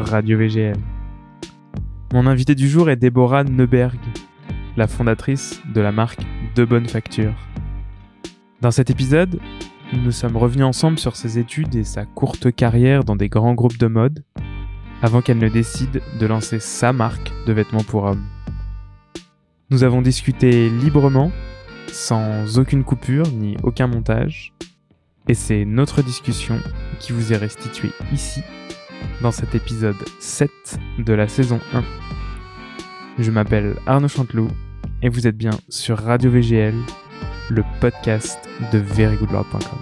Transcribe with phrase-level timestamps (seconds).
[0.00, 0.76] Radio VGL.
[2.12, 3.98] Mon invité du jour est Déborah Neuberg,
[4.76, 6.22] la fondatrice de la marque
[6.54, 7.34] De Bonne Facture.
[8.60, 9.38] Dans cet épisode,
[9.92, 13.78] nous sommes revenus ensemble sur ses études et sa courte carrière dans des grands groupes
[13.78, 14.24] de mode,
[15.02, 18.24] avant qu'elle ne décide de lancer sa marque de vêtements pour hommes.
[19.70, 21.30] Nous avons discuté librement,
[21.88, 24.54] sans aucune coupure ni aucun montage,
[25.28, 26.58] et c'est notre discussion
[26.98, 28.42] qui vous est restituée ici,
[29.22, 30.50] dans cet épisode 7
[30.98, 31.82] de la saison 1.
[33.18, 34.48] Je m'appelle Arnaud Chanteloup,
[35.02, 36.74] et vous êtes bien sur Radio VGL,
[37.50, 38.38] le podcast
[38.72, 39.78] de verygoodlord.com.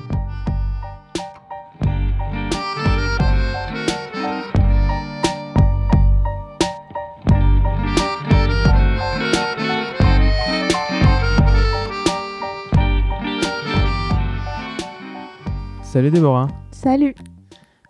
[15.82, 17.15] Salut Déborah, Salut,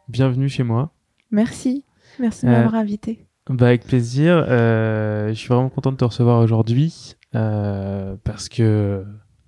[0.09, 0.91] bienvenue chez moi.
[1.31, 1.85] Merci.
[2.19, 3.27] Merci de Euh, m'avoir invité.
[3.49, 4.45] Bah avec plaisir.
[4.49, 9.05] Euh, je suis vraiment content de te recevoir aujourd'hui euh, parce que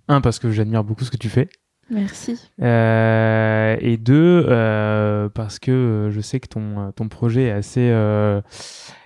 [0.09, 1.49] un parce que j'admire beaucoup ce que tu fais
[1.91, 2.39] Merci.
[2.63, 8.41] Euh, et deux euh, parce que je sais que ton ton projet est assez euh,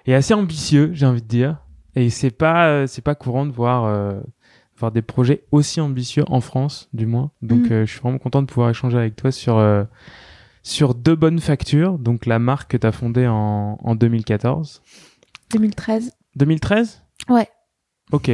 [0.07, 1.57] est assez ambitieux, j'ai envie de dire.
[1.97, 3.91] Et c'est pas c'est pas courant de voir
[4.79, 7.31] voir des projets aussi ambitieux en France, du moins.
[7.43, 7.85] Donc Mm.
[7.85, 9.57] je suis vraiment content de pouvoir échanger avec toi sur
[10.67, 14.83] sur deux bonnes factures, donc la marque que tu as fondée en, en 2014.
[15.53, 16.11] 2013.
[16.35, 17.49] 2013 Ouais.
[18.11, 18.31] Ok.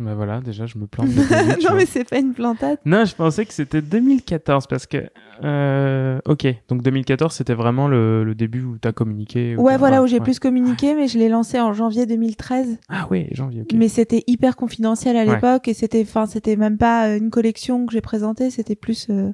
[0.00, 1.06] Bah voilà, déjà, je me plante.
[1.14, 2.78] début, non, mais c'est pas une plantade.
[2.84, 5.08] Non, je pensais que c'était 2014 parce que.
[5.44, 9.54] euh, ok, donc 2014, c'était vraiment le, le début où tu as communiqué.
[9.56, 10.24] Ouais, voilà, où j'ai ouais.
[10.24, 12.78] plus communiqué, mais je l'ai lancé en janvier 2013.
[12.88, 13.74] Ah ouais, janvier, ok.
[13.74, 15.34] Mais c'était hyper confidentiel à Ouais.
[15.36, 19.06] l'époque et c'était, enfin, c'était même pas euh, une collection que j'ai présentée, c'était plus
[19.10, 19.30] euh,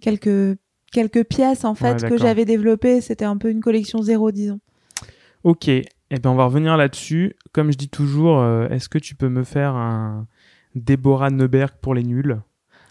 [0.00, 0.56] quelques
[0.92, 3.00] quelques pièces en Ouais, fait que j'avais développées.
[3.00, 4.60] C'était un peu une collection zéro, disons.
[5.44, 7.34] Ok, eh ben on va revenir là-dessus.
[7.52, 10.26] Comme je dis toujours, euh, est-ce que tu peux me faire un
[10.76, 12.40] Déborah Neuberg pour les nuls?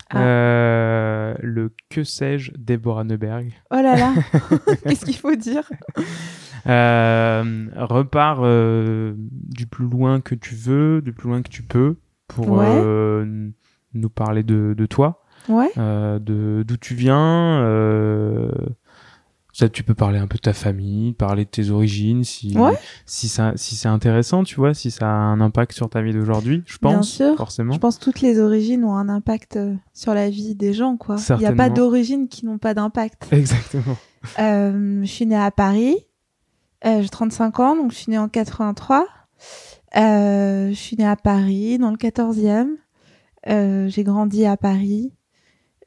[0.10, 0.22] Ah.
[0.22, 3.54] Euh, Le que sais-je Déborah Neuberg?
[3.72, 4.14] Oh là là,
[4.84, 5.72] qu'est-ce qu'il faut dire?
[6.68, 11.96] Euh, repars du plus loin que tu veux, du plus loin que tu peux,
[12.28, 13.26] pour Ouais.
[13.94, 15.72] nous parler de, de toi, Ouais.
[15.78, 17.62] euh, de d'où tu viens.
[17.64, 18.52] Euh,
[19.54, 22.72] ça, tu peux parler un peu de ta famille, parler de tes origines, si Ouais.
[23.06, 26.14] si ça si c'est intéressant, tu vois, si ça a un impact sur ta vie
[26.14, 26.64] d'aujourd'hui.
[26.66, 27.36] Je Bien pense sûr.
[27.36, 27.74] forcément.
[27.74, 30.96] Je pense que toutes les origines ont un impact euh, sur la vie des gens,
[30.96, 31.18] quoi.
[31.32, 33.28] Il n'y a pas d'origines qui n'ont pas d'impact.
[33.34, 33.98] Exactement.
[34.40, 35.98] Euh, je suis née à Paris.
[36.86, 39.06] Euh, j'ai 35 ans, donc je suis née en 83.
[39.98, 42.68] Euh, je suis née à Paris, dans le 14e.
[43.50, 45.12] Euh, j'ai grandi à Paris.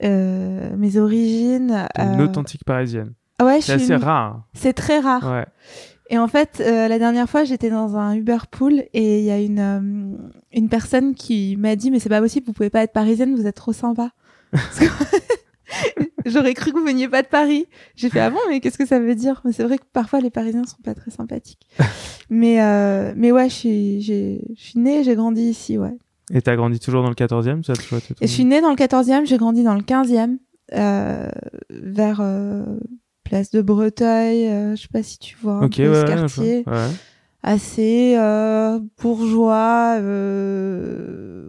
[0.02, 1.86] Euh, mes origines.
[1.96, 3.12] Une euh, authentique parisienne.
[3.42, 4.42] Ouais, je C'est assez rare.
[4.52, 5.24] C'est très rare.
[5.24, 5.46] Ouais.
[6.10, 9.30] Et en fait, euh, la dernière fois, j'étais dans un Uber Pool et il y
[9.30, 10.18] a une
[10.52, 13.46] une personne qui m'a dit mais c'est pas possible, vous pouvez pas être parisienne, vous
[13.46, 14.10] êtes trop sympa.
[16.26, 17.66] J'aurais cru que vous veniez pas de Paris.
[17.96, 19.40] J'ai fait ah bon mais qu'est-ce que ça veut dire?
[19.44, 21.66] Mais c'est vrai que parfois les Parisiens sont pas très sympathiques.
[22.30, 25.96] mais euh, mais ouais, je suis je suis née, j'ai grandi ici, ouais.
[26.32, 28.76] Et t'as grandi toujours dans le 14e, ça, tu vois, je suis née dans le
[28.76, 30.38] 14e, j'ai grandi dans le 15e
[30.72, 31.28] euh,
[31.70, 32.64] vers euh,
[33.24, 36.14] place de Breteuil, euh, je sais pas si tu vois un peu ouais, ce ouais,
[36.16, 36.64] quartier.
[36.66, 36.88] ouais.
[37.42, 39.98] assez euh, bourgeois,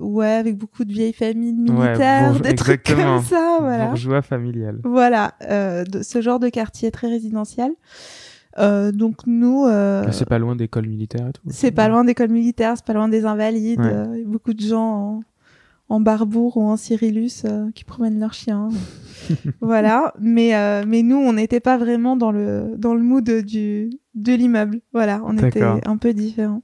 [0.01, 3.87] ouais, avec beaucoup de vieilles familles Ouais, militaires, bourgeois- des trucs comme ça, voilà.
[3.87, 4.79] Bourgeois familial.
[4.83, 7.71] Voilà, de ce genre de quartier très résidentiel.
[8.57, 11.41] Euh, donc nous, euh, C'est pas loin d'école militaire et tout.
[11.49, 13.79] c'est pas loin d'école militaire, c'est pas loin des invalides.
[13.79, 13.85] Ouais.
[13.93, 15.19] euh, beaucoup de gens
[15.89, 18.69] en, en barbour ou en cyrillus euh, qui promènent leurs chiens.
[19.61, 23.89] voilà, mais euh, mais nous, on n'était pas vraiment dans le dans le mood du
[24.13, 24.79] de l'immeuble.
[24.93, 26.63] Voilà, on était un peu différents.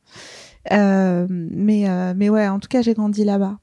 [0.72, 3.60] Euh, mais euh, mais ouais, en tout cas, j'ai grandi là-bas.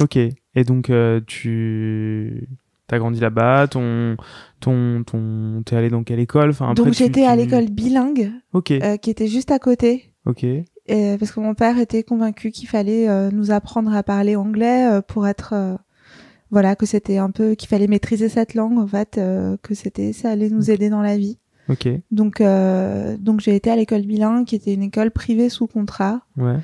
[0.00, 0.16] Ok.
[0.16, 2.48] Et donc, euh, tu
[2.94, 4.16] as grandi là-bas, ton,
[4.60, 6.50] ton, ton, t'es allé dans quelle école?
[6.50, 10.12] Enfin, après, donc tu- j'étais à l'école bilingue euh, qui était juste à côté.
[10.24, 10.44] Ok.
[10.44, 14.86] Et parce que mon père était convaincu qu'il fallait euh, nous apprendre à parler anglais
[14.88, 15.52] euh, pour être
[16.52, 19.20] voilà que c'était un peu qu'il fallait maîtriser cette langue en fait
[19.62, 21.38] que c'était ça allait nous aider dans la vie
[21.68, 21.88] Ok.
[22.12, 26.54] donc donc j'ai été à l'école bilingue qui était une école privée sous contrat Ouais.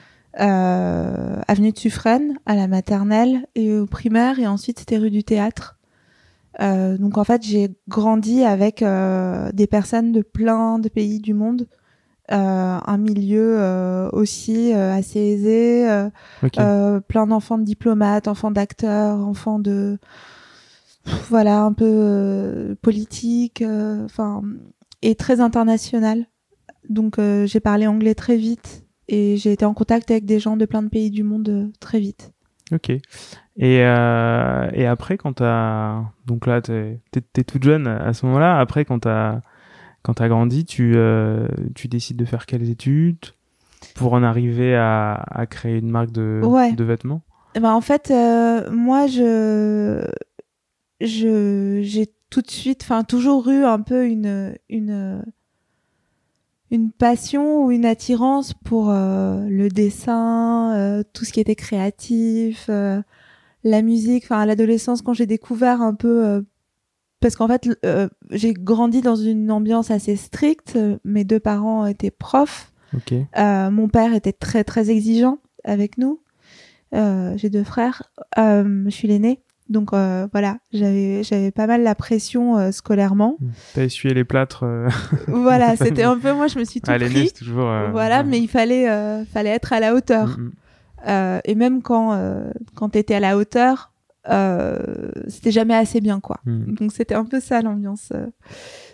[1.48, 5.78] avenue de Suffren à la maternelle et au primaire et ensuite c'était rue du théâtre
[6.60, 11.32] Euh, donc en fait j'ai grandi avec euh, des personnes de plein de pays du
[11.32, 11.66] monde
[12.30, 16.08] euh, un milieu euh, aussi euh, assez aisé, euh,
[16.42, 16.58] Ok.
[16.58, 19.98] euh, plein d'enfants de diplomates, enfants d'acteurs, enfants de
[21.04, 24.42] pff, voilà un peu euh, politique, euh, enfin
[25.02, 26.26] et très international.
[26.88, 30.56] Donc euh, j'ai parlé anglais très vite et j'ai été en contact avec des gens
[30.56, 32.32] de plein de pays du monde très vite.
[32.72, 32.92] Ok.
[33.58, 36.02] Et, euh, et après, quand t'as...
[36.26, 38.58] Donc là, t'es, t'es, toute jeune à ce moment-là.
[38.58, 39.40] Après, quand t'as,
[40.02, 43.18] quand t'as grandi, tu, euh, tu décides de faire quelles études
[43.94, 46.72] pour en arriver à, à créer une marque de, Ouais.
[46.72, 47.22] de vêtements?
[47.54, 50.06] Ben, en fait, euh, moi, je,
[51.02, 55.22] je, j'ai tout de suite, enfin, toujours eu un peu une, une,
[56.70, 62.66] une passion ou une attirance pour euh, le dessin, euh, tout ce qui était créatif,
[62.70, 63.02] euh,
[63.64, 64.24] la musique.
[64.24, 66.42] Enfin, à l'adolescence, quand j'ai découvert un peu, euh,
[67.20, 70.78] parce qu'en fait, euh, j'ai grandi dans une ambiance assez stricte.
[71.04, 72.72] Mes deux parents étaient profs.
[72.96, 73.14] Ok.
[73.38, 76.20] Euh, mon père était très très exigeant avec nous.
[76.94, 78.02] Euh, j'ai deux frères.
[78.38, 79.40] Euh, je suis l'aîné.
[79.68, 83.38] Donc euh, voilà, j'avais j'avais pas mal la pression euh, scolairement.
[83.74, 84.64] T'as essuyé les plâtres.
[84.64, 84.88] euh,
[85.28, 87.28] voilà, c'était un peu moi je me suis tout à l'aîné, pris.
[87.28, 87.70] c'est toujours.
[87.70, 90.36] euh, Voilà, mais il fallait euh, fallait être à la hauteur.
[90.36, 90.52] Mm, mm.
[91.06, 93.92] Euh, et même quand euh, quand t'étais à la hauteur,
[94.28, 96.40] euh, c'était jamais assez bien quoi.
[96.44, 96.74] Mm.
[96.74, 98.10] Donc c'était un peu ça l'ambiance.
[98.14, 98.26] euh.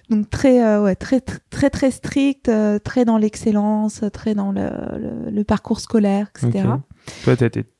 [0.08, 4.52] Donc très euh, ouais très très très, très strict, euh, très dans l'excellence, très dans
[4.52, 6.64] le, le, le parcours scolaire, etc.
[7.25, 7.37] Toi,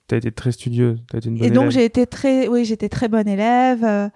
[0.09, 0.99] été, t'as été très studieuse.
[1.15, 4.09] Été une bonne Et donc j'ai été très, oui, j'étais très bonne élève euh,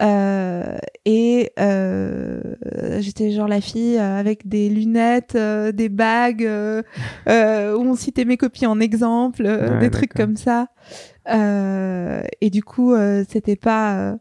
[0.00, 2.40] euh, et euh,
[3.00, 6.48] j'étais genre la fille euh, avec des lunettes, euh, des bagues
[7.26, 10.68] où on citait mes copies en exemple, Ouais, des trucs comme ça.
[11.30, 14.16] Euh, et du coup, euh, c'était pas,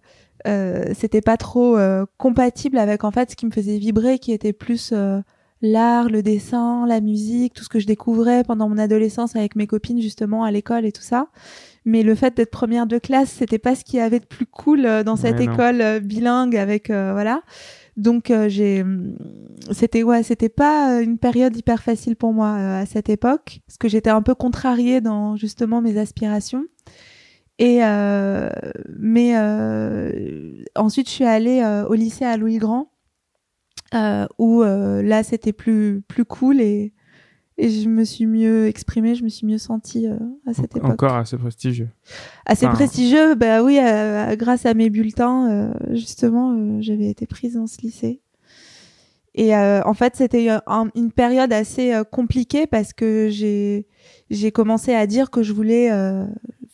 [0.94, 1.78] c'était pas trop
[2.18, 5.22] compatible avec en fait ce qui me faisait vibrer, qui était plus euh,
[5.62, 9.68] l'art, le dessin, la musique, tout ce que je découvrais pendant mon adolescence avec mes
[9.68, 11.28] copines justement à l'école et tout ça.
[11.86, 14.46] Mais le fait d'être première de classe, c'était pas ce qu'il y avait de plus
[14.46, 17.42] cool euh, dans cette Ouais, école euh, bilingue avec euh, voilà.
[17.98, 18.86] Donc euh, j'ai
[19.72, 23.78] c'était ouais, c'était pas une période hyper facile pour moi euh, à cette époque parce
[23.78, 26.64] que j'étais un peu contrariée dans justement mes aspirations.
[27.58, 28.50] Et euh,
[28.98, 32.92] mais euh, ensuite je suis allée au lycée à Louis Grand
[33.94, 36.94] euh, où euh, là c'était plus plus cool et
[37.62, 40.16] et je me suis mieux exprimée, je me suis mieux sentie euh,
[40.46, 40.92] à cette époque.
[40.92, 41.90] Encore assez prestigieux.
[42.46, 47.26] Assez Enfin, prestigieux, bah oui, euh, grâce à mes bulletins, euh, justement, euh, j'avais été
[47.28, 48.22] prise dans ce lycée.
[49.36, 53.86] Et euh, en fait, c'était un- une période assez compliquée parce que j'ai
[54.30, 56.26] j'ai commencé à dire que je voulais euh,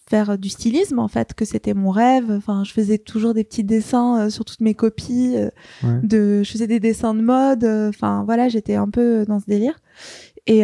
[0.07, 2.29] faire du stylisme, en fait, que c'était mon rêve.
[2.31, 5.33] Enfin, je faisais toujours des petits dessins euh, sur toutes mes copies.
[5.35, 5.49] euh,
[5.83, 5.99] Ouais.
[6.03, 7.63] de, je faisais des dessins de mode.
[7.63, 9.79] euh, Enfin, voilà, j'étais un peu dans ce délire.
[10.47, 10.63] Et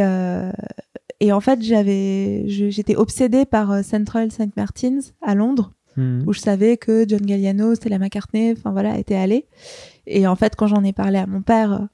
[1.23, 6.23] et en fait, j'avais, j'étais obsédée par Central St Martin's à Londres Mhm.
[6.25, 9.45] où je savais que John Galliano, Stella McCartney, enfin voilà, étaient allés.
[10.07, 11.87] Et en fait, quand j'en ai parlé à mon père,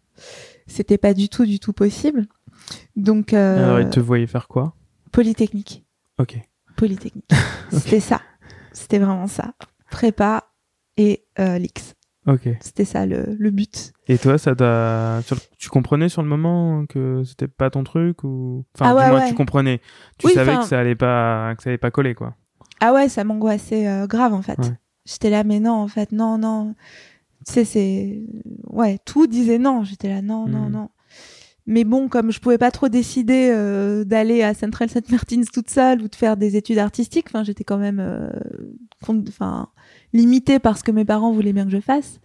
[0.68, 2.28] c'était pas du tout, du tout possible.
[2.96, 4.76] Donc, euh, Alors, il te voyait faire quoi?
[5.12, 5.84] Polytechnique.
[6.20, 6.38] Ok.
[6.78, 7.30] Polytechnique.
[7.72, 8.22] C'était ça.
[8.72, 9.54] C'était vraiment ça.
[9.92, 10.46] Prépa
[10.96, 11.96] et euh, l'X.
[12.28, 12.48] Ok.
[12.60, 13.94] C'était ça le, le but.
[14.08, 15.22] Et toi, ça t'a.
[15.58, 18.66] Tu comprenais sur le moment que c'était pas ton truc ou.
[18.76, 19.30] Enfin, Ah ouais, du moins, ouais.
[19.30, 19.82] tu comprenais.
[20.18, 22.36] Tu Oui, savais que ça allait pas, que ça allait pas coller, quoi.
[22.82, 24.60] Ah ouais, ça m'angoissait euh, grave en fait.
[24.60, 24.74] Ouais.
[25.06, 26.76] J'étais là, mais non, en fait, non, non.
[27.48, 28.20] Tu sais, c'est.
[28.66, 29.84] Ouais, tout disait non.
[29.84, 30.72] J'étais là, non, non, Mhm.
[30.72, 30.90] non.
[31.70, 35.12] Mais bon, comme je pouvais pas trop décider euh, d'aller à Central St.
[35.12, 38.30] Martin's toute seule ou de faire des études artistiques, enfin, j'étais quand même euh,
[39.04, 39.68] enfin,
[40.14, 42.22] limitée par ce que mes parents voulaient bien que je fasse.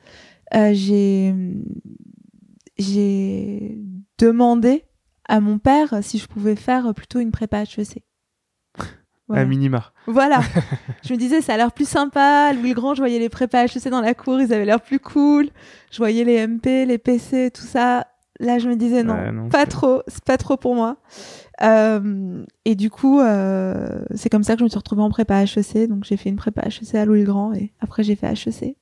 [0.54, 1.34] Euh, j'ai
[2.78, 3.78] j'ai
[4.18, 4.84] demandé
[5.28, 8.04] à mon père si je pouvais faire plutôt une prépa HEC.
[9.26, 9.42] Voilà.
[9.42, 9.92] À minima.
[10.06, 10.40] Voilà.
[11.04, 12.52] je me disais, ça a l'air plus sympa.
[12.52, 15.00] Louis le Grand, je voyais les prépas HEC dans la cour, ils avaient l'air plus
[15.00, 15.48] cool.
[15.90, 18.06] Je voyais les MP, les PC, tout ça.
[18.40, 20.96] Là, je me disais, non, Ouais, non, pas trop, c'est pas trop pour moi.
[21.62, 25.42] Euh, et du coup, euh, c'est comme ça que je me suis retrouvée en prépa
[25.44, 25.86] HEC.
[25.88, 28.76] Donc, j'ai fait une prépa HEC à Louis le Grand et après, j'ai fait HEC.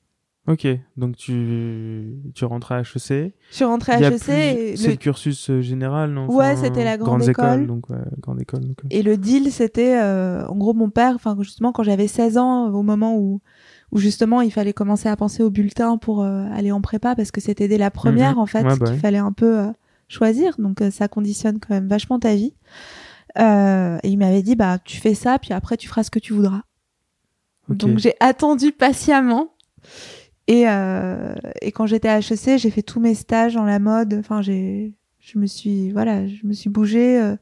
[0.47, 0.65] Ok.
[0.97, 3.33] Donc, tu, tu rentres à HEC.
[3.51, 6.55] Je suis rentrée à HEC plus- et C'est le, le cursus euh, général, non Ouais,
[6.55, 7.45] c'était la grande école.
[7.45, 8.61] écoles, donc, ouais, grande école.
[8.61, 12.39] Donc, Et le deal, c'était, euh, en gros, mon père, enfin, justement, quand j'avais 16
[12.39, 13.41] ans, au moment où,
[13.91, 17.31] où justement, il fallait commencer à penser au bulletin pour euh, aller en prépa, parce
[17.31, 18.39] que c'était dès la première, Mhm.
[18.39, 18.99] en fait, Ouais, bah qu'il ouais.
[18.99, 19.67] fallait un peu euh,
[20.07, 20.55] choisir.
[20.59, 22.53] Donc, euh, ça conditionne quand même vachement ta vie.
[23.39, 26.19] Euh, et il m'avait dit, bah, tu fais ça, puis après, tu feras ce que
[26.19, 26.61] tu voudras.
[27.69, 29.53] Donc, j'ai attendu patiemment.
[30.47, 34.15] Et, euh, et quand j'étais à HEC, j'ai fait tous mes stages dans la mode.
[34.19, 37.35] Enfin, j'ai, je me suis, voilà, je me suis bougée.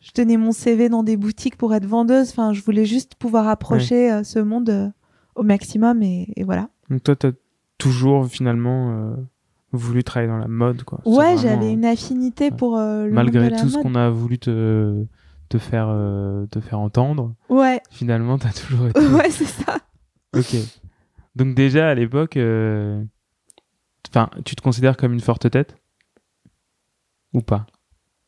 [0.00, 2.30] je tenais mon CV dans des boutiques pour être vendeuse.
[2.30, 4.92] Enfin, je voulais juste pouvoir approcher ce monde
[5.36, 6.68] au maximum et, et voilà.
[6.90, 7.30] Donc, toi, t'as
[7.78, 9.14] toujours finalement euh,
[9.72, 11.00] voulu travailler dans la mode, quoi.
[11.04, 13.94] Ouais, j'avais euh, une affinité pour euh, le Malgré monde de la tout ce qu'on
[13.94, 15.04] a voulu te,
[15.48, 19.00] te, faire, euh, te faire entendre, Ouais, finalement, t'as toujours été.
[19.00, 19.78] ouais, c'est ça.
[20.34, 20.56] ok.
[21.36, 22.36] Donc, déjà, à l'époque,
[24.10, 25.76] enfin, tu te considères comme une forte tête?
[27.34, 27.66] Ou pas?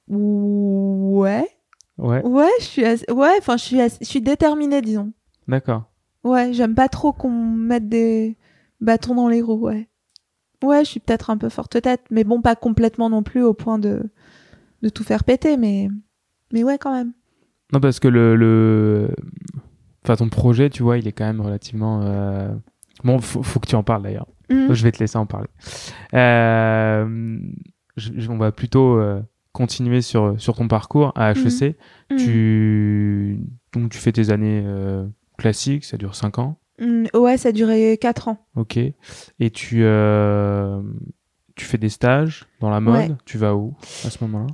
[0.08, 1.48] Ouais,
[1.96, 5.12] Ouais, ouais, je suis, assez- ouais, enfin, je suis, assez- je suis déterminée, disons.
[5.48, 5.87] d'accord.
[6.28, 8.36] Ouais, j'aime pas trop qu'on mette des
[8.80, 9.88] bâtons dans les roues, ouais.
[10.62, 13.54] Ouais, je suis peut-être un peu forte tête, mais bon, pas complètement non plus au
[13.54, 14.02] point de,
[14.82, 15.88] de tout faire péter, mais,
[16.52, 17.12] mais ouais, quand même.
[17.72, 19.10] Non, parce que le, le...
[20.04, 22.00] Enfin, ton projet, tu vois, il est quand même relativement...
[22.02, 22.52] euh,
[23.04, 24.26] Bon, faut, faut que tu en parles, d'ailleurs.
[24.50, 24.72] Mhm.
[24.74, 25.48] Je vais te laisser en parler.
[26.14, 27.38] Euh,
[27.96, 29.20] je- je- on va plutôt euh,
[29.52, 31.76] continuer sur, sur ton parcours à HEC.
[32.10, 32.16] Mhm.
[32.18, 33.40] Tu...
[33.72, 34.62] Donc, tu fais tes années
[35.38, 36.56] classiques, ça dure 5 ans.
[36.80, 37.08] Mhm.
[37.14, 38.38] Ouais, ça a duré 4 ans.
[38.56, 38.76] Ok.
[38.76, 40.80] Et tu, euh,
[41.56, 42.94] tu fais des stages dans la mode.
[43.10, 43.16] Ouais.
[43.24, 44.46] Tu vas où à ce moment-là?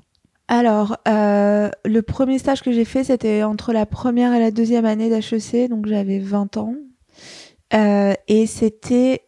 [0.49, 4.85] Alors, euh, le premier stage que j'ai fait, c'était entre la première et la deuxième
[4.85, 6.75] année d'HEC, donc j'avais 20 ans.
[7.73, 9.23] Euh, et c'était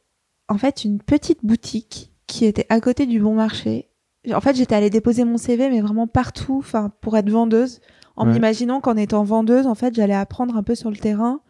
[0.49, 3.89] en fait une petite boutique qui était à côté du bon marché.
[4.35, 7.81] En fait, j'étais allée déposer mon CV, mais vraiment partout, enfin, pour être vendeuse,
[8.17, 8.33] en Ouais.
[8.35, 11.41] m'imaginant qu'en étant vendeuse, en fait, j'allais apprendre un peu sur le terrain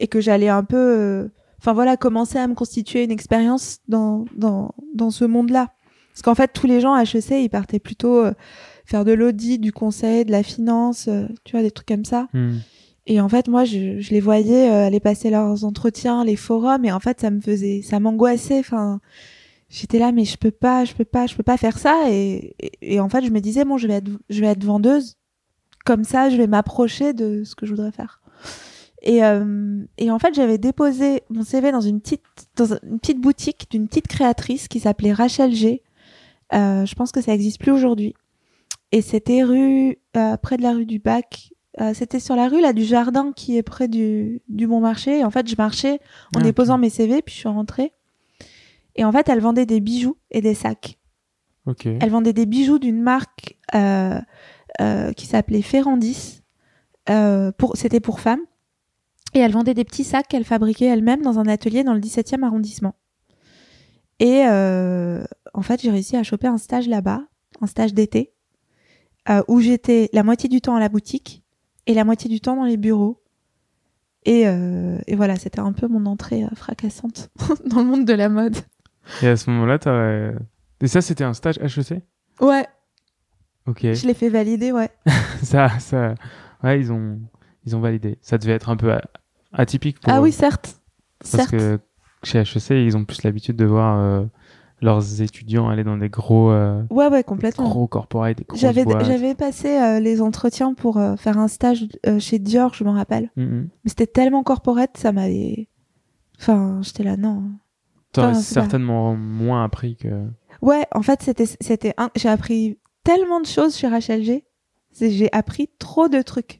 [0.00, 1.28] et que j'allais un peu, euh,
[1.60, 5.68] enfin voilà, commencer à me constituer une expérience dans dans dans ce monde-là.
[6.12, 8.32] Parce qu'en fait, tous les gens à HEC, ils partaient plutôt euh,
[8.84, 12.26] faire de l'audit, du conseil, de la finance, euh, tu vois, des trucs comme ça.
[12.32, 12.58] Hmm.
[13.06, 16.84] Et en fait, moi, je, je les voyais euh, aller passer leurs entretiens, les forums,
[16.84, 18.58] et en fait, ça me faisait, ça m'angoissait.
[18.58, 19.00] Enfin,
[19.68, 22.10] j'étais là, mais je peux pas, je peux pas, je peux pas faire ça.
[22.10, 24.64] Et, et, et en fait, je me disais, bon, je vais être, je vais être
[24.64, 25.16] vendeuse.
[25.84, 28.20] Comme ça, je vais m'approcher de ce que je voudrais faire.
[29.02, 32.22] Et, euh, et en fait, j'avais déposé mon CV dans une petite,
[32.56, 35.82] dans une petite boutique d'une petite créatrice qui s'appelait Rachel G.
[36.52, 38.14] Euh, je pense que ça existe plus aujourd'hui.
[38.92, 41.52] Et c'était rue, euh, près de la rue du Bac.
[41.94, 45.20] C'était sur la rue là du jardin qui est près du, du Bon Marché.
[45.20, 45.98] Et en fait, je marchais
[46.36, 47.94] en Ah, déposant mes CV, puis je suis rentrée.
[48.96, 50.98] Et en fait, elle vendait des bijoux et des sacs.
[51.64, 51.86] Ok.
[51.86, 56.40] Elle vendait des bijoux d'une marque qui s'appelait Ferrandis.
[57.08, 58.42] Euh, pour, c'était pour femmes.
[59.34, 62.42] Et elle vendait des petits sacs qu'elle fabriquait elle-même dans un atelier dans le 17e
[62.42, 62.94] arrondissement.
[64.18, 67.22] Et euh, en fait, j'ai réussi à choper un stage là-bas,
[67.60, 68.32] un stage d'été,
[69.28, 71.42] euh, où j'étais la moitié du temps à la boutique
[71.86, 73.22] et la moitié du temps dans les bureaux.
[74.26, 77.30] Et, euh, et voilà, c'était un peu mon entrée fracassante
[77.66, 78.56] dans le monde de la mode.
[79.22, 80.32] Et à ce moment-là, t'as...
[80.82, 82.02] Et ça, c'était un stage HEC
[82.40, 82.66] Ouais,
[83.66, 83.80] Ok.
[83.82, 84.90] je l'ai fait valider, ouais.
[85.42, 86.14] ça, ça...
[86.62, 87.18] Ouais, ils ont...
[87.64, 88.18] ils ont validé.
[88.20, 88.92] Ça devait être un peu
[89.52, 90.22] atypique pour Ah eux.
[90.22, 90.80] oui, certes.
[91.20, 91.50] Parce certes.
[91.50, 91.78] que
[92.22, 94.24] chez HEC, ils ont plus l'habitude de voir euh,
[94.82, 97.68] leurs étudiants aller dans des gros, euh, Ouais, ouais, complètement.
[97.68, 97.86] gros
[98.34, 101.86] des J'avais, j'avais passé euh, les entretiens pour euh, faire un stage
[102.18, 103.30] chez Dior, je m'en rappelle.
[103.36, 103.68] Mhm.
[103.84, 105.68] Mais c'était tellement corporate, ça m'avait.
[106.38, 107.42] Enfin, j'étais là, non.
[108.12, 110.08] T'aurais Enfin, c'est pas- certainement moins appris que...
[110.62, 112.10] Ouais, en fait, c'était, c'était un...
[112.16, 114.44] j'ai appris tellement de choses chez Rachel G.
[114.90, 116.59] C'est- J'ai appris trop de trucs.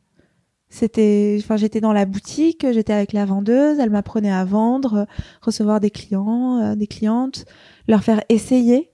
[0.73, 5.07] C'était, enfin, j'étais dans la boutique, j'étais avec la vendeuse, elle m'apprenait à vendre,
[5.43, 7.45] recevoir des clients, euh, des clientes,
[7.89, 8.93] leur faire essayer.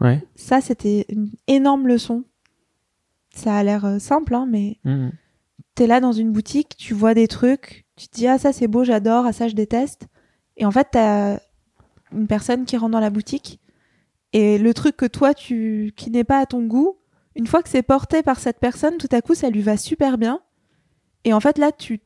[0.00, 0.22] Ouais.
[0.34, 2.24] Ça, c'était une énorme leçon.
[3.34, 5.12] Ça a l'air euh, simple, hein, mais Mhm.
[5.74, 8.66] t'es là dans une boutique, tu vois des trucs, tu te dis ah ça c'est
[8.66, 10.06] beau, j'adore, ah ça je déteste.
[10.56, 11.38] Et en fait, t'as
[12.12, 13.60] une personne qui rentre dans la boutique
[14.32, 16.96] et le truc que toi tu qui n'est pas à ton goût,
[17.36, 20.16] une fois que c'est porté par cette personne, tout à coup ça lui va super
[20.18, 20.40] bien.
[21.24, 22.00] Et en fait là tu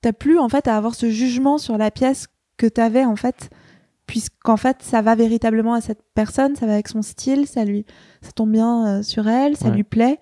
[0.00, 3.50] t'as plus en fait à avoir ce jugement sur la pièce que t'avais en fait
[4.06, 7.86] puisqu'en fait ça va véritablement à cette personne, ça va avec son style, ça lui
[8.20, 9.76] ça tombe bien euh, sur elle, ça Ouais.
[9.76, 10.18] lui plaît.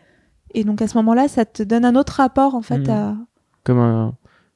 [0.53, 2.91] Et donc à ce moment-là, ça te donne un autre rapport en fait Mhm.
[2.91, 3.17] à
[3.65, 4.15] Comme un-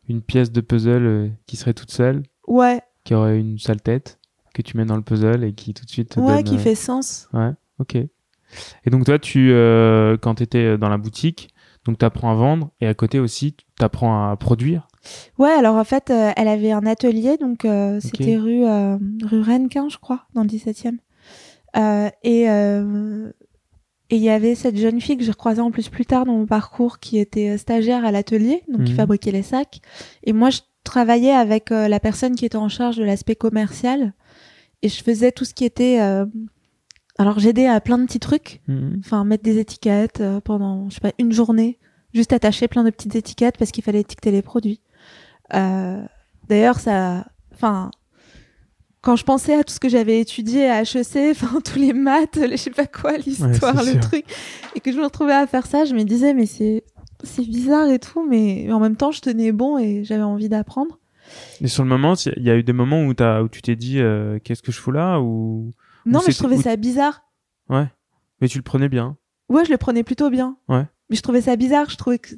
[0.09, 4.19] une pièce de puzzle euh, qui serait toute seule, ouais, qui aurait une sale tête,
[4.55, 6.45] que tu mets dans le puzzle et qui tout de suite te ouais donne...
[6.45, 7.29] qui euh, fait sens.
[7.33, 7.95] Ouais, ok.
[7.97, 9.49] Et donc toi, tu,
[10.21, 11.49] quand tu étais dans la boutique,
[11.87, 14.89] donc tu apprends à vendre et à côté aussi, tu apprends à produire.
[15.39, 19.41] Ouais, alors en fait, euh, elle avait un atelier, donc euh, c'était rue, euh, rue
[19.43, 20.97] Rennequin, je crois, dans le 17e.
[21.77, 22.47] Euh, et
[24.11, 26.35] et il y avait cette jeune fille que j'ai recroisée en plus plus tard dans
[26.35, 28.97] mon parcours qui était stagiaire à l'atelier, donc qui Mhm.
[28.99, 29.81] fabriquait les sacs.
[30.25, 34.13] Et moi, je travaillais avec la personne qui était en charge de l'aspect commercial
[34.83, 35.99] et je faisais tout ce qui était.
[37.19, 38.97] Alors j'aidais à plein de petits trucs, Mhm.
[39.01, 41.79] enfin mettre des étiquettes euh, pendant je sais pas une journée
[42.13, 44.81] juste attacher plein de petites étiquettes parce qu'il fallait étiqueter les produits
[45.55, 46.03] Euh,
[46.49, 47.91] d'ailleurs ça enfin
[49.03, 52.37] quand je pensais à tout ce que j'avais étudié à HEC, enfin tous les maths,
[52.37, 54.01] les je sais pas quoi, l'histoire, le sûr.
[54.01, 54.25] truc,
[54.75, 56.83] et que je me retrouvais à faire ça, je me disais mais c'est
[57.23, 60.99] c'est bizarre et tout, mais en même temps je tenais bon et j'avais envie d'apprendre.
[61.61, 63.15] Et sur le moment, il y a eu des moments où
[63.49, 65.71] tu t'es dit euh, qu'est-ce que je fous là ou
[66.07, 67.23] Non, mais je trouvais ou- ça bizarre.
[67.71, 67.87] ouais,
[68.41, 69.17] mais tu le prenais bien.
[69.49, 70.57] Ouais, je le prenais plutôt bien.
[70.69, 70.87] Ouais.
[71.11, 71.91] Mais je trouvais ça bizarre.
[71.91, 72.35] Je trouvais que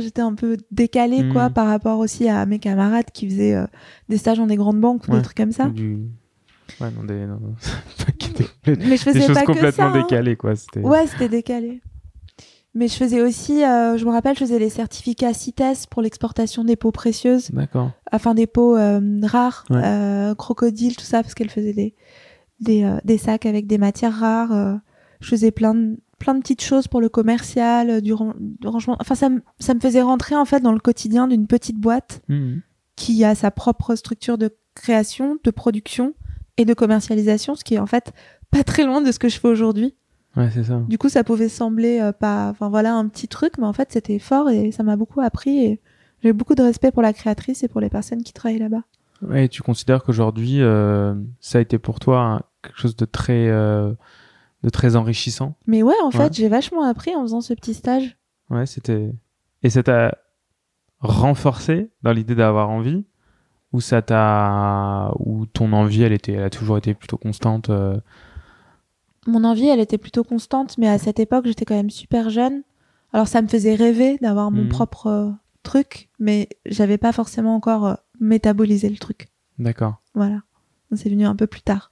[0.00, 1.32] j'étais un peu décalée, Mhm.
[1.32, 3.66] quoi, par rapport aussi à mes camarades qui faisaient euh,
[4.08, 5.18] des stages dans des grandes banques ou Ouais.
[5.18, 5.66] des trucs comme ça.
[5.66, 5.98] Du...
[6.80, 7.54] Ouais, non, des, non, non,
[8.64, 9.98] des- Mais je des faisais choses pas que complètement ça.
[9.98, 10.02] hein.
[10.02, 10.56] décalées quoi.
[10.56, 10.80] C'était.
[10.80, 11.82] Ouais, c'était décalé.
[12.76, 16.64] Mais je faisais aussi, euh, je me rappelle, je faisais les certificats CITES pour l'exportation
[16.64, 17.92] des peaux précieuses, D'accord.
[18.10, 19.80] enfin des peaux euh, rares, Ouais.
[19.84, 21.94] euh, crocodiles, tout ça, parce qu'elle faisait des,
[22.60, 24.52] des, euh, des sacs avec des matières rares.
[24.52, 24.74] euh.
[25.20, 28.66] je faisais plein de, plein de petites choses pour le commercial, euh, du, ran- du
[28.66, 28.96] rangement.
[29.00, 32.22] Enfin, ça, me- ça me faisait rentrer en fait dans le quotidien d'une petite boîte
[32.28, 32.60] Mhm.
[32.96, 36.14] qui a sa propre structure de création, de production
[36.56, 38.12] et de commercialisation, ce qui est en fait
[38.50, 39.94] pas très loin de ce que je fais aujourd'hui.
[40.36, 40.82] Ouais, c'est ça.
[40.88, 43.90] Du coup, ça pouvait sembler euh, pas, enfin voilà, un petit truc, mais en fait,
[43.92, 45.64] c'était fort et ça m'a beaucoup appris.
[45.64, 45.80] Et
[46.22, 48.82] j'ai beaucoup de respect pour la créatrice et pour les personnes qui travaillent là-bas.
[49.28, 53.48] Ouais, et tu considères qu'aujourd'hui, euh, ça a été pour toi quelque chose de très,
[53.48, 53.92] euh,
[54.62, 55.56] de très enrichissant?
[55.66, 56.28] Mais ouais, en fait, Ouais.
[56.32, 58.16] j'ai vachement appris en faisant ce petit stage.
[58.50, 59.12] Ouais, c'était.
[59.62, 60.18] Et ça t'a
[61.00, 63.04] renforcé dans l'idée d'avoir envie,
[63.72, 67.70] ou ça t'a, ou ton envie, elle était, elle a toujours été plutôt constante.
[67.70, 67.96] euh,
[69.26, 72.62] Mon envie, elle était plutôt constante, mais à cette époque, j'étais quand même super jeune.
[73.12, 74.68] Alors, ça me faisait rêver d'avoir mon Mhm.
[74.68, 75.32] propre
[75.64, 79.28] truc, mais j'avais pas forcément encore euh, métabolisé le truc.
[79.58, 80.00] D'accord.
[80.14, 80.42] Voilà.
[80.94, 81.90] C'est venu un peu plus tard.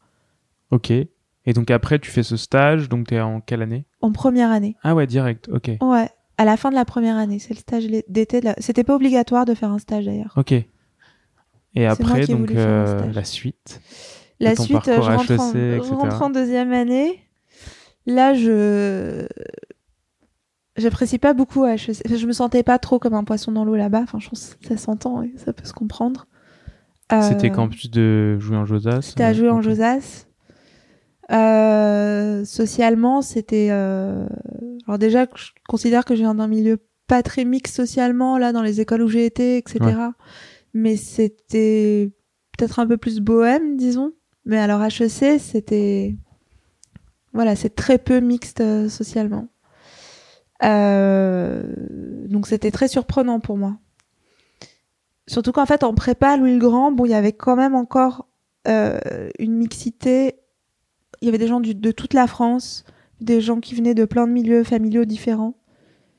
[0.71, 0.91] Ok.
[0.91, 3.85] Et donc après, tu fais ce stage, donc t'es en quelle année?
[4.01, 4.77] En première année.
[4.85, 5.49] Ah ouais, direct.
[5.53, 5.71] Ok.
[5.81, 6.09] Ouais.
[6.39, 7.39] À la fin de la première année.
[7.41, 8.41] C'est le stage d'été.
[8.41, 10.33] la- C'était pas obligatoire de faire un stage d'ailleurs.
[10.37, 10.53] Ok.
[11.75, 13.81] Et après, donc euh, la suite.
[14.39, 17.21] La suite, euh, je rentre, en, je rentre en deuxième année.
[18.07, 19.27] Là, je
[20.77, 22.03] j'apprécie pas beaucoup HEC.
[22.07, 24.01] Enfin, Je me sentais pas trop comme un poisson dans l'eau là-bas.
[24.03, 26.27] Enfin, je pense que ça s'entend et ça peut se comprendre.
[27.13, 29.03] Euh, C'était campus de jouer en Josas.
[29.03, 29.61] C'était à jouer en.
[29.61, 30.27] Josas.
[31.31, 33.69] Euh, socialement, c'était.
[33.71, 34.27] euh,
[34.87, 38.63] Alors déjà, je considère que je viens d'un milieu pas très mix socialement là dans
[38.63, 39.81] les écoles où j'ai été, etc.
[40.75, 42.11] Mais c'était
[42.57, 44.13] peut-être un peu plus bohème, disons.
[44.45, 46.17] Mais alors HEC, c'était
[47.35, 49.49] voilà, c'est très peu mixte euh, socialement.
[50.65, 51.63] Euh,
[52.29, 53.77] Donc c'était très surprenant pour moi.
[55.29, 58.27] Surtout qu'en fait en prépa Louis le Grand, bon il y avait quand même encore
[58.69, 58.99] euh,
[59.39, 60.35] une mixité.
[61.21, 62.85] Il y avait des gens du- de toute la France,
[63.21, 65.55] des gens qui venaient de plein de milieux familiaux différents.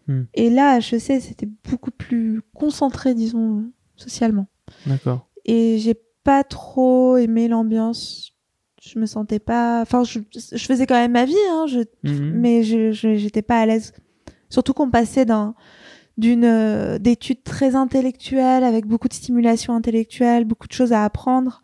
[0.08, 0.23] Hmm.
[0.34, 3.62] Et là, HEC, c'était beaucoup plus concentré, disons, euh,
[3.95, 4.47] socialement.
[4.86, 5.27] D'accord.
[5.45, 8.34] Et j'ai pas trop aimé l'ambiance.
[8.82, 9.82] Je me sentais pas.
[9.82, 11.79] Enfin, je, je faisais quand même ma vie, hein, je...
[12.03, 12.32] Mhm.
[12.36, 13.93] mais je je- j'étais pas à l'aise.
[14.53, 15.55] Surtout qu'on passait d'un
[16.19, 21.63] d'une euh, d'études très intellectuelles avec beaucoup de stimulation intellectuelle, beaucoup de choses à apprendre,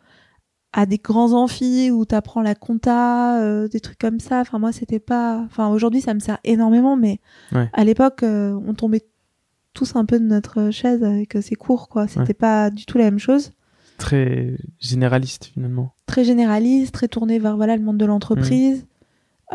[0.74, 4.40] à des grands amphis où t'apprends la compta, euh, des trucs comme ça.
[4.40, 5.38] Enfin moi c'était pas.
[5.46, 7.20] Enfin aujourd'hui ça me sert énormément, mais
[7.52, 7.70] Ouais.
[7.74, 9.06] à l'époque euh, on tombait
[9.76, 12.08] tous un peu de notre chaise avec ces cours quoi.
[12.08, 12.34] C'était Ouais.
[12.34, 13.52] pas du tout la même chose.
[14.00, 15.94] Très généraliste finalement.
[16.08, 18.88] Très généraliste, très tourné vers voilà le monde de l'entreprise.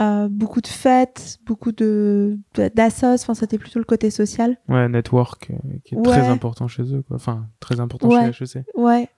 [0.01, 2.37] Euh, beaucoup de fêtes, beaucoup de
[2.75, 4.57] d'assos, enfin c'était plutôt le côté social.
[4.69, 5.55] Ouais, network euh,
[5.85, 6.03] qui est Ouais.
[6.05, 7.15] très important chez eux, quoi.
[7.17, 8.33] Enfin, très important Ouais.
[8.33, 8.65] chez HEC.
[8.77, 9.09] Ouais.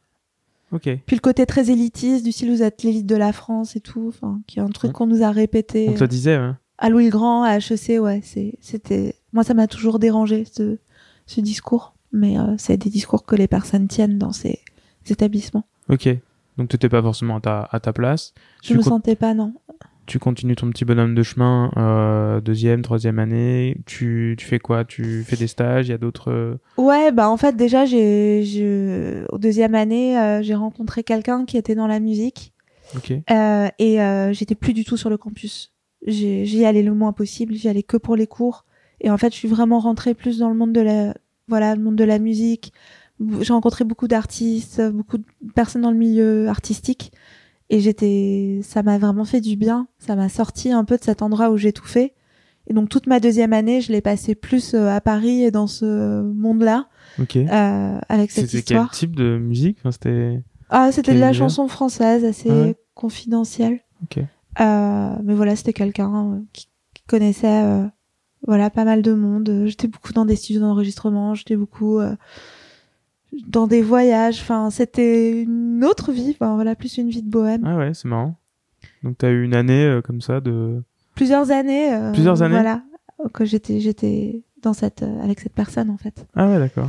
[0.73, 0.83] Ok.
[1.07, 4.07] Puis le côté très élitiste, du style vous êtes l'élite de la France et tout,
[4.09, 4.93] enfin qui est un truc Mm.
[4.95, 6.53] qu'on nous a répété On te le disait, ouais.
[6.77, 8.21] à Louis le Grand, à HEC, ouais,
[8.61, 10.79] c'était moi ça m'a toujours dérangé ce
[11.25, 14.61] ce discours, mais euh, c'est des discours que les personnes tiennent dans ces
[15.09, 15.65] établissements.
[15.89, 16.09] Ok.
[16.59, 18.35] Donc t'étais pas forcément à ta, à ta place.
[18.63, 19.55] Je Tu, me con- sentais pas non.
[20.07, 23.77] Tu continues ton petit bonhomme de chemin, euh, deuxième, troisième année.
[23.87, 24.85] Tu, tu fais quoi?
[24.85, 25.89] Tu fais des stages?
[25.89, 26.31] Il y a d'autres.
[26.31, 31.57] euh, Ouais, bah en fait déjà j'ai au deuxième année, euh, j'ai rencontré quelqu'un qui
[31.57, 32.53] était dans la musique
[32.97, 33.13] Ok.
[33.31, 33.99] Euh, et
[34.33, 35.73] j'étais plus du tout sur le campus.
[36.07, 38.65] J'ai- J'y allais le moins possible, j'y allais que pour les cours.
[39.01, 41.15] Et en fait, je suis vraiment rentrée plus dans le monde de la,
[41.49, 42.73] voilà, le monde de la musique.
[43.41, 47.13] J'ai rencontré beaucoup d'artistes, beaucoup de personnes dans le milieu artistique.
[47.71, 49.89] Et j'étais, ça m'a vraiment fait du bien.
[49.99, 52.15] Ça m'a sorti un peu de cet endroit où j'étouffais.
[52.69, 55.67] Et donc toute ma deuxième année, je l'ai passée plus euh, à Paris et dans
[55.69, 56.89] ce monde-là,
[57.21, 57.37] Ok.
[57.37, 58.91] euh, avec cette C'était quel histoire.
[58.91, 59.79] type de musique?
[59.81, 60.43] Enfin, C'était.
[60.69, 63.81] Ah, c'était de la chanson française, assez Ah ouais confidentielle.
[64.03, 64.19] Ok.
[64.61, 67.85] Euh, mais voilà, c'était quelqu'un euh, qui, qui connaissait euh,
[68.49, 69.65] voilà pas mal de monde.
[69.67, 72.01] J'étais beaucoup dans des studios d'enregistrement, j'étais beaucoup.
[73.47, 74.41] Dans des voyages.
[74.41, 76.31] Enfin, c'était une autre vie.
[76.39, 77.63] Enfin, voilà, plus une vie de bohème.
[77.67, 78.37] Ah ouais, c'est marrant.
[79.03, 80.83] Donc t'as eu une année euh, comme ça de.
[81.15, 81.93] Plusieurs années.
[81.95, 82.83] euh, Plusieurs années Voilà,
[83.33, 86.27] que j'étais, j'étais dans cette, euh, avec cette personne en fait.
[86.35, 86.89] Ah ouais, d'accord.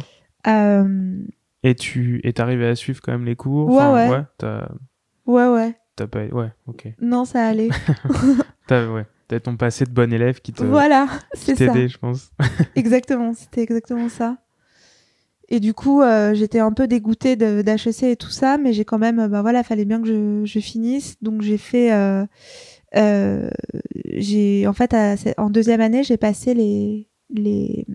[1.63, 3.69] Et tu es arrivé à suivre quand même les cours.
[3.69, 4.09] Ouais, ouais.
[4.09, 4.23] Ouais.
[4.37, 4.69] T'as
[5.25, 5.75] ouais, ouais.
[5.95, 6.25] t'as pas.
[6.27, 6.87] Ouais, ok.
[7.01, 7.69] Non, ça allait.
[8.67, 9.05] T'as ouais.
[9.27, 10.63] T'as ton passé de bon élève qui te.
[10.63, 11.67] voilà, c'est ça.
[11.67, 12.31] t'aidait, je pense.
[12.75, 14.37] Exactement, c'était exactement ça.
[15.49, 18.83] Et du coup, euh, j'étais un peu dégoûtée de- d'HEC et tout ça, mais j'ai
[18.85, 21.15] quand même, euh, bah voilà, fallait bien que je, je finisse.
[21.21, 22.25] Donc j'ai fait, euh,
[22.97, 23.49] euh,
[24.05, 27.85] j'ai, en fait, à- en deuxième année, j'ai passé les, les,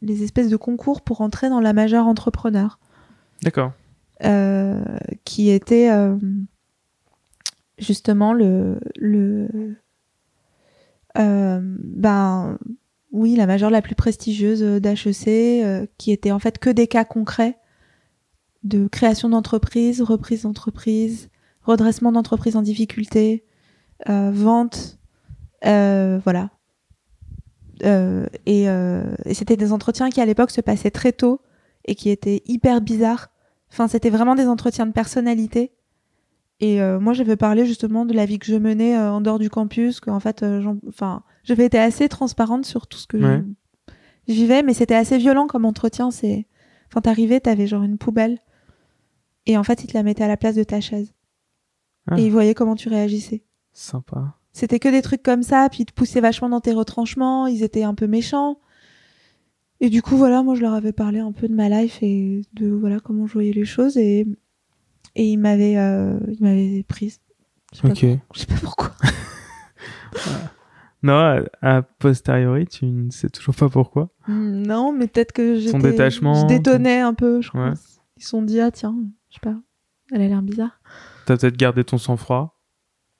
[0.00, 2.78] les espèces de concours pour entrer dans la majeure entrepreneur,
[3.42, 3.72] D'accord.
[4.24, 4.80] euh,
[5.24, 6.16] qui était euh,
[7.78, 9.48] justement le, le,
[11.18, 12.58] euh, ben
[13.12, 17.04] oui, la majeure la plus prestigieuse d'HEC, euh, qui était en fait que des cas
[17.04, 17.58] concrets
[18.62, 21.30] de création d'entreprise, reprise d'entreprise,
[21.62, 23.44] redressement d'entreprise en difficulté,
[24.08, 24.98] euh, vente,
[25.66, 26.50] euh, voilà.
[27.84, 31.40] Euh, et euh, et c'était des entretiens qui à l'époque se passaient très tôt
[31.86, 33.30] et qui étaient hyper bizarres.
[33.72, 35.72] Enfin, c'était vraiment des entretiens de personnalité.
[36.60, 39.38] Et euh, moi, j'avais parlé justement de la vie que je menais euh, en dehors
[39.38, 43.18] du campus, que en fait, euh, enfin, j'avais été assez transparente sur tout ce que
[43.18, 43.42] je- Ouais.
[44.28, 46.10] je vivais, mais c'était assez violent comme entretien.
[46.10, 46.46] C'est,
[46.88, 48.38] enfin, t'arrivais, t'avais genre une poubelle,
[49.46, 51.14] et en fait, ils te la mettaient à la place de ta chaise,
[52.10, 52.18] Ah.
[52.18, 53.42] et ils voyaient comment tu réagissais.
[53.72, 54.36] Sympa.
[54.52, 57.62] C'était que des trucs comme ça, puis ils te poussaient vachement dans tes retranchements, ils
[57.62, 58.58] étaient un peu méchants.
[59.82, 62.42] Et du coup, voilà, moi, je leur avais parlé un peu de ma life et
[62.52, 64.26] de voilà comment je voyais les choses, et
[65.16, 67.20] et ils m'avaient, euh, ils m'avaient prise.
[67.72, 67.94] Je sais pas.
[68.34, 68.92] Je sais pas pourquoi.
[71.02, 74.10] Non, à posteriori, tu ne sais toujours pas pourquoi.
[74.28, 75.78] Hmm, Non, mais peut-être que j'étais...
[75.78, 77.70] détachement, Je détonnais un peu, je Ouais.
[77.70, 78.00] pense.
[78.18, 78.94] Ils se sont dit, ah tiens,
[79.30, 79.56] je sais pas,
[80.12, 80.78] elle a l'air bizarre.
[81.26, 82.60] T'as peut-être gardé ton sang-froid.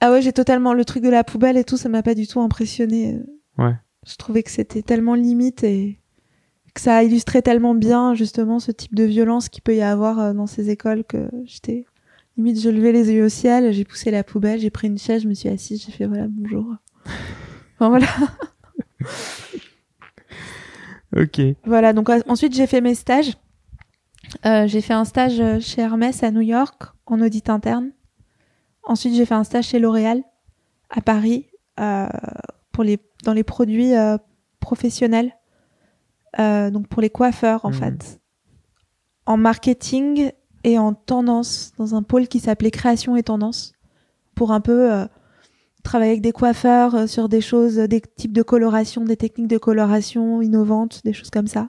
[0.00, 0.74] Ah ouais, j'ai totalement...
[0.74, 3.18] Le truc de la poubelle et tout, ça m'a pas du tout impressionné.
[3.58, 3.74] Ouais.
[4.06, 6.00] Je trouvais que c'était tellement limite et
[6.74, 10.32] que ça illustrait tellement bien, justement, ce type de violence qu'il peut y avoir euh,
[10.34, 11.86] dans ces écoles que j'étais...
[12.36, 15.22] Limite, je levais les yeux au ciel, j'ai poussé la poubelle, j'ai pris une chaise,
[15.22, 16.74] je me suis assise, j'ai fait, voilà, bonjour.
[17.80, 18.06] Enfin, voilà.
[21.16, 21.40] Ok.
[21.64, 23.36] Voilà, donc euh, ensuite j'ai fait mes stages.
[24.46, 27.90] Euh, j'ai fait un stage euh, chez Hermès à New York en audit interne.
[28.84, 30.22] Ensuite j'ai fait un stage chez L'Oréal
[30.90, 31.46] à Paris
[31.80, 32.06] euh,
[32.72, 34.16] pour les dans les produits euh,
[34.60, 35.36] professionnels,
[36.38, 37.74] donc pour les coiffeurs en Mhm.
[37.74, 38.20] fait,
[39.26, 40.30] en marketing
[40.64, 43.72] et en tendance dans un pôle qui s'appelait création et tendance
[44.34, 45.06] pour un peu
[45.82, 49.48] travailler avec des coiffeurs euh, sur des choses, euh, des types de coloration, des techniques
[49.48, 51.68] de coloration innovantes, des choses comme ça.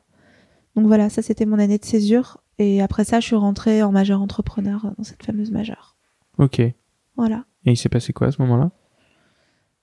[0.75, 2.41] Donc voilà, ça c'était mon année de césure.
[2.59, 5.95] Et après ça, je suis rentrée en majeur entrepreneur euh, dans cette fameuse majeure.
[6.37, 6.59] Ok.
[6.59, 6.75] Et
[7.15, 7.45] Voilà.
[7.65, 8.71] il s'est passé quoi à ce moment-là?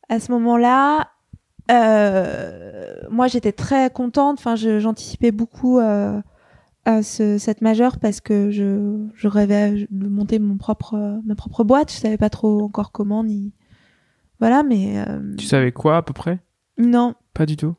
[0.09, 1.09] À ce moment-là,
[1.71, 4.39] euh, moi j'étais très contente.
[4.39, 6.21] Enfin, j'anticipais beaucoup euh,
[6.85, 11.65] à ce- cette majeure parce que je, je rêvais de monter mon propre, ma propre
[11.65, 11.93] boîte.
[11.93, 13.53] Je savais pas trop encore comment ni.
[14.41, 16.41] Voilà, mais euh, Tu savais quoi à peu près?
[16.79, 17.75] Non, Pas du tout?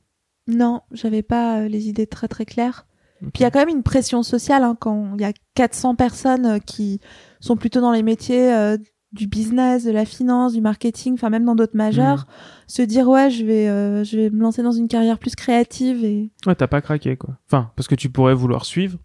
[0.48, 2.86] non, j'avais pas euh, les idées très très claires.
[3.22, 5.96] Puis il y a quand même une pression sociale hein, quand il y a 400
[5.96, 7.00] personnes euh, qui
[7.40, 8.78] sont plutôt dans les métiers euh,
[9.12, 12.32] du business, de la finance, du marketing, enfin même dans d'autres majeurs, Hmm.
[12.68, 16.04] se dire ouais je vais euh, je vais me lancer dans une carrière plus créative
[16.06, 17.38] et Ouais, t'as pas craqué quoi.
[17.48, 18.98] Enfin, parce que tu pourrais vouloir suivre.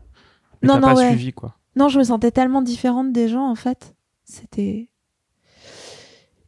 [0.62, 1.08] Mais Non, t'as non, pas ouais.
[1.08, 1.56] suivi quoi.
[1.76, 4.88] non je me sentais tellement différente des gens en fait c'était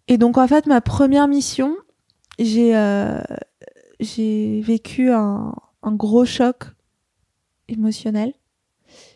[0.09, 1.77] et donc en fait ma première mission
[2.39, 3.21] j'ai euh,
[4.01, 6.65] j'ai vécu un, un gros choc
[7.69, 8.33] émotionnel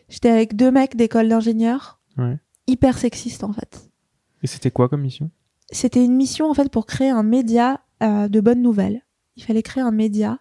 [0.09, 2.37] j'étais avec deux mecs d'école d'ingénieurs Ouais.
[2.67, 3.89] hyper sexistes en fait
[4.43, 5.31] Et c'était quoi comme mission?
[5.71, 9.01] C'était une mission en fait pour créer un média euh, de bonnes nouvelles.
[9.37, 10.39] Il fallait créer un média.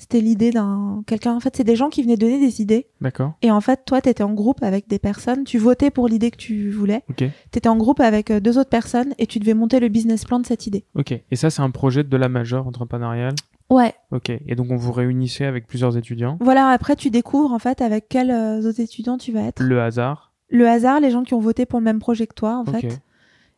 [0.00, 1.34] C'était l'idée d'un quelqu'un.
[1.34, 2.86] En fait, c'est des gens qui venaient donner des idées.
[3.00, 3.32] D'accord.
[3.42, 5.42] Et en fait, toi, t'étais en groupe avec des personnes.
[5.42, 7.02] Tu votais pour l'idée que tu voulais.
[7.10, 7.24] Ok.
[7.50, 10.38] T'étais en groupe avec euh, deux autres personnes et tu devais monter le business plan
[10.38, 10.84] de cette idée.
[10.94, 11.12] Ok.
[11.12, 13.34] Et ça, c'est un projet de la majeure entrepreneuriale?
[13.70, 13.92] Ouais.
[14.12, 14.30] Ok.
[14.30, 16.38] Et donc, on vous réunissait avec plusieurs étudiants?
[16.40, 16.68] Voilà.
[16.68, 19.60] Après, tu découvres en fait avec quels euh, autres étudiants tu vas être.
[19.60, 20.32] Le hasard?
[20.48, 22.80] Le hasard, les gens qui ont voté pour le même projet que toi, en Ok.
[22.80, 23.00] fait.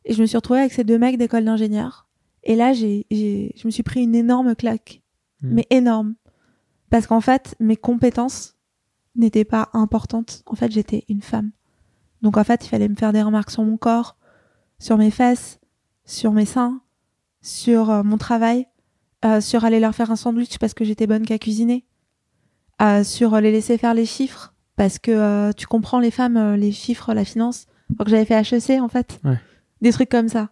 [0.06, 2.06] Et je me suis retrouvée avec ces deux mecs d'école d'ingénieur.
[2.44, 5.02] Et là, j'ai, j'ai, je me suis pris une énorme claque.
[5.42, 5.54] Hmm.
[5.54, 6.14] Mais énorme.
[6.90, 8.56] Parce qu'en fait, mes compétences
[9.16, 10.42] n'étaient pas importantes.
[10.46, 11.50] En fait, j'étais une femme.
[12.22, 14.16] Donc en fait, il fallait me faire des remarques sur mon corps,
[14.78, 15.60] sur mes fesses,
[16.04, 16.82] sur mes seins,
[17.40, 18.66] sur euh, mon travail,
[19.24, 21.86] euh, sur aller leur faire un sandwich parce que j'étais bonne qu'à cuisiner,
[22.82, 27.12] euh, sur les laisser faire les chiffres parce que tu comprends les femmes, les chiffres,
[27.12, 27.66] la finance.
[27.90, 29.20] Alors que j'avais fait HEC en fait.
[29.24, 29.38] Ouais.
[29.82, 30.48] Des trucs comme ça.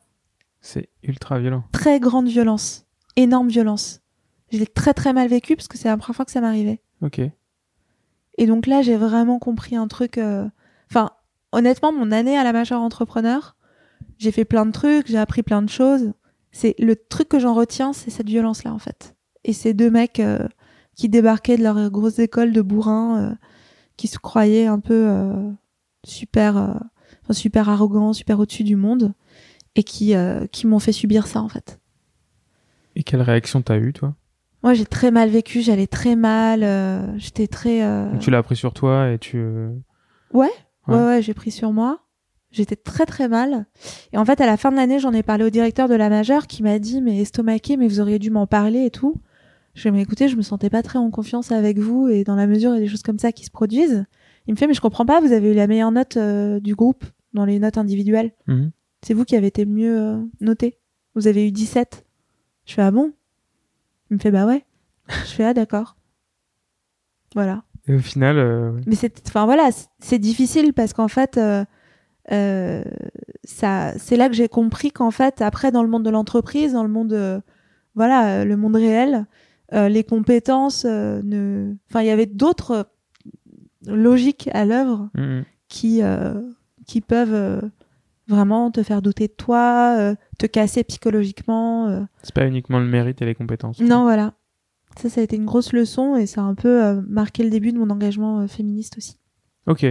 [0.61, 1.65] C'est ultra violent.
[1.73, 2.87] Très grande violence.
[3.17, 4.03] Énorme violence.
[4.53, 6.81] Je l'ai très très mal vécu parce que c'est la première fois que ça m'arrivait.
[7.03, 7.21] Ok.
[8.39, 10.17] Et donc là, j'ai vraiment compris un truc.
[10.19, 10.49] euh,
[10.91, 11.11] Enfin,
[11.53, 13.57] honnêtement, mon année à la majeure entrepreneur,
[14.19, 16.13] j'ai fait plein de trucs, j'ai appris plein de choses.
[16.51, 19.15] C'est le truc que j'en retiens, c'est cette violence-là en fait.
[19.45, 20.47] Et ces deux mecs euh,
[20.97, 23.35] qui débarquaient de leur grosse école de bourrin, euh,
[23.97, 25.51] qui se croyaient un peu euh,
[26.05, 26.75] super, euh,
[27.33, 29.13] super arrogants, super au-dessus du monde,
[29.75, 31.79] et qui euh, qui m'ont fait subir ça en fait.
[32.97, 34.15] Et quelle réaction t'as eu, toi?
[34.63, 37.83] Moi, j'ai très mal vécu, j'allais très mal, euh, j'étais très.
[37.85, 39.37] euh, Donc, Tu l'as pris sur toi et tu.
[39.39, 39.71] euh,
[40.33, 40.49] Ouais,
[40.89, 41.05] ouais, Ouais.
[41.05, 42.01] ouais, j'ai pris sur moi.
[42.51, 43.67] J'étais très très mal.
[44.13, 46.09] Et en fait, à la fin de l'année, j'en ai parlé au directeur de la
[46.09, 49.15] majeure qui m'a dit mais estomaqué, mais vous auriez dû m'en parler et tout.
[49.75, 52.25] Je lui ai dit écoutez, je me sentais pas très en confiance avec vous et
[52.25, 54.07] dans la mesure il y a des choses comme ça qui se produisent.
[54.47, 56.75] Il me fait mais je comprends pas, vous avez eu la meilleure note euh, du
[56.75, 58.33] groupe dans les notes individuelles.
[58.49, 58.71] mhm.
[59.07, 60.79] C'est vous qui avez été mieux euh, noté.
[61.15, 62.05] Vous avez eu 17.
[62.65, 63.13] Je fais ah bon?
[64.11, 64.65] Il me fait bah ouais.
[65.09, 65.97] je fais ah d'accord.
[67.35, 67.63] Voilà.
[67.87, 68.73] Et au final, euh.
[68.87, 71.65] Mais c'est, enfin voilà, c'est difficile parce qu'en fait, euh,
[72.33, 72.83] euh,
[73.45, 76.83] ça, c'est là que j'ai compris qu'en fait, après, dans le monde de l'entreprise, dans
[76.83, 77.41] le monde, euh,
[77.95, 79.27] voilà, euh, le monde réel,
[79.75, 82.89] euh, les compétences euh, ne, enfin, il y avait d'autres
[83.87, 85.45] logiques à l'œuvre Mhm.
[85.69, 86.35] qui, euh,
[86.87, 87.61] qui peuvent euh,
[88.29, 91.89] vraiment te faire douter de toi, euh, te casser psychologiquement.
[91.89, 92.03] euh.
[92.23, 93.81] c'est pas uniquement le mérite et les compétences.
[93.81, 94.35] Non, voilà.
[94.97, 97.51] Ça, ça a été une grosse leçon et ça a un peu euh, marqué le
[97.51, 99.19] début de mon engagement euh, féministe aussi.
[99.67, 99.87] Ok.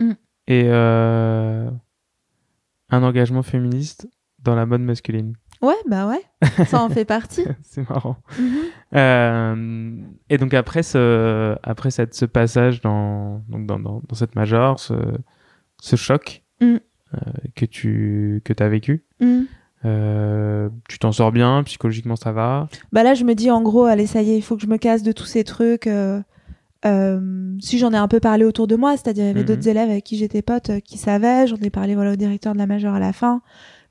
[0.00, 0.12] Mm.
[0.48, 1.72] Et un
[2.90, 4.08] engagement féministe
[4.40, 5.34] dans la mode masculine.
[5.62, 6.22] Ouais, bah ouais,
[6.66, 7.44] ça en fait partie.
[7.62, 8.16] c'est marrant.
[8.38, 8.58] Mhm.
[8.94, 9.96] Euh,
[10.28, 14.78] et donc après ce, après cette, ce passage dans, donc dans, dans, dans cette major,
[14.78, 14.94] ce,
[15.80, 16.76] ce choc Mm.
[17.14, 19.46] Euh, que tu que as vécu, Mhm.
[19.84, 22.68] euh, tu t'en sors bien, psychologiquement ça va?
[22.92, 24.66] Bah là, je me dis en gros, allez, ça y est, il faut que je
[24.68, 25.86] me casse de tous ces trucs.
[25.86, 26.20] euh,
[26.86, 29.46] euh, si j'en ai un peu parlé autour de moi, c'est-à-dire il y avait Mhm.
[29.46, 32.58] d'autres élèves avec qui j'étais pote qui savaient, j'en ai parlé voilà au directeur de
[32.58, 33.40] la majeure à la fin.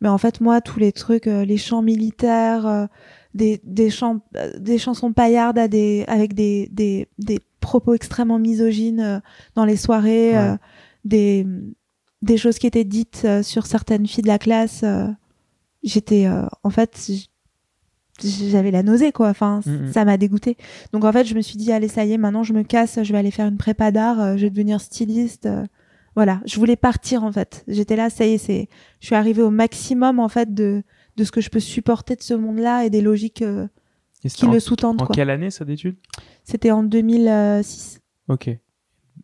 [0.01, 2.87] Mais en fait, moi, tous les trucs, les chants militaires,
[3.33, 4.19] des des chants,
[4.59, 9.21] des chansons paillardes à des avec des des des propos extrêmement misogynes
[9.55, 10.55] dans les soirées, Ouais.
[11.05, 11.47] des
[12.23, 14.81] des choses qui étaient dites euh, sur certaines filles de la classe.
[14.83, 15.07] euh,
[15.83, 17.11] J'étais euh, en fait
[18.23, 19.91] j'avais la nausée quoi enfin c- Mhm.
[19.91, 20.55] ça m'a dégoûté
[20.93, 22.99] donc en fait je me suis dit allez ça y est maintenant je me casse
[23.01, 25.49] je vais aller faire une prépa d'art je vais devenir styliste
[26.15, 29.41] voilà je voulais partir en fait j'étais là ça y est c'est je suis arrivée
[29.41, 30.83] au maximum en fait de
[31.17, 33.67] de ce que je peux supporter de ce monde là et des logiques euh,
[34.23, 35.97] Et qui en, le sous-tendent en quoi quelle année ça d'études?
[36.43, 38.49] C'était en 2006 Ok.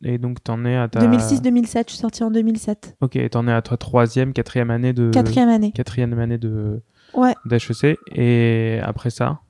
[0.03, 3.29] Et donc t'en es à ta 2006 2007 je suis sortie en 2007 Ok, et
[3.29, 6.81] t'en es à toi troisième, quatrième année de quatrième année quatrième année de
[7.13, 9.41] ouais d'HEC et après ça.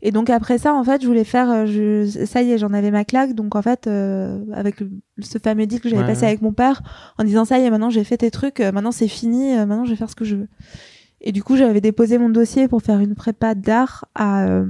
[0.00, 2.72] Et donc après ça, en fait, je voulais faire, euh, je, ça y est, j'en
[2.72, 3.34] avais ma claque.
[3.34, 4.76] Donc en fait, euh, avec
[5.18, 6.28] ce fameux deal que j'avais Ouais, passé ouais.
[6.28, 6.82] avec mon père,
[7.18, 9.84] en disant ça y est, maintenant j'ai fait tes trucs, euh, maintenant c'est fini, maintenant
[9.84, 10.48] je vais faire ce que je veux.
[11.20, 14.66] Et du coup, j'avais déposé mon dossier pour faire une prépa d'art à euh,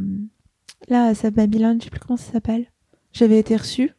[0.89, 2.67] là, à Babylone, je sais plus comment ça s'appelle.
[3.13, 3.93] J'avais été reçue.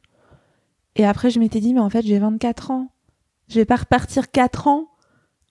[0.98, 2.90] Et après, je m'étais dit, mais en fait, j'ai 24 ans.
[3.48, 4.90] Je vais pas repartir 4 ans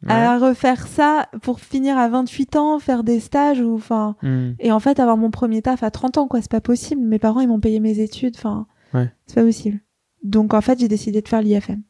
[0.08, 4.14] à refaire ça pour finir à 28 ans, faire des stages ou enfin.
[4.22, 4.50] Hmm.
[4.60, 7.00] Et en fait, avoir mon premier taf à 30 ans, quoi, c'est pas possible.
[7.00, 9.10] Mes parents, ils m'ont payé mes études, enfin, Ouais.
[9.26, 9.80] c'est pas possible.
[10.22, 11.82] Donc, en fait, j'ai décidé de faire l'IFM.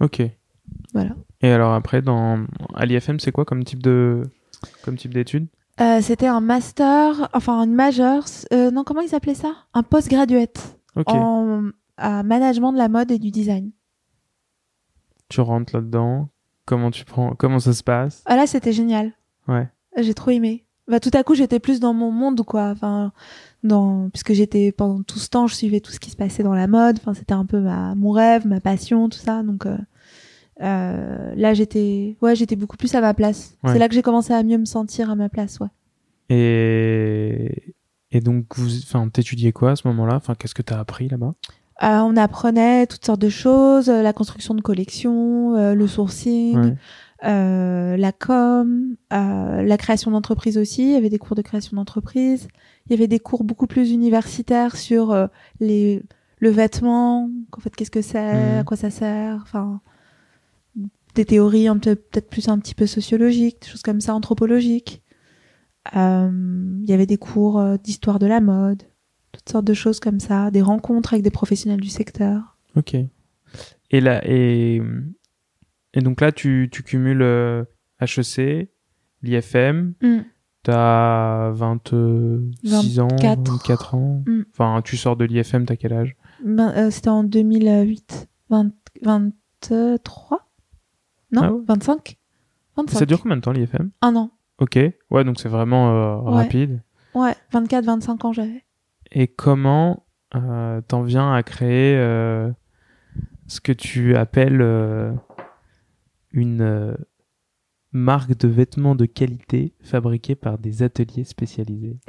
[0.00, 0.22] Ok.
[0.94, 1.10] Voilà.
[1.42, 4.22] Et alors après, dans à l'IFM, c'est quoi comme type de
[4.82, 5.46] comme type d'études?
[5.80, 9.52] Euh, c'était un master, enfin, une majeure, euh, non, comment ils appelaient ça?
[9.74, 11.08] Un postgraduate Ok.
[11.08, 11.64] en
[11.96, 13.70] à management de la mode et du design.
[15.28, 16.28] Tu rentres là-dedans.
[16.66, 18.22] Comment tu prends Comment ça se passe?
[18.26, 19.12] Ah là, c'était génial.
[19.48, 19.68] Ouais.
[19.98, 20.64] J'ai trop aimé.
[20.88, 22.70] Bah, tout à coup, j'étais plus dans mon monde, quoi.
[22.70, 23.12] Enfin,
[23.62, 26.54] dans, puisque j'étais pendant tout ce temps, je suivais tout ce qui se passait dans
[26.54, 26.98] la mode.
[27.00, 29.42] Enfin, c'était un peu ma, mon rêve, ma passion, tout ça.
[29.42, 29.76] Donc, euh,
[30.60, 33.56] euh, là, j'étais, ouais, j'étais beaucoup plus à ma place.
[33.62, 33.72] Ouais.
[33.72, 35.68] C'est là que j'ai commencé à mieux me sentir à ma place, ouais.
[36.30, 37.74] Et
[38.10, 40.14] et donc vous, enfin, t'étudiais quoi à ce moment-là?
[40.14, 41.34] Enfin, qu'est-ce que t'as appris là-bas?
[41.82, 46.56] Euh, on apprenait toutes sortes de choses, euh, la construction de collections, euh, le sourcing,
[46.56, 46.74] Ouais.
[47.24, 50.82] euh, la com, euh, la création d'entreprise aussi.
[50.84, 52.46] Il y avait des cours de création d'entreprise.
[52.86, 55.26] Il y avait des cours beaucoup plus universitaires sur euh,
[55.58, 56.02] les,
[56.38, 58.20] le vêtement, en fait, qu'est-ce que c'est,
[58.54, 58.58] Mhm.
[58.60, 59.80] à quoi ça sert, enfin,
[61.16, 65.02] des théories peut-être plus un petit peu sociologiques, des choses comme ça, anthropologiques.
[65.96, 66.30] Euh,
[66.82, 68.82] il y avait des cours d'histoire de la mode,
[69.34, 72.56] toutes sortes de choses comme ça, des rencontres avec des professionnels du secteur.
[72.76, 72.94] Ok.
[73.90, 74.80] Et là, et,
[75.94, 77.64] et donc là, tu, tu cumules euh,
[78.00, 78.68] HEC,
[79.22, 80.18] l'IFM, Mm.
[80.62, 83.48] t'as 26 ans, 24.
[83.50, 84.22] 24 ans.
[84.26, 84.42] Mm.
[84.52, 86.16] Enfin, tu sors de l'IFM, t'as quel âge?
[86.44, 88.28] Ben, euh, C'était en 2008.
[88.50, 90.48] 20 23
[91.32, 91.60] Non Ah ouais.
[91.66, 92.16] 25
[92.76, 92.98] 25.
[92.98, 94.30] Ça dure combien de temps l'IFM Un an.
[94.58, 94.78] Ok,
[95.10, 96.42] ouais, donc c'est vraiment euh, Ouais.
[96.42, 96.82] rapide.
[97.14, 98.64] Ouais, 24, 25 ans j'avais.
[99.14, 102.50] Et comment euh, t'en viens à créer euh,
[103.46, 105.12] ce que tu appelles euh,
[106.32, 106.94] une euh,
[107.92, 111.96] marque de vêtements de qualité fabriquée par des ateliers spécialisés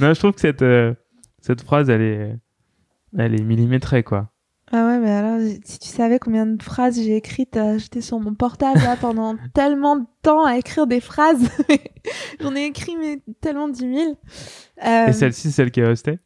[0.00, 0.94] Non, je trouve que cette, euh,
[1.40, 2.38] cette phrase, elle est,
[3.18, 4.32] elle est millimétrée, quoi.
[4.74, 8.18] Ah ouais, mais alors, si tu savais combien de phrases j'ai écrites, euh, j'étais sur
[8.20, 11.46] mon portable là pendant tellement de temps à écrire des phrases.
[12.40, 14.16] J'en ai écrit mais tellement 10 000.
[14.86, 16.18] Euh, Et celle-ci, celle qui est restée?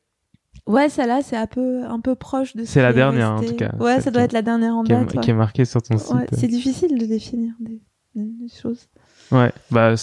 [0.67, 3.41] Ouais, celle-là, c'est un peu, un peu proche de ce C'est la est dernière, en
[3.43, 5.15] tout cas, Ouais, ça doit être la dernière en qui est, date.
[5.15, 5.21] ouais.
[5.21, 6.13] qui est marquée sur ton site.
[6.15, 7.81] Ouais, c'est difficile de définir des,
[8.15, 8.89] des choses.
[9.31, 9.95] Ouais, bah,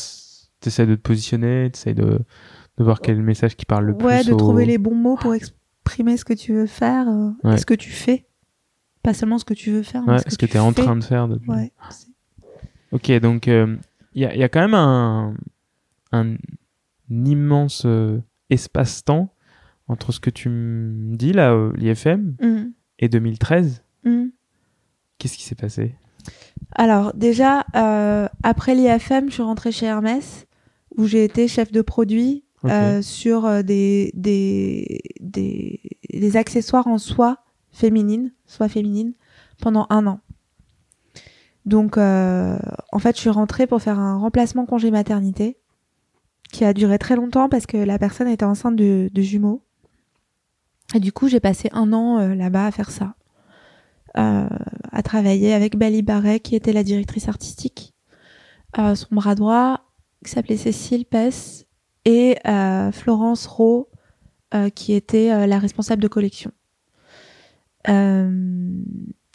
[0.62, 2.20] t'essayes de te positionner, t'essayes de,
[2.78, 4.06] de voir quel est message qui parle le plus.
[4.08, 7.30] Ouais, de au- trouver les bons mots pour exprimer ce que tu veux faire euh,
[7.44, 7.56] Ouais.
[7.56, 8.26] et ce que tu fais.
[9.04, 10.74] Pas sellement ce que tu veux faire, mais Ouais, ce que, que tu es en
[10.74, 11.50] train de faire depuis.
[11.50, 11.72] Ouais.
[12.92, 13.78] Ok, donc il
[14.16, 15.34] y, a, y a quand même un,
[16.12, 16.36] un
[17.10, 19.34] immense euh, espace-temps
[19.88, 22.72] entre ce que tu me dis là, euh, l'IFM, Mm.
[23.00, 23.84] et 2013.
[24.06, 24.26] Mm.
[25.18, 25.96] Qu'est-ce qui s'est passé?
[26.76, 30.48] Alors déjà, euh, après l'IFM, je suis rentrée chez Hermès,
[30.96, 35.82] où j'ai été chef de produit euh, sur euh, des, des, des,
[36.14, 37.43] des accessoires en soie
[37.74, 39.14] féminine, soie féminine,
[39.60, 40.20] pendant un an.
[41.66, 42.58] Donc, euh,
[42.92, 45.58] en fait, je suis rentrée pour faire un remplacement congé maternité,
[46.52, 49.64] qui a duré très longtemps parce que la personne était enceinte de, jumeaux.
[50.94, 53.16] Et du coup, j'ai passé un an euh, là-bas à faire ça.
[54.16, 54.48] Euh,
[54.92, 57.96] à travailler avec Bali Barret, qui était la directrice artistique,
[58.76, 59.82] son bras droit,
[60.24, 61.66] qui s'appelait Cécile Pess,
[62.06, 63.88] et euh, Florence Rowe,
[64.76, 66.52] qui était la responsable de collection.
[67.90, 68.84] Euh,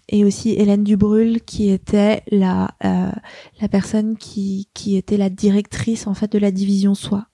[0.08, 3.12] et aussi Hélène Dubrul, qui était la, euh,
[3.60, 7.28] la personne qui, qui était la directrice en fait de la division soie,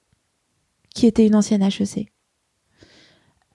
[0.94, 2.12] qui était une ancienne HEC,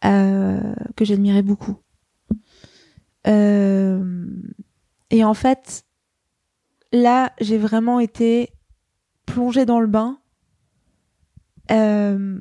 [0.05, 1.75] euh, que j'admirais beaucoup.
[3.27, 4.25] Euh,
[5.09, 5.83] et en fait,
[6.93, 8.53] là, j'ai vraiment été
[9.25, 10.19] plongée dans le bain.
[11.71, 12.39] Euh,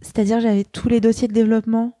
[0.00, 1.97] C'est-à-dire, j'avais tous les dossiers de développement.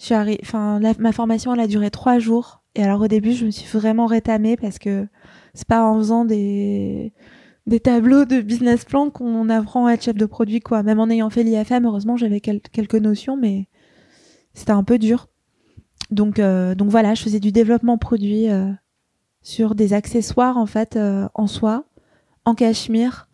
[0.00, 2.62] Je suis arri- enfin, ma formation, elle a duré trois jours.
[2.74, 5.06] Et alors, au début, je me suis vraiment rétamée parce que
[5.52, 7.12] c'est pas en faisant des,
[7.66, 10.82] des tableaux de business plan qu'on apprend à être chef de produit, quoi.
[10.82, 13.68] Même en ayant fait l'IFM, heureusement, j'avais quel- quelques notions, mais
[14.54, 15.28] c'était un peu dur.
[16.10, 18.72] Donc, euh, donc voilà, je faisais du développement produit euh,
[19.42, 21.84] sur des accessoires en fait euh, en soie,
[22.46, 23.28] en cachemire,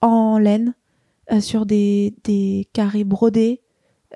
[0.00, 0.74] en laine,
[1.32, 3.60] euh, sur des, des carrés brodés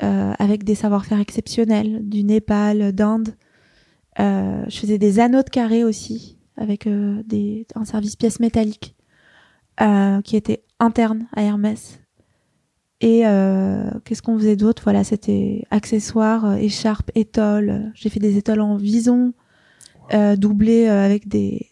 [0.03, 3.35] euh, avec des savoir-faire exceptionnels du Népal, d'Inde.
[4.21, 8.95] Euh, je faisais des anneaux de carrés aussi avec euh, des, un service pièces métalliques
[9.81, 11.99] euh, qui était interne à Hermès.
[13.01, 14.83] Et euh, qu'est-ce qu'on faisait d'autre?
[14.85, 17.91] Voilà, c'était accessoires, euh, écharpes, étoiles.
[17.95, 19.33] J'ai fait des étoiles en vison,
[20.15, 21.69] euh, doublées euh, avec des,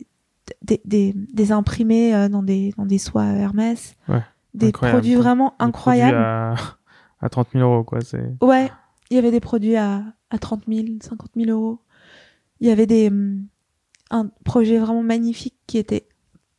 [0.62, 3.94] des, des, des imprimés euh, dans, des, dans des soies Hermès.
[4.09, 4.22] Ouais,
[4.54, 4.98] des incroyable.
[4.98, 6.16] produits vraiment Des incroyables.
[6.16, 6.54] produits À,
[7.20, 8.00] à 30 000 euros, quoi.
[8.00, 8.22] C'est...
[8.42, 8.70] Ouais,
[9.11, 11.78] il y avait des produits à, à 30 000, 50 000 euros.
[12.61, 13.46] Il y avait des, hum,
[14.11, 16.06] un projet vraiment magnifique qui était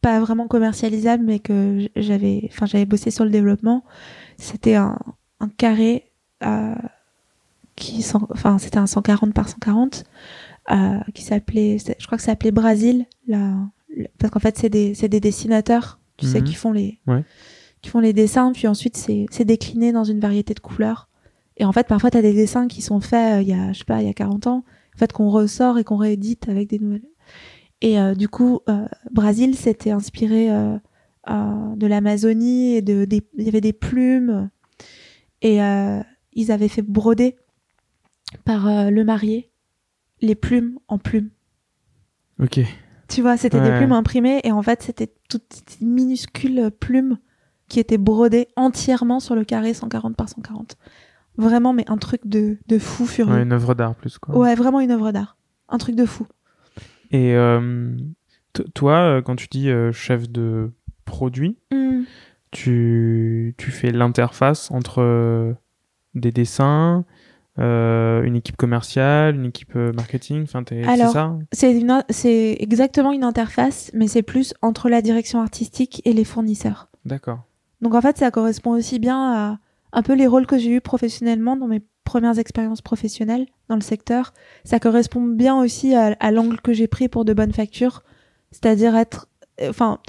[0.02, 3.84] pas vraiment commercialisable, mais que j'avais, enfin, j'avais bossé sur le développement.
[4.38, 4.98] C'était un,
[5.40, 6.12] un carré,
[6.44, 6.74] euh,
[7.76, 10.04] qui, enfin, c'était un 140 par 140,
[10.72, 13.54] euh, qui s'appelait, je crois que ça s'appelait Brasil, là,
[14.18, 16.44] parce qu'en fait, c'est des, c'est des dessinateurs, tu sais, Mhm.
[16.46, 17.24] qui font les, Ouais.
[17.82, 21.10] Qui font les dessins, puis ensuite c'est décliné dans une variété de couleurs.
[21.58, 23.72] Et en fait, parfois, tu as des dessins qui sont faits euh, il y a,
[23.74, 24.64] je sais pas, il y a 40 ans,
[24.96, 27.12] en fait, qu'on ressort et qu'on réédite avec des nouvelles.
[27.82, 30.78] Et euh, du coup, euh, Brasil s'était inspiré euh,
[31.28, 34.50] de l'Amazonie et de, des, il y avait des plumes.
[35.42, 35.58] Et
[36.34, 37.36] ils avaient fait broder
[38.46, 39.50] par le marié
[40.22, 41.32] les plumes en plumes.
[42.40, 42.60] Ok.
[43.08, 47.18] Tu vois, c'était des plumes imprimées et en fait, c'était toutes ces minuscules plumes
[47.72, 50.78] qui étaient brodées entièrement sur le carré 140 par 140.
[51.38, 53.34] Vraiment, mais un truc de, de fou furieux.
[53.34, 54.38] Ouais, une œuvre d'art plus, quoi.
[54.38, 55.38] Ouais, vraiment une œuvre d'art.
[55.70, 56.28] Un truc de fou.
[57.12, 57.96] Et euh,
[58.74, 60.72] toi, euh, quand tu dis euh, chef de
[61.06, 62.02] produit, Hmm.
[62.52, 65.56] tu, tu fais l'interface entre
[66.16, 67.06] des dessins,
[67.60, 72.58] euh, une équipe commerciale, une équipe marketing Enfin, c'est Alors, ça C'est une in- c'est
[72.60, 76.90] exactement une interface, mais c'est plus entre la direction artistique et les fournisseurs.
[77.06, 77.44] D'accord.
[77.82, 79.60] Donc en fait, ça correspond aussi bien à
[79.94, 83.82] un peu les rôles que j'ai eus professionnellement dans mes premières expériences professionnelles dans le
[83.82, 84.34] secteur.
[84.64, 88.04] Ça correspond bien aussi à, à l'angle que j'ai pris pour de bonnes factures,
[88.52, 89.28] c'est-à-dire être,
[89.62, 90.00] euh, enfin,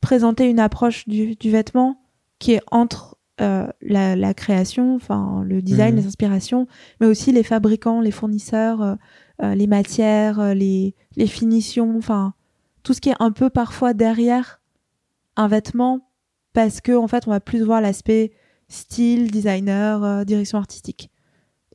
[0.00, 2.00] présenter une approche du, du vêtement
[2.38, 6.00] qui est entre euh, la, la création, enfin le design, Mhm.
[6.00, 6.66] les inspirations,
[7.00, 8.94] mais aussi les fabricants, les fournisseurs, euh,
[9.42, 12.34] euh, les matières, euh, les, les finitions, enfin
[12.82, 14.60] tout ce qui est un peu parfois derrière
[15.36, 16.05] un vêtement
[16.56, 18.32] parce que en fait on va plus voir l'aspect
[18.68, 21.10] style, designer, euh, direction artistique.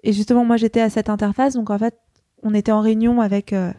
[0.02, 2.00] Et justement moi j'étais à cette interface donc en fait
[2.42, 3.72] on était en réunion avec euh,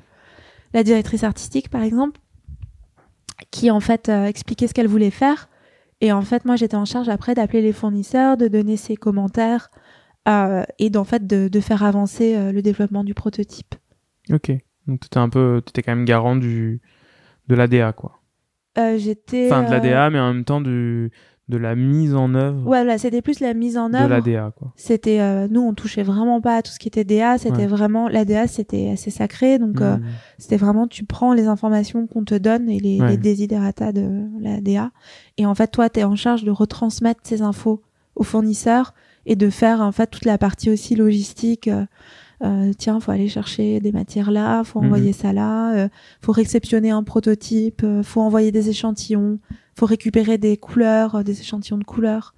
[0.72, 2.20] la directrice artistique par exemple
[3.50, 5.48] qui en fait euh, expliquait ce qu'elle voulait faire
[6.00, 9.72] et en fait moi j'étais en charge après d'appeler les fournisseurs, de donner ses commentaires
[10.78, 13.74] et d'en fait de, faire avancer le développement du prototype.
[14.30, 14.52] Ok.
[14.86, 16.80] Donc t'étais un peu, t'étais quand même garant du
[17.48, 18.21] de l'ADA quoi.
[18.78, 21.10] Euh, j'étais Enfin de euh, l'ADA, mais en même temps du
[21.48, 24.08] de la mise en œuvre Ouais, voilà, c'était plus la mise en de œuvre.
[24.08, 24.72] l'ADA quoi.
[24.76, 27.66] C'était euh, nous on touchait vraiment pas à tout ce qui était DA, c'était Ouais.
[27.66, 30.02] vraiment la DA c'était assez sacré donc euh, Hmm.
[30.38, 33.08] c'était vraiment tu prends les informations qu'on te donne et les, Ouais.
[33.10, 34.08] les desiderata de
[34.40, 34.92] la DA
[35.36, 37.82] et en fait toi tu es en charge de retransmettre ces infos
[38.14, 38.94] aux fournisseurs
[39.26, 41.68] et de faire en fait toute la partie aussi logistique
[42.42, 44.86] euh, tiens faut aller chercher des matières là faut Mhm.
[44.86, 45.88] envoyer ça là euh,
[46.20, 49.38] faut réceptionner un prototype euh, faut envoyer des échantillons
[49.78, 52.34] faut récupérer des couleurs euh, des échantillons de couleurs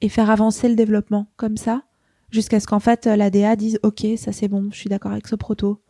[0.00, 1.82] et faire avancer le développement comme ça
[2.30, 5.12] jusqu'à ce qu'en fait euh, la DA dise ok ça c'est bon je suis d'accord
[5.12, 5.82] avec ce proto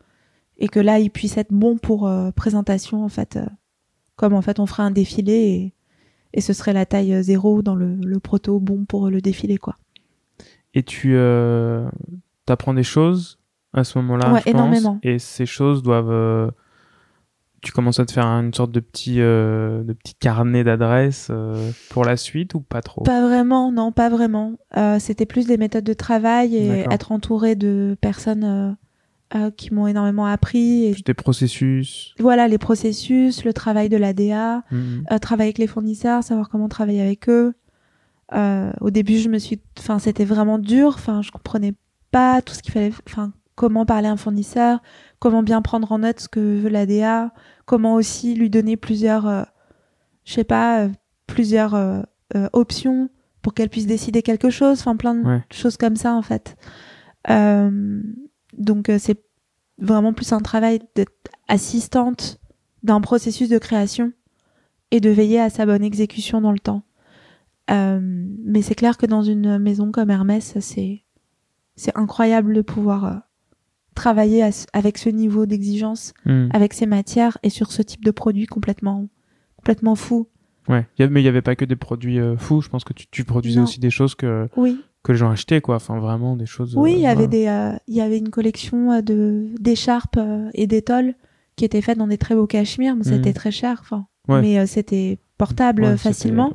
[0.57, 3.45] et que là il puisse être bon pour euh, présentation en fait euh,
[4.15, 5.73] comme en fait on ferait un défilé et,
[6.33, 9.77] et ce serait la taille zéro dans le, le proto bon pour le défilé quoi
[10.73, 11.89] Et tu euh,
[12.45, 13.37] t'apprends des choses
[13.73, 14.99] à ce moment-là, Ouais, je pense, énormément.
[15.03, 16.11] Et ces choses doivent.
[16.11, 16.49] euh,
[17.61, 21.71] tu commences à te faire une sorte de petit, euh, de petit carnet d'adresses euh,
[21.89, 23.03] pour la suite ou pas trop?
[23.03, 24.57] Pas vraiment, non, pas vraiment.
[24.99, 28.75] C'était plus des méthodes de travail et être entouré de personnes
[29.57, 30.85] qui m'ont énormément appris.
[30.85, 32.15] Et Des processus?
[32.19, 35.05] Voilà, les processus, le travail de la DA, Mhm.
[35.11, 37.53] euh, travailler avec les fournisseurs, savoir comment travailler avec eux.
[38.33, 40.93] Au début, je me suis, enfin, c'était vraiment dur.
[40.95, 41.73] Enfin, je comprenais
[42.11, 44.81] pas tout ce qu'il fallait, enfin, comment parler à un fournisseur,
[45.19, 47.31] comment bien prendre en note ce que veut la DA,
[47.65, 49.43] comment aussi lui donner plusieurs, euh,
[50.25, 50.89] je sais pas, euh,
[51.27, 52.01] plusieurs euh,
[52.53, 53.11] options
[53.43, 54.79] pour qu'elle puisse décider quelque chose.
[54.79, 55.43] Enfin, plein de Ouais.
[55.51, 56.55] choses comme ça, en fait.
[58.57, 59.23] Donc, c'est
[59.77, 61.13] vraiment plus un travail d'être
[61.47, 62.39] assistante
[62.81, 64.11] d'un processus de création
[64.89, 66.81] et de veiller à sa bonne exécution dans le temps.
[67.69, 71.03] Euh, mais c'est clair que dans une maison comme Hermès, c'est
[71.75, 73.21] c'est incroyable de pouvoir
[74.01, 74.43] travailler
[74.73, 76.49] avec ce niveau d'exigence, Mhm.
[76.53, 79.07] avec ces matières et sur ce type de produit complètement
[79.57, 80.27] complètement fou.
[80.67, 80.87] Ouais.
[80.99, 82.61] Mais il y avait pas que des produits euh, fous.
[82.61, 83.65] Je pense que tu, tu produisais Non.
[83.67, 85.75] aussi des choses que Oui, que les gens achetaient quoi.
[85.75, 86.75] Enfin vraiment des choses.
[86.75, 87.27] oui, euh, il y avait voilà.
[87.27, 91.13] des euh, il y avait une collection euh, de d'écharpes euh, et d'étoles
[91.57, 93.13] qui étaient faites dans des très beaux cachemires, mais Mhm.
[93.13, 94.41] c'était très cher, enfin, Ouais.
[94.41, 96.51] mais euh, c'était portable Ouais, euh, facilement.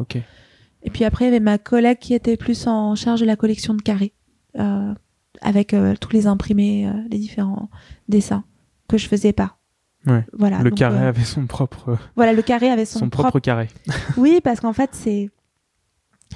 [0.83, 3.37] Et puis après, il y avait ma collègue qui était plus en charge de la
[3.37, 4.15] collection de carrés,
[4.59, 4.93] euh,
[5.41, 7.69] avec euh, tous les imprimés, euh, les différents
[8.09, 8.45] dessins
[8.89, 9.59] que je faisais pas.
[10.07, 10.25] Ouais.
[10.33, 10.63] Voilà.
[10.63, 13.69] le donc, carré euh, avait son propre voilà, le carré avait son, son, propre, carré.
[14.17, 15.31] Oui, parce qu'en fait, c'est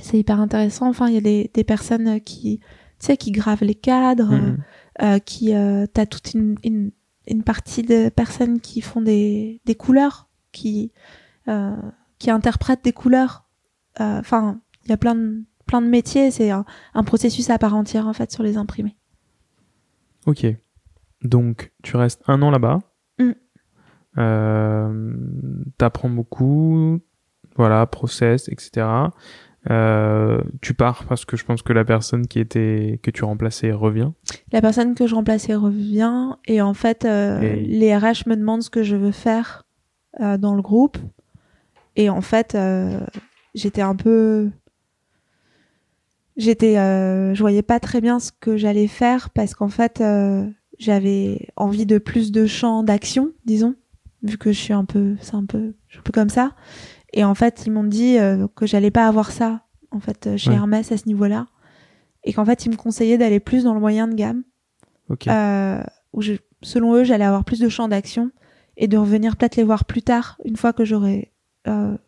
[0.01, 0.88] c'est hyper intéressant.
[0.88, 2.66] Enfin, il y a des, des personnes qui, tu
[3.07, 4.59] sais, qui gravent les cadres, Mhm.
[5.03, 5.53] euh, qui,
[5.92, 6.90] t'as toute une, une,
[7.28, 10.92] une partie de personnes qui font des, des couleurs, qui,
[12.18, 13.44] qui interprètent des couleurs.
[13.98, 16.32] Enfin, il y a plein de, plein de métiers.
[16.32, 16.64] C'est un,
[16.94, 18.96] un processus à part entière, en fait, sur les imprimés.
[20.26, 20.44] Ok.
[21.22, 22.80] Donc, tu restes un an là-bas.
[23.20, 23.30] Mm.
[24.18, 25.12] Euh,
[25.78, 26.98] T'apprends beaucoup.
[27.56, 28.86] Voilà, process, etc.
[29.68, 33.70] Euh, tu pars parce que je pense que la personne qui était que tu remplaçais
[33.72, 34.10] revient.
[34.52, 38.62] La personne que je remplaçais revient et en fait, euh, Et- les RH me demandent
[38.62, 39.66] ce que je veux faire
[40.20, 40.96] euh, dans le groupe.
[41.96, 42.56] Et en fait,
[43.54, 44.50] j'étais un peu,
[46.41, 50.49] j'étais, euh, je voyais pas très bien ce que j'allais faire parce qu'en fait, euh,
[50.78, 53.74] j'avais envie de plus de champs d'action, disons,
[54.22, 56.53] vu que je suis un peu, c'est un peu, je suis un peu comme ça.
[57.12, 60.36] Et en fait, ils m'ont dit euh, que j'allais pas avoir ça, en fait, euh,
[60.36, 60.57] chez Ouais.
[60.57, 61.47] Hermès à ce niveau-là.
[62.24, 64.43] Et qu'en fait, ils me conseillaient d'aller plus dans le moyen de gamme,
[65.09, 65.26] Ok.
[65.28, 65.82] euh,
[66.12, 68.30] où je, selon eux, j'allais avoir plus de champs d'action
[68.76, 71.32] et de revenir peut-être les voir plus tard, une fois que j'aurais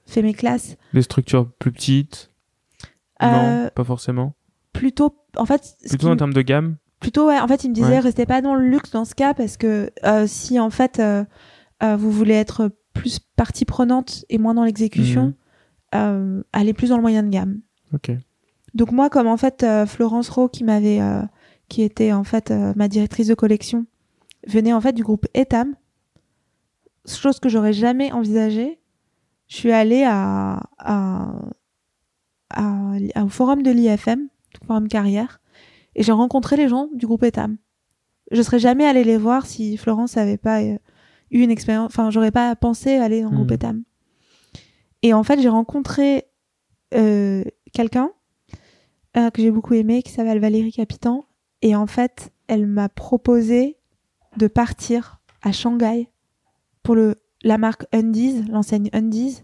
[0.07, 0.76] fait mes classes.
[0.95, 2.30] Des structures plus petites.
[3.23, 4.35] Euh, Non, pas forcément.
[4.73, 6.77] Plutôt, en fait, Plutôt en termes de gamme.
[7.01, 7.39] Plutôt, ouais.
[7.41, 7.99] En fait, il me disait, Ouais.
[8.01, 11.25] restez pas dans le luxe dans ce cas, parce que euh, si en fait euh,
[11.97, 15.35] vous voulez être plus partie prenante et moins dans l'exécution,
[15.95, 16.45] Mhm.
[16.53, 17.61] allez plus dans le moyen de gamme.
[17.93, 18.12] Ok.
[18.75, 21.23] Donc moi, comme en fait Florence Rowe, qui m'avait, euh,
[21.68, 23.85] qui était en fait euh, ma directrice de collection,
[24.47, 25.75] venait en fait du groupe Etam,
[27.07, 28.79] chose que j'aurais jamais envisagée.
[29.49, 31.33] Je suis allée à, à,
[32.55, 34.28] à- au forum de l'IFM,
[34.66, 35.40] forum carrière,
[35.94, 37.57] et j'ai rencontré les gens du groupe Etam.
[38.30, 40.78] Je serais jamais allée les voir si Florence avait pas euh,
[41.30, 43.55] eu une expérience, enfin j'aurais pas pensé aller dans le groupe Mhm.
[43.55, 43.82] Etam.
[45.03, 46.24] Et en fait, j'ai rencontré
[46.94, 47.42] euh,
[47.72, 48.11] quelqu'un
[49.16, 51.24] euh, que j'ai beaucoup aimé, qui s'appelle Valérie Capitan.
[51.61, 53.76] Et en fait, elle m'a proposé
[54.36, 56.09] de partir à Shanghai
[56.82, 59.42] pour le, la marque Undies, l'enseigne Undies,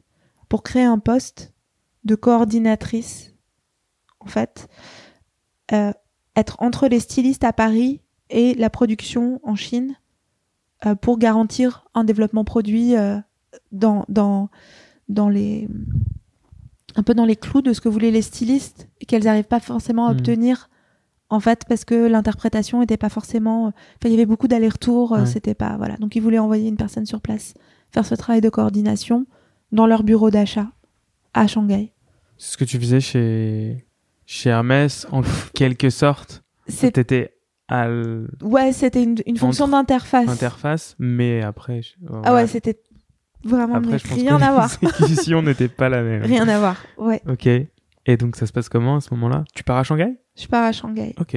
[0.48, 1.52] pour créer un poste
[2.09, 3.34] de coordinatrice,
[4.20, 4.66] en fait,
[5.72, 5.92] euh,
[6.34, 8.00] être entre les stylistes à Paris
[8.30, 9.94] et la production en Chine
[10.86, 13.18] euh, pour garantir un développement produit euh,
[13.72, 14.48] dans, dans,
[15.09, 15.68] dans les
[16.96, 19.61] un peu dans les clous de ce que voulaient les stylistes et qu'elles n'arrivent pas
[19.61, 20.18] forcément à Mhm.
[20.18, 20.68] obtenir
[21.30, 25.26] en fait parce que l'interprétation était pas forcément enfin il y avait beaucoup d'allers-retours Ouais.
[25.26, 27.54] c'était pas voilà donc ils voulaient envoyer une personne sur place
[27.92, 29.26] faire ce travail de coordination
[29.70, 30.68] dans leur bureau d'achat
[31.34, 31.92] à Shanghai
[32.39, 33.84] ce que tu faisais chez,
[34.26, 35.22] chez Hermès, en
[35.55, 36.43] quelque sorte?
[36.66, 37.34] c'est T'étais
[37.68, 37.89] à
[38.43, 41.82] ouais c'était une, une fonction d'interface l'interface, mais après.
[41.82, 42.78] je- ah ouais c'était
[43.45, 46.22] vraiment Après, mais je pense rien que à voir les exécutions n'étaient pas la même.
[46.22, 47.47] rien à voir ouais Ok.
[47.47, 49.45] Et donc, ça se passe comment à ce moment-là?
[49.55, 50.18] Tu pars à Shanghai?
[50.34, 51.36] Je pars à Shanghai Ok.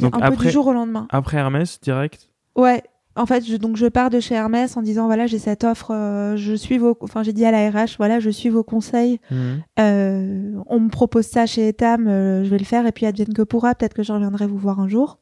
[0.00, 2.28] Donc, un peu après, du jour au lendemain après Hermès, direct?
[2.56, 2.82] Ouais,
[3.18, 5.90] en fait, je, donc je pars de chez Hermès en disant voilà, j'ai cette offre,
[5.92, 9.20] euh, je suis vos, enfin j'ai dit à la RH voilà, je suis vos conseils.
[9.30, 9.62] Mhm.
[9.80, 13.34] Euh, on me propose ça chez Etam, euh, je vais le faire et puis advienne
[13.34, 15.18] que pourra, peut-être que je reviendrai vous voir un jour.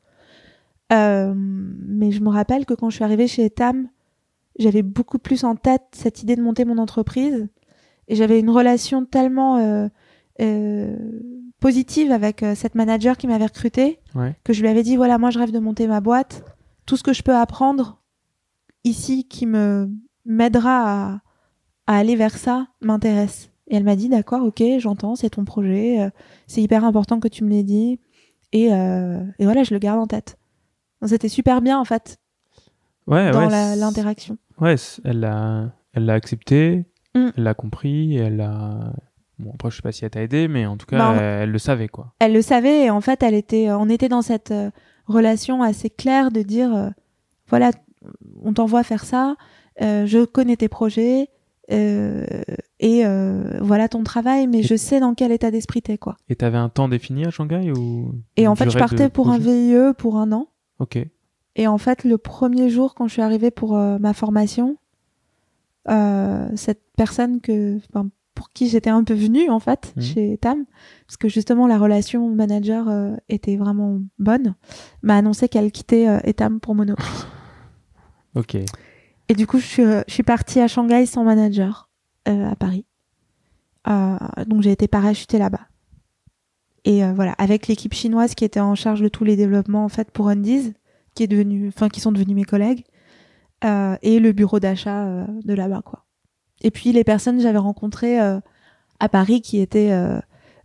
[0.91, 3.89] Mais je me rappelle que quand je suis arrivée chez Etam,
[4.59, 7.49] j'avais beaucoup plus en tête cette idée de monter mon entreprise
[8.09, 9.89] et j'avais une relation tellement
[11.61, 14.35] positive avec cette manager qui m'avait recrutée Ouais.
[14.45, 16.43] que je lui avais dit voilà moi je rêve de monter ma boîte
[16.87, 18.01] tout ce que je peux apprendre
[18.85, 19.91] ici qui me
[20.25, 20.83] m'aidera
[21.15, 21.21] à,
[21.87, 26.01] à aller vers ça m'intéresse et elle m'a dit d'accord ok j'entends c'est ton projet
[26.03, 26.11] euh,
[26.47, 28.01] c'est hyper important que tu me l'aies dit
[28.53, 30.39] et, euh, et voilà je le garde en tête
[31.05, 32.19] c'était super bien en fait
[33.07, 33.77] Ouais, dans ouais.
[33.77, 34.75] l'interaction Ouais,
[35.05, 36.85] elle l'a, elle l'a accepté,
[37.15, 37.29] Mm.
[37.37, 38.93] elle l'a compris, elle l'a.
[39.39, 41.43] Bon, après, je sais pas si elle t'a aidé, mais en tout cas, Bah, elle,
[41.45, 42.13] elle le savait, quoi.
[42.19, 44.71] elle le savait et en fait elle était on était dans cette euh,
[45.07, 46.89] relation assez claire de dire euh,
[47.49, 47.71] voilà
[48.43, 49.37] on t'envoie faire ça
[49.83, 51.29] euh, je connais tes projets
[51.73, 52.25] euh,
[52.81, 53.03] et
[53.61, 56.17] voilà ton travail mais Et- je sais dans quel état d'esprit t'es quoi.
[56.29, 59.39] Et t'avais un temps défini à Shanghai ou et en fait je partais pour un
[59.39, 60.49] VIE pour un an.
[60.79, 60.99] Ok.
[61.57, 64.77] et en fait le premier jour quand je suis arrivée pour ma formation
[66.55, 67.79] cette personne que
[68.37, 70.03] pour qui j'étais un peu venue en fait Mhm.
[70.03, 70.65] chez Tam
[71.09, 74.55] parce que justement la relation manager euh, était vraiment bonne
[75.03, 76.95] m'a annoncé qu'elle quittait euh, Etam pour Mono
[78.37, 78.55] Ok.
[79.29, 81.89] et du coup je suis euh, je suis partie à Shanghai sans manager
[82.27, 82.85] à Paris
[84.47, 85.61] donc j'ai été parachutée là-bas
[86.85, 90.11] et voilà avec l'équipe chinoise qui était en charge de tous les développements en fait
[90.11, 90.75] pour Undies
[91.15, 92.85] qui est devenu enfin qui sont devenus mes collègues
[93.65, 96.05] et le bureau d'achat de là-bas quoi
[96.63, 98.41] et puis les personnes que j'avais rencontrées euh,
[99.01, 100.19] à Paris qui étaient euh,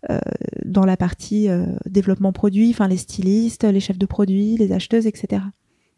[0.10, 0.20] euh,
[0.66, 1.48] dans la partie
[1.86, 5.44] développement produit enfin les stylistes les chefs de produits les acheteuses etc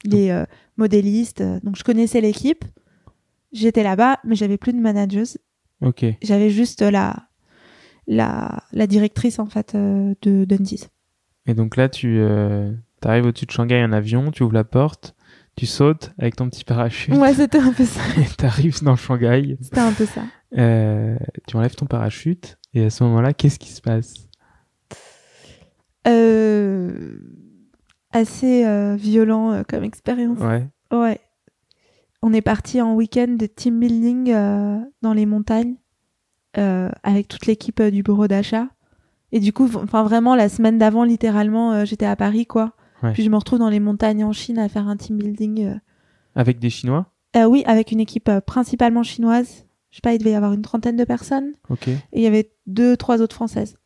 [0.05, 0.43] les
[0.75, 2.65] modélistes donc je connaissais l'équipe.
[3.53, 5.37] J'étais là-bas mais j'avais plus de manageuse.
[5.81, 6.05] Ok.
[6.21, 7.27] j'avais juste la
[8.07, 10.87] la, la directrice en fait de Dundies
[11.45, 12.73] Et donc là, tu euh,
[13.09, 15.15] arrives au-dessus de Shanghai en avion, tu ouvres la porte,
[15.55, 19.57] tu sautes avec ton petit parachute ouais c'était un peu ça et t'arrives dans Shanghai.
[19.61, 20.21] c'était un peu ça
[20.57, 21.15] Euh,
[21.47, 24.13] tu enlèves ton parachute et à ce moment-là, qu'est-ce qui se passe?
[26.07, 27.17] Euh,
[28.11, 30.39] assez euh, violent comme expérience.
[30.39, 30.67] Ouais.
[30.91, 31.19] Ouais.
[32.21, 34.31] On est parti en week-end de team building
[35.01, 35.75] dans les montagnes
[36.55, 38.67] avec toute l'équipe du bureau d'achat.
[39.31, 42.73] Et du coup, enfin vraiment la semaine d'avant, littéralement, j'étais à Paris, quoi.
[43.03, 43.13] Ouais.
[43.13, 45.65] Puis je me retrouve dans les montagnes en Chine à faire un team building.
[45.65, 45.75] euh.
[46.35, 47.11] Avec des Chinois?
[47.35, 49.65] Euh, oui, avec une équipe euh, principalement chinoise.
[49.91, 51.53] Je sais pas, il devait y avoir une trentaine de personnes.
[51.69, 51.87] Ok.
[51.89, 53.77] Et il y avait deux, trois autres françaises.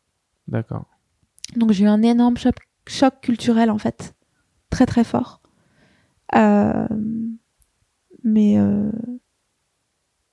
[0.46, 0.86] D'accord.
[1.56, 2.54] Donc j'ai eu un énorme choc,
[2.86, 4.14] choc culturel en fait,
[4.70, 5.42] très très fort.
[8.24, 8.58] Mais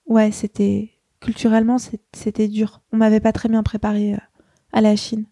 [0.05, 1.77] ouais, c'était culturellement
[2.13, 2.81] c'était dur.
[2.91, 4.15] On m'avait pas très bien préparé
[4.71, 5.25] à la Chine.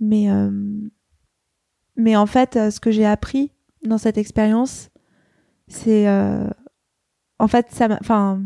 [0.00, 0.28] Mais
[2.00, 3.52] Mais en fait, euh, ce que j'ai appris
[3.84, 4.88] dans cette expérience,
[5.68, 6.08] c'est.
[6.08, 6.48] euh,
[7.38, 7.88] en fait, ça.
[8.00, 8.42] Enfin,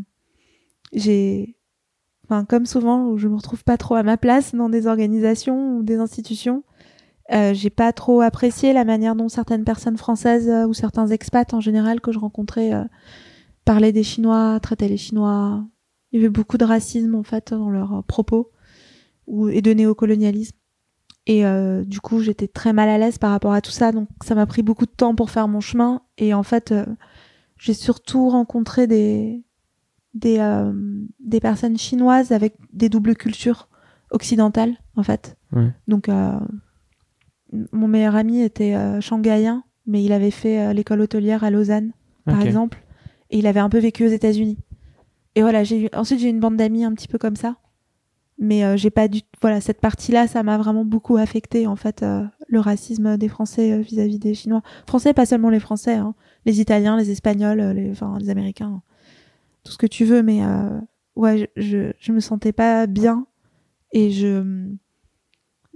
[0.92, 1.56] j'ai.
[2.24, 5.82] Enfin, comme souvent, je me retrouve pas trop à ma place dans des organisations ou
[5.82, 6.64] des institutions.
[7.32, 11.60] Euh, j'ai pas trop apprécié la manière dont certaines personnes françaises ou certains expats en
[11.60, 12.72] général que je rencontrais
[13.64, 15.64] parlaient des Chinois, traitaient les Chinois.
[16.12, 18.50] Il y avait beaucoup de racisme en fait dans leurs propos
[19.26, 20.56] ou, et de néocolonialisme.
[21.26, 23.92] Et euh, du coup, j'étais très mal à l'aise par rapport à tout ça.
[23.92, 26.02] Donc, ça m'a pris beaucoup de temps pour faire mon chemin.
[26.18, 26.84] Et en fait, euh,
[27.56, 29.42] j'ai surtout rencontré des
[30.12, 30.72] des euh,
[31.20, 33.68] des personnes chinoises avec des doubles cultures
[34.10, 35.36] occidentales en fait.
[35.52, 35.72] Ouais.
[35.88, 36.38] Donc, euh,
[37.72, 41.92] mon meilleur ami était euh, shanghaïen, mais il avait fait l'école hôtelière à Lausanne,
[42.24, 42.82] par exemple,
[43.30, 44.58] et il avait un peu vécu aux États-Unis.
[45.34, 45.88] Et voilà, j'ai eu...
[45.94, 47.56] ensuite j'ai eu une bande d'amis un petit peu comme ça,
[48.38, 52.02] mais euh, j'ai pas du voilà cette partie-là, ça m'a vraiment beaucoup affecté en fait
[52.02, 56.14] euh, le racisme des Français euh, vis-à-vis des Chinois, Français pas seulement les Français, hein,
[56.44, 58.82] les Italiens, les Espagnols, euh, les enfin les Américains,
[59.62, 60.68] tout ce que tu veux, mais euh,
[61.16, 63.26] ouais, je, je je me sentais pas bien
[63.92, 64.66] et je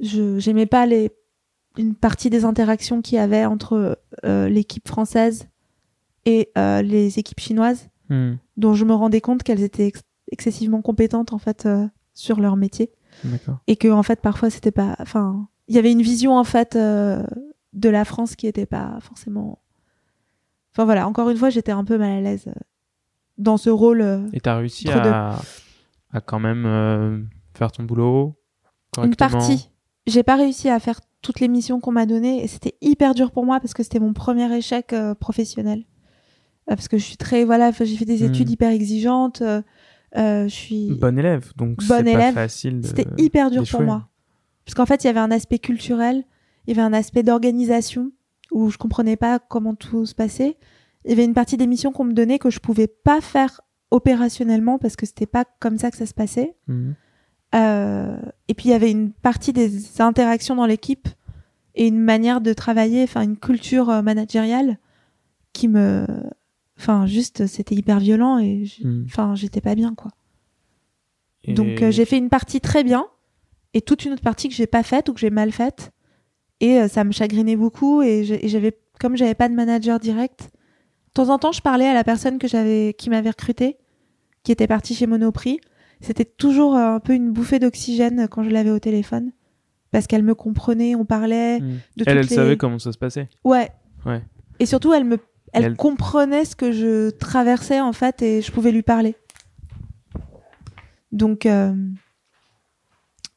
[0.01, 1.11] je j'aimais pas les
[1.77, 5.49] une partie des interactions qu'il y avait entre euh, l'équipe française
[6.25, 10.03] et euh, les équipes chinoises, Hmm, dont je me rendais compte qu'elles étaient ex-
[10.33, 11.87] excessivement compétentes en fait euh,
[12.19, 12.91] sur leur métier
[13.67, 16.77] et que en fait parfois c'était pas, enfin, il y avait une vision en fait
[16.77, 17.23] euh,
[17.73, 19.59] de la France qui était pas forcément.
[20.73, 22.53] Enfin voilà, encore une fois, j'étais un peu mal à l'aise euh,
[23.37, 24.01] dans ce rôle.
[24.01, 25.41] euh, Et t'as réussi de- à,
[26.13, 27.21] à quand même euh,
[27.55, 28.35] faire ton boulot
[29.03, 29.71] une partie.
[30.07, 33.31] J'ai pas réussi à faire toutes les missions qu'on m'a données et c'était hyper dur
[33.33, 35.85] pour moi parce que c'était mon premier échec professionnel.
[36.67, 38.29] Parce que je suis très voilà, j'ai fait des Hmm.
[38.33, 39.43] études hyper exigeantes.
[40.17, 42.35] Euh, je suis Bon élève, donc c'est Bonne pas élève.
[42.35, 42.81] facile.
[42.81, 44.09] de- C'était hyper dur pour moi.
[44.65, 46.25] Parce qu'en fait, il y avait un aspect culturel,
[46.67, 48.13] il y avait un aspect d'organisation
[48.51, 50.57] où je comprenais pas comment tout se passait.
[51.05, 53.61] Il y avait une partie des missions qu'on me donnait que je pouvais pas faire
[53.91, 56.55] opérationnellement parce que c'était pas comme ça que ça se passait.
[56.67, 56.95] Mhm.
[57.55, 61.09] Euh, et puis il y avait une partie des interactions dans l'équipe
[61.75, 64.77] et une manière de travailler, enfin une culture euh, managériale
[65.55, 66.07] qui me,
[66.79, 69.05] enfin juste c'était hyper violent et Mhm.
[69.07, 70.11] enfin j'étais pas bien quoi.
[71.45, 73.07] Et- Donc euh, j'ai fait une partie très bien
[73.75, 75.91] et toute une autre partie que j'ai pas faite ou que j'ai mal faite
[76.61, 81.13] et euh, ça me chagrinait beaucoup et j'avais comme j'avais pas de manager direct, de
[81.15, 83.77] temps en temps je parlais à la personne que j'avais qui m'avait recruté
[84.43, 85.59] qui était partie chez Monoprix.
[86.01, 89.33] C'était toujours euh, un peu une bouffée d'oxygène quand je l'avais au téléphone
[89.91, 91.79] parce qu'elle me comprenait, on parlait Mhm.
[91.97, 93.29] de Elle, elle les- savait comment ça se passait.
[93.45, 93.69] Ouais.
[94.07, 94.23] Ouais.
[94.61, 95.19] Et surtout elle me
[95.53, 99.17] elle, Elle- comprenait ce que je traversais en fait et je pouvais lui parler.
[101.13, 101.73] Donc euh,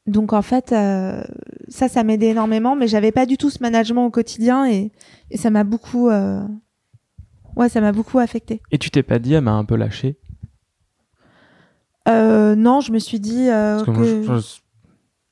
[0.06, 1.22] donc en fait euh,
[1.68, 4.92] ça ça m'aidait énormément mais j'avais pas du tout ce management au quotidien et,
[5.30, 6.42] et ça m'a beaucoup euh,
[7.56, 8.60] ouais ça m'a beaucoup affecté.
[8.72, 10.18] Et tu t'es pas dit, elle m'a un peu lâché?
[12.06, 14.42] Non, je me suis dit Parce que moi, que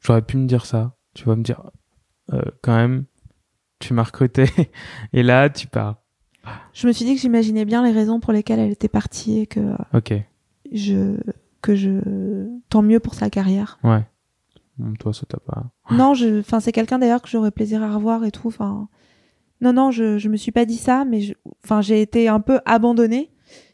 [0.01, 0.97] j'aurais pu me dire ça.
[1.15, 1.63] Tu vas me dire,
[2.63, 3.05] quand même,
[3.81, 4.47] tu m'as recruté
[5.13, 6.00] et là, tu pars.
[6.73, 9.47] Je me suis dit que j'imaginais bien les raisons pour lesquelles elle était partie et
[9.47, 9.61] que
[9.95, 10.13] Ok,
[10.73, 11.17] je
[11.63, 13.79] que je tant mieux pour sa carrière.
[13.85, 14.05] ouais.
[14.99, 15.65] Toi, ça t'a pas.
[15.91, 18.49] Non, je, enfin, c'est quelqu'un d'ailleurs que j'aurais plaisir à revoir et tout.
[18.49, 18.89] Enfin,
[19.61, 22.41] non, non, je, je me suis pas dit ça, mais je- enfin, j'ai été un
[22.41, 23.31] peu abandonnée,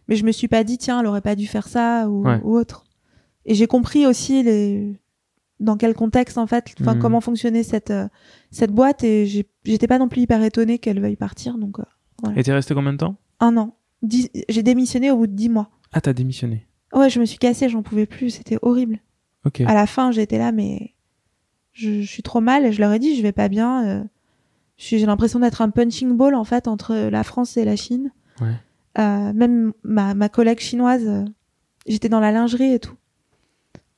[0.08, 2.40] mais je me suis pas dit tiens, elle aurait pas dû faire ça ou, Ouais.
[2.42, 2.86] ou autre.
[3.44, 4.98] Et j'ai compris aussi les
[5.60, 7.00] dans quel contexte en fait, enfin, Mhm.
[7.00, 8.08] comment fonctionnait cette euh,
[8.50, 9.26] cette boîte et
[9.64, 11.84] j'étais pas non plus hyper étonnée qu'elle veuille partir, donc euh,
[12.36, 13.16] Et t'es resté combien de temps?
[13.40, 13.76] Un an.
[14.02, 15.70] Dix- J'ai démissionné au bout de dix mois.
[15.92, 16.66] Ah, t'as démissionné.
[16.94, 19.00] Ouais, je me suis cassée, j'en pouvais plus, c'était horrible.
[19.44, 19.60] Ok.
[19.60, 20.94] À la fin, j'étais là, mais
[21.72, 23.86] je, je suis trop mal et je leur ai dit, je vais pas bien.
[23.86, 24.04] euh,
[24.76, 28.12] je J'ai l'impression d'être un punching ball en fait entre la France et la Chine.
[28.40, 28.54] Ouais.
[28.98, 31.24] Euh, même ma, ma collègue chinoise, euh,
[31.86, 32.94] j'étais dans la lingerie et tout.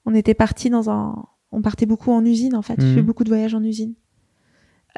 [0.07, 2.81] On était parti dans un, on partait beaucoup en usine en fait.
[2.81, 2.95] Je Mhm.
[2.95, 3.95] fais beaucoup de voyages en usine.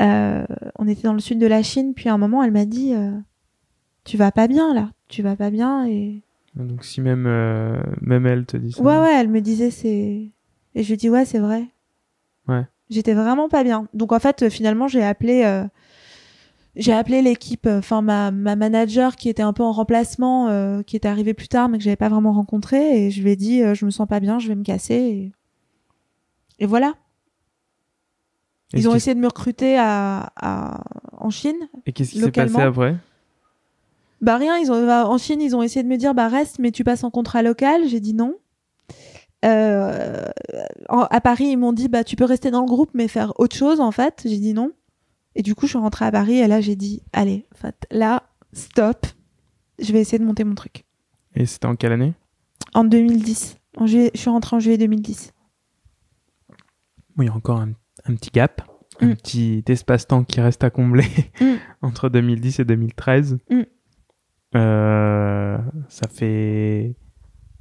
[0.00, 0.46] Euh,
[0.78, 2.94] on était dans le sud de la Chine, puis à un moment, elle m'a dit,
[2.94, 3.12] euh,
[4.04, 6.22] tu vas pas bien là, tu vas pas bien et
[6.54, 8.82] Donc, si même, euh, même elle te dit ça.
[8.82, 10.30] Ouais, ouais, elle me disait c'est.
[10.74, 11.66] Et je lui dis ouais, c'est vrai.
[12.48, 12.66] Ouais.
[12.88, 13.88] J'étais vraiment pas bien.
[13.92, 15.64] Donc en fait, finalement, j'ai appelé.
[16.76, 21.08] J'ai appelé l'équipe, enfin ma, ma manager qui était un peu en remplacement, qui était
[21.08, 23.84] arrivée plus tard mais que j'avais pas vraiment rencontré, et je lui ai dit je
[23.84, 24.94] me sens pas bien, je vais me casser.
[24.94, 25.32] Et,
[26.60, 26.94] et voilà.
[28.74, 30.84] Ils ont essayé de me recruter à, à...
[31.18, 31.56] en Chine.
[31.86, 32.96] Et qu'est-ce qui s'est passé après?
[34.20, 36.70] Bah rien, ils ont en Chine, ils ont essayé de me dire bah reste, mais
[36.70, 37.82] tu passes en contrat local.
[37.88, 38.36] J'ai dit non.
[39.44, 40.26] Euh,
[40.90, 43.32] en- à Paris, ils m'ont dit bah tu peux rester dans le groupe mais faire
[43.40, 44.22] autre chose en fait.
[44.26, 44.72] J'ai dit non.
[45.34, 47.86] Et du coup, je suis rentrée à Paris et là, j'ai dit, allez, en fait,
[47.92, 49.06] là, stop,
[49.78, 50.84] je vais essayer de monter mon truc.
[51.36, 52.14] Et c'était en quelle année?
[52.74, 53.56] En 2010.
[53.76, 55.32] En juillet, je suis rentrée en juillet 2010.
[57.16, 57.70] Bon, il y a encore un,
[58.06, 58.62] un petit gap,
[59.00, 59.16] un Mm.
[59.16, 61.06] petit espace-temps qui reste à combler
[61.40, 61.44] Mm.
[61.82, 63.38] entre 2010 et 2013.
[63.50, 63.60] Mm.
[64.56, 66.96] Euh, ça fait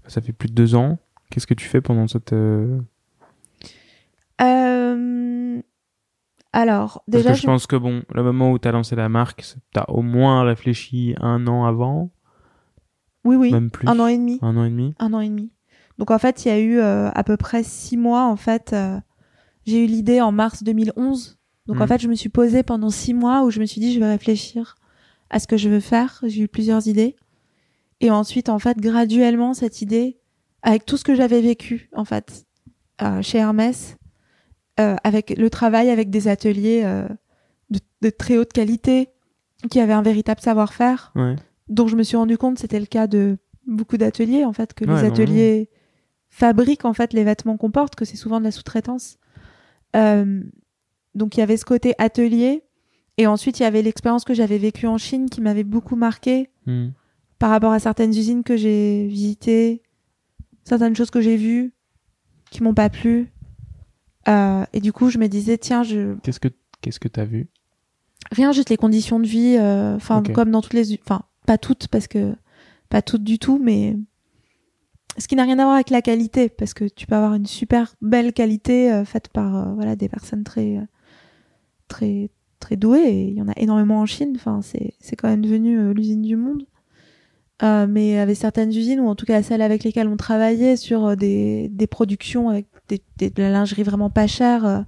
[0.07, 0.97] ça fait plus de deux ans.
[1.29, 2.79] Qu'est-ce que tu fais pendant cette euh,
[4.41, 5.61] Euh,
[6.51, 9.07] Alors, Parce déjà, que je, pense que bon, le moment où tu as lancé la
[9.09, 12.09] marque, c'est- t'as au moins réfléchi un an avant,
[13.23, 13.87] oui, oui, même plus.
[13.87, 14.39] un an et demi.
[14.41, 14.95] Un an et demi.
[14.97, 15.51] Un an et demi.
[15.99, 18.25] Donc en fait, il y a eu euh, à peu près six mois.
[18.25, 18.97] En fait, euh,
[19.70, 21.38] j'ai eu l'idée en mars 2011.
[21.67, 21.88] Donc en Mhm.
[21.88, 24.09] fait, je me suis posée pendant six mois où je me suis dit, je vais
[24.09, 24.76] réfléchir
[25.30, 26.20] à ce que je veux faire.
[26.26, 27.15] J'ai eu plusieurs idées.
[28.01, 30.17] Et ensuite, en fait, graduellement, cette idée,
[30.63, 32.45] avec tout ce que j'avais vécu, en fait,
[33.01, 33.97] euh, chez Hermès,
[34.80, 37.07] euh, avec le travail avec des ateliers euh,
[37.70, 39.09] de, de très haute qualité,
[39.70, 41.36] qui avaient un véritable savoir-faire, Ouais.
[41.67, 44.86] dont je me suis rendu compte, c'était le cas de beaucoup d'ateliers, en fait, que
[44.86, 45.70] Ouais, les ateliers
[46.30, 49.17] fabriquent en fait les vêtements qu'on porte, que c'est souvent de la sous-traitance.
[49.95, 50.41] Euh,
[51.15, 52.63] donc il y avait ce côté atelier,
[53.17, 56.49] et ensuite il y avait l'expérience que j'avais vécue en Chine qui m'avait beaucoup marqué
[56.65, 56.89] Hmm.
[57.39, 59.81] par rapport à certaines usines que j'ai visitées,
[60.65, 61.73] certaines choses que j'ai vues
[62.51, 63.31] qui m'ont pas plu.
[64.27, 66.49] Euh, et du coup, je me disais, tiens, je, Qu'est-ce que
[66.81, 67.47] qu'est-ce que t'as vu?
[68.31, 70.31] Rien juste les conditions de vie euh, enfin Ok.
[70.33, 72.35] comme dans toutes les enfin pas toutes parce que
[72.89, 73.95] pas toutes du tout mais
[75.18, 77.45] ce qui n'a rien à voir avec la qualité parce que tu peux avoir une
[77.45, 80.86] super belle qualité euh, faite par euh, voilà des personnes très euh,
[81.88, 82.30] très
[82.60, 85.93] très douées il y en a énormément en Chine enfin c'est c'est quand même devenu
[85.93, 86.66] l'usine du monde
[87.62, 91.68] mais avec certaines usines ou en tout cas celles avec lesquelles on travaillait sur des,
[91.70, 94.86] des productions avec des, de la lingerie vraiment pas chère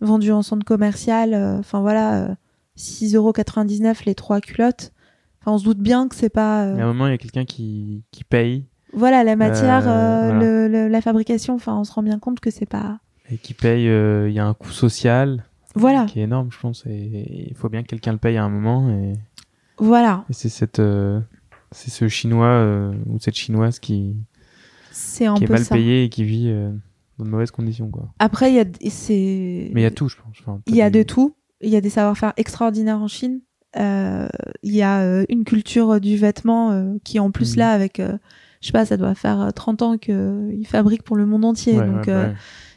[0.00, 2.34] vendue en centre commercial enfin voilà euh,
[2.76, 4.92] 6,99€ les trois culottes.
[5.40, 6.62] Enfin, on se doute bien que c'est pas.
[6.62, 10.30] a un moment, il y a quelqu'un qui, qui paye Voilà, la matière, Euh, euh,
[10.32, 10.38] voilà.
[10.44, 12.98] le- le- la fabrication, enfin, on se rend bien compte que c'est pas.
[13.30, 13.88] et qui paye.
[13.88, 16.84] euh, Il y a un coût social Voilà, qui est énorme, je pense.
[16.86, 18.90] Et il faut bien que quelqu'un le paye à un moment.
[18.90, 19.14] Et,
[19.78, 20.24] voilà.
[20.30, 20.80] et c'est cette
[21.72, 24.14] c'est ce chinois ou cette chinoise qui,
[24.92, 25.74] C'est un qui est mal ça.
[25.74, 26.52] payé et qui vit
[27.18, 28.08] dans de mauvaises conditions, quoi.
[28.20, 29.70] Après, il y a, c'est.
[29.72, 30.36] Mais il y a tout, je pense.
[30.40, 31.34] Enfin, Il y a de tout.
[31.62, 33.40] Il y a des savoir-faire extraordinaires en Chine.
[33.76, 34.28] Euh,
[34.62, 37.58] il y a euh, une culture du vêtement euh, qui, en plus, Mhm.
[37.60, 38.00] là, avec.
[38.64, 41.44] Euh, je sais pas, ça doit faire euh, 30 ans qu'ils fabriquent pour le monde
[41.44, 41.78] entier.
[41.78, 42.32] Ouais, donc, ouais, euh,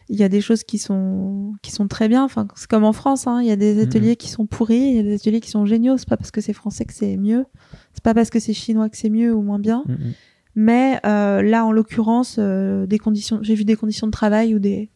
[0.10, 2.94] il y a des choses qui sont qui sont très bien enfin c'est comme en
[2.94, 3.42] France hein.
[3.42, 5.66] il y a des ateliers qui sont pourris il y a des ateliers qui sont
[5.66, 7.44] géniaux c'est pas parce que c'est français que c'est mieux
[7.94, 10.14] c'est pas parce que c'est chinois que c'est mieux ou moins bien Mm, mm.
[10.56, 14.60] mais euh, là en l'occurrence euh, des conditions j'ai vu des conditions de travail ou
[14.60, 14.90] des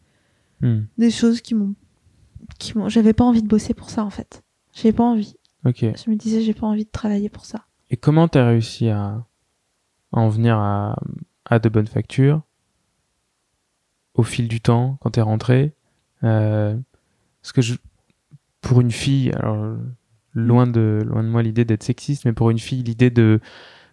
[0.62, 0.84] Mm.
[0.96, 1.74] des choses qui m'ont
[2.58, 5.34] qui m'ont j'avais pas envie de bosser pour ça en fait j'ai pas envie
[5.66, 5.80] Ok.
[5.82, 9.26] je me disais j'ai pas envie de travailler pour ça Et comment t'as réussi à,
[10.12, 10.96] à en venir à,
[11.46, 12.42] à de bonnes factures
[14.14, 15.72] au fil du temps quand t'es rentré
[16.24, 16.76] euh,
[17.40, 17.74] Parce que je,
[18.60, 19.76] pour une fille, alors
[20.34, 23.40] loin de loin de moi l'idée d'être sexiste, mais pour une fille l'idée de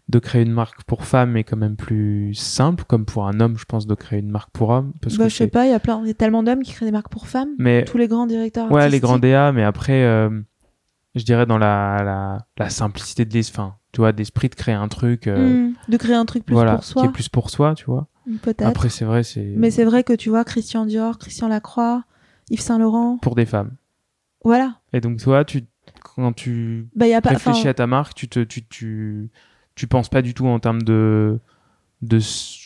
[0.09, 3.59] de créer une marque pour femme est quand même plus simple, comme pour un homme,
[3.59, 4.93] je pense, de créer une marque pour homme.
[5.01, 6.63] Parce bah, que je sais pas il y a plein il y a tellement d'hommes
[6.63, 9.19] qui créent des marques pour femmes Mais tous les grands directeurs Ouais, les grands.
[9.19, 10.29] DA, mais après, euh,
[11.15, 14.87] je dirais dans la, la, la simplicité de l'esprit, tu vois, d'esprit de créer un
[14.87, 17.49] truc, euh, Hmm, de créer un truc plus voilà, pour soi qui est plus pour
[17.49, 18.07] soi, tu vois.
[18.41, 22.03] peut-être Après, c'est vrai, c'est Mais c'est vrai que tu vois Christian Dior, Christian Lacroix,
[22.51, 23.71] Yves Saint Laurent, pour des femmes.
[24.43, 24.75] voilà.
[24.93, 25.65] Et donc, toi, tu,
[26.15, 27.29] quand tu Bah y a pas.
[27.31, 29.29] réfléchis à ta marque, tu te, tu, tu,
[29.75, 31.39] tu penses pas du tout en termes de,
[32.01, 32.19] de,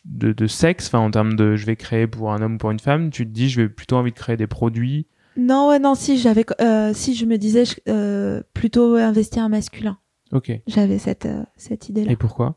[0.05, 2.71] de, de sexe, enfin, en termes de je vais créer pour un homme ou pour
[2.71, 5.07] une femme, tu te dis, je vais plutôt envie de créer des produits.
[5.37, 9.49] Non ouais non si j'avais euh, si je me disais je- euh, plutôt investir un
[9.49, 9.97] masculin.
[10.31, 10.51] Ok.
[10.67, 12.11] J'avais cette euh, cette idée là.
[12.11, 12.55] Et pourquoi?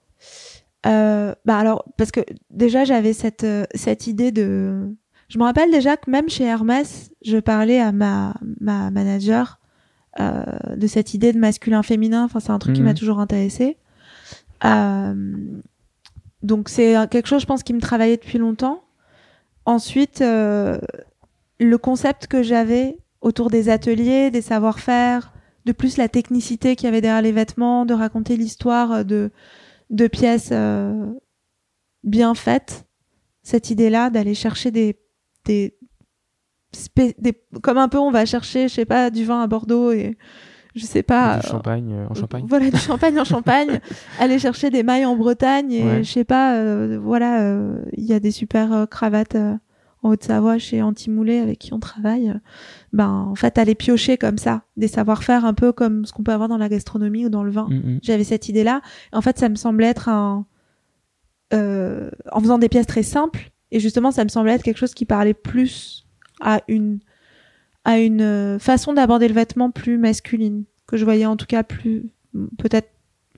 [0.86, 2.20] Euh, bah alors parce que
[2.50, 4.94] déjà j'avais cette euh, cette idée de.
[5.28, 9.58] Je me rappelle déjà que même chez Hermès, je parlais à ma ma manager
[10.20, 10.42] euh,
[10.76, 12.24] de cette idée de masculin féminin.
[12.24, 12.86] Enfin c'est un truc qui Mhm.
[12.88, 13.78] m'a toujours intéressé.
[14.64, 15.14] Euh,
[16.42, 18.82] donc c'est quelque chose je pense qui me travaillait depuis longtemps.
[19.64, 20.78] Ensuite euh,
[21.58, 25.32] le concept que j'avais autour des ateliers, des savoir-faire,
[25.64, 29.30] de plus la technicité qu'il y avait derrière les vêtements, de raconter l'histoire euh, de
[29.90, 31.06] de pièces euh,
[32.04, 32.86] bien faites.
[33.42, 34.98] Cette idée-là d'aller chercher des,
[35.44, 35.76] des,
[37.18, 37.32] des,
[37.62, 40.18] comme un peu on va chercher, je sais pas, du vin à Bordeaux et
[40.74, 41.38] je sais pas.
[41.38, 42.44] du euh, champagne euh, en Champagne?
[42.48, 43.80] Voilà, du champagne en Champagne.
[44.18, 46.04] aller chercher des mailles en Bretagne et Ouais.
[46.04, 49.54] je sais pas, euh, voilà, euh, il y a des super euh, cravates euh,
[50.06, 52.32] en Haute-Savoie chez Antimoulé avec qui on travaille,
[52.92, 56.32] ben en fait aller piocher comme ça des savoir-faire un peu comme ce qu'on peut
[56.32, 57.68] avoir dans la gastronomie ou dans le vin.
[58.02, 58.80] J'avais cette idée-là.
[59.12, 60.46] En fait, ça me semblait être un
[61.52, 64.94] euh, en faisant des pièces très simples et justement ça me semblait être quelque chose
[64.94, 66.06] qui parlait plus
[66.40, 66.98] à une
[67.84, 71.62] à une euh, façon d'aborder le vêtement plus masculine que je voyais en tout cas
[71.62, 72.12] plus
[72.58, 72.88] peut-être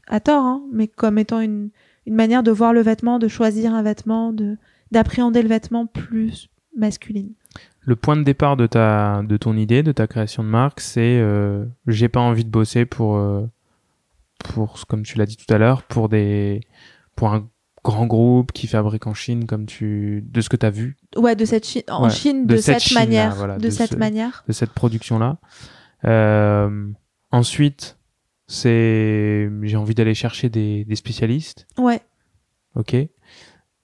[0.06, 1.68] à tort hein, mais comme étant une
[2.08, 4.56] une manière de voir le vêtement, de choisir un vêtement, de
[4.90, 7.32] d'appréhender le vêtement plus masculine.
[7.80, 11.18] Le point de départ de ta de ton idée, de ta création de marque, c'est
[11.20, 13.46] euh, j'ai pas envie de bosser pour euh,
[14.38, 16.60] pour comme tu l'as dit tout à l'heure pour des
[17.16, 17.48] pour un
[17.84, 21.34] grand groupe qui fabrique en Chine comme tu de ce que tu as vu Ouais,
[21.36, 23.96] de cette Chine en Ouais, Chine de de, cette manière, voilà, de, de cette ce-
[23.96, 24.44] manière.
[24.46, 25.38] de cette production là.
[26.04, 26.88] Euh,
[27.30, 27.96] ensuite,
[28.46, 32.00] c'est j'ai envie d'aller chercher des, des spécialistes, Ouais.
[32.74, 32.96] ok.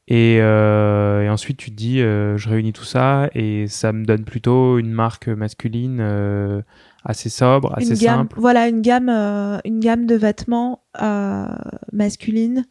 [0.06, 4.04] Et, euh, et ensuite tu te dis euh, je réunis tout ça et ça me
[4.04, 6.60] donne plutôt une marque masculine euh,
[7.06, 8.36] assez sobre, assez une gamme, simple.
[8.38, 9.08] voilà une gamme,
[9.64, 10.82] une gamme de vêtements
[11.92, 12.66] masculines,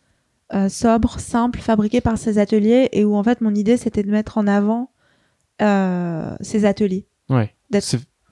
[0.53, 4.11] euh, sobres, simples, fabriqués par ces ateliers et où en fait mon idée c'était de
[4.11, 4.91] mettre en avant
[5.59, 7.07] ces ateliers.
[7.29, 7.53] Ouais.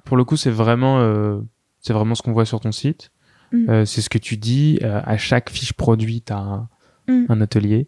[0.06, 1.42] Pour le coup, c'est vraiment,
[1.80, 3.12] c'est vraiment ce qu'on voit sur ton site.
[3.54, 3.70] Mm.
[3.70, 4.80] Euh, c'est ce que tu dis.
[4.84, 6.68] à chaque fiche produit, tu as un,
[7.08, 7.26] Mm.
[7.30, 7.88] un atelier.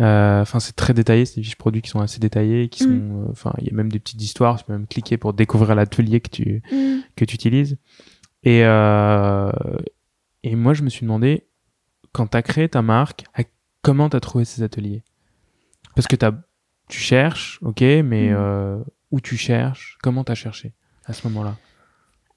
[0.00, 1.24] Euh, Enfin, c'est très détaillé.
[1.26, 2.86] C'est des fiches produits qui sont assez détaillées, qui Mm.
[2.86, 3.20] sont.
[3.22, 4.56] euh, Enfin, il y a même des petites histoires.
[4.58, 6.62] Tu peux même cliquer pour découvrir l'atelier que tu
[7.16, 7.76] que tu utilises.
[8.44, 9.50] Et et
[10.44, 11.46] et moi, je me suis demandé
[12.12, 13.24] quand tu as créé ta marque,
[13.82, 15.02] comment tu as trouvé ces ateliers?
[15.96, 16.16] Parce que
[16.88, 18.36] tu cherches, ok, mais Mm.
[18.38, 18.78] euh,
[19.10, 19.98] où tu cherches?
[20.02, 20.72] Comment tu as cherché
[21.06, 21.56] à ce moment-là?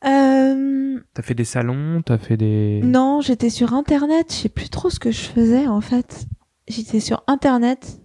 [0.04, 2.82] Euh, T'as fait des salons, t'as fait des.
[2.84, 6.26] non, j'étais sur internet, je sais plus trop ce que je faisais en fait.
[6.68, 8.00] J'étais sur internet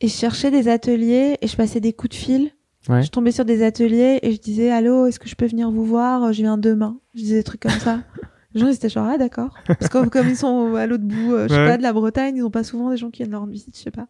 [0.00, 2.50] et je cherchais des ateliers et je passais des coups de fil.
[2.88, 3.02] Ouais.
[3.02, 5.84] Je tombais sur des ateliers et je disais allô, est-ce que je peux venir vous
[5.84, 6.32] voir?
[6.32, 6.98] Je viens demain.
[7.14, 8.00] Je disais des trucs comme ça.
[8.54, 9.54] Les gens ils étaient genre ah d'accord.
[9.66, 11.68] Parce que comme ils sont à l'autre bout, euh, je sais Ouais.
[11.68, 13.76] pas, de la Bretagne, ils ont pas souvent des gens qui viennent leur rendre visite,
[13.76, 14.08] je sais pas.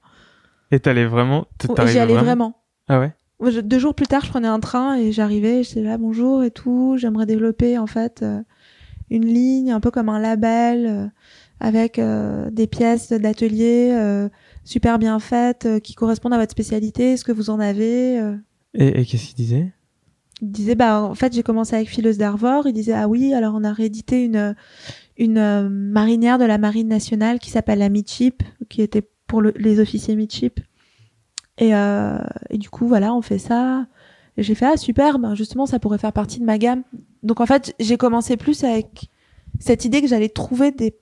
[0.71, 1.47] Et t'allais vraiment.
[1.87, 2.57] J'y allais vraiment.
[2.89, 3.13] Ah ouais?
[3.51, 6.51] Je- deux jours plus tard, je prenais un train et j'arrivais, j'étais là, bonjour et
[6.51, 6.95] tout.
[6.97, 8.41] J'aimerais développer en fait euh,
[9.11, 11.07] une ligne, un peu comme un label, euh,
[11.63, 14.29] avec euh, des pièces d'atelier euh,
[14.65, 17.13] super bien faites, euh, qui correspondent à votre spécialité.
[17.13, 18.17] Est-ce que vous en avez
[18.75, 19.73] Et, et qu'est-ce qu'il disait?
[20.41, 22.67] Il disait, bah en fait, j'ai commencé avec Fileuse d'Arvor.
[22.67, 24.55] Il disait, ah oui, alors on a réédité une
[25.17, 29.53] une euh, marinière de la marine nationale qui s'appelle la Midship, qui était pour le-
[29.57, 30.59] les officiers Midship.
[31.59, 32.19] Et, euh,
[32.51, 33.87] et du coup, voilà, on fait ça.
[34.37, 36.83] Et j'ai fait, ah super, ben justement, ça pourrait faire partie de ma gamme.
[37.23, 39.11] Donc en fait, j'ai commencé plus avec
[39.61, 40.93] cette idée que j'allais trouver des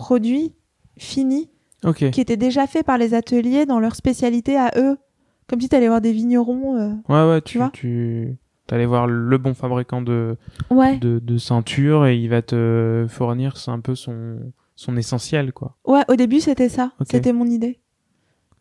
[0.00, 0.54] produits
[0.96, 1.50] finis
[1.84, 2.10] Ok.
[2.10, 4.96] qui étaient déjà faits par les ateliers dans leur spécialité à eux.
[5.46, 6.76] Comme si t'allais voir des vignerons.
[6.76, 8.36] euh, Ouais, ouais, tu, Tu vois tu
[8.66, 10.36] t'allais voir le bon fabricant de,
[10.70, 10.96] Ouais.
[10.98, 14.38] de, de ceinture et il va te fournir un peu son,
[14.76, 15.76] son essentiel, quoi.
[15.84, 16.92] Ouais, au début, c'était ça.
[17.10, 17.80] C'était mon idée.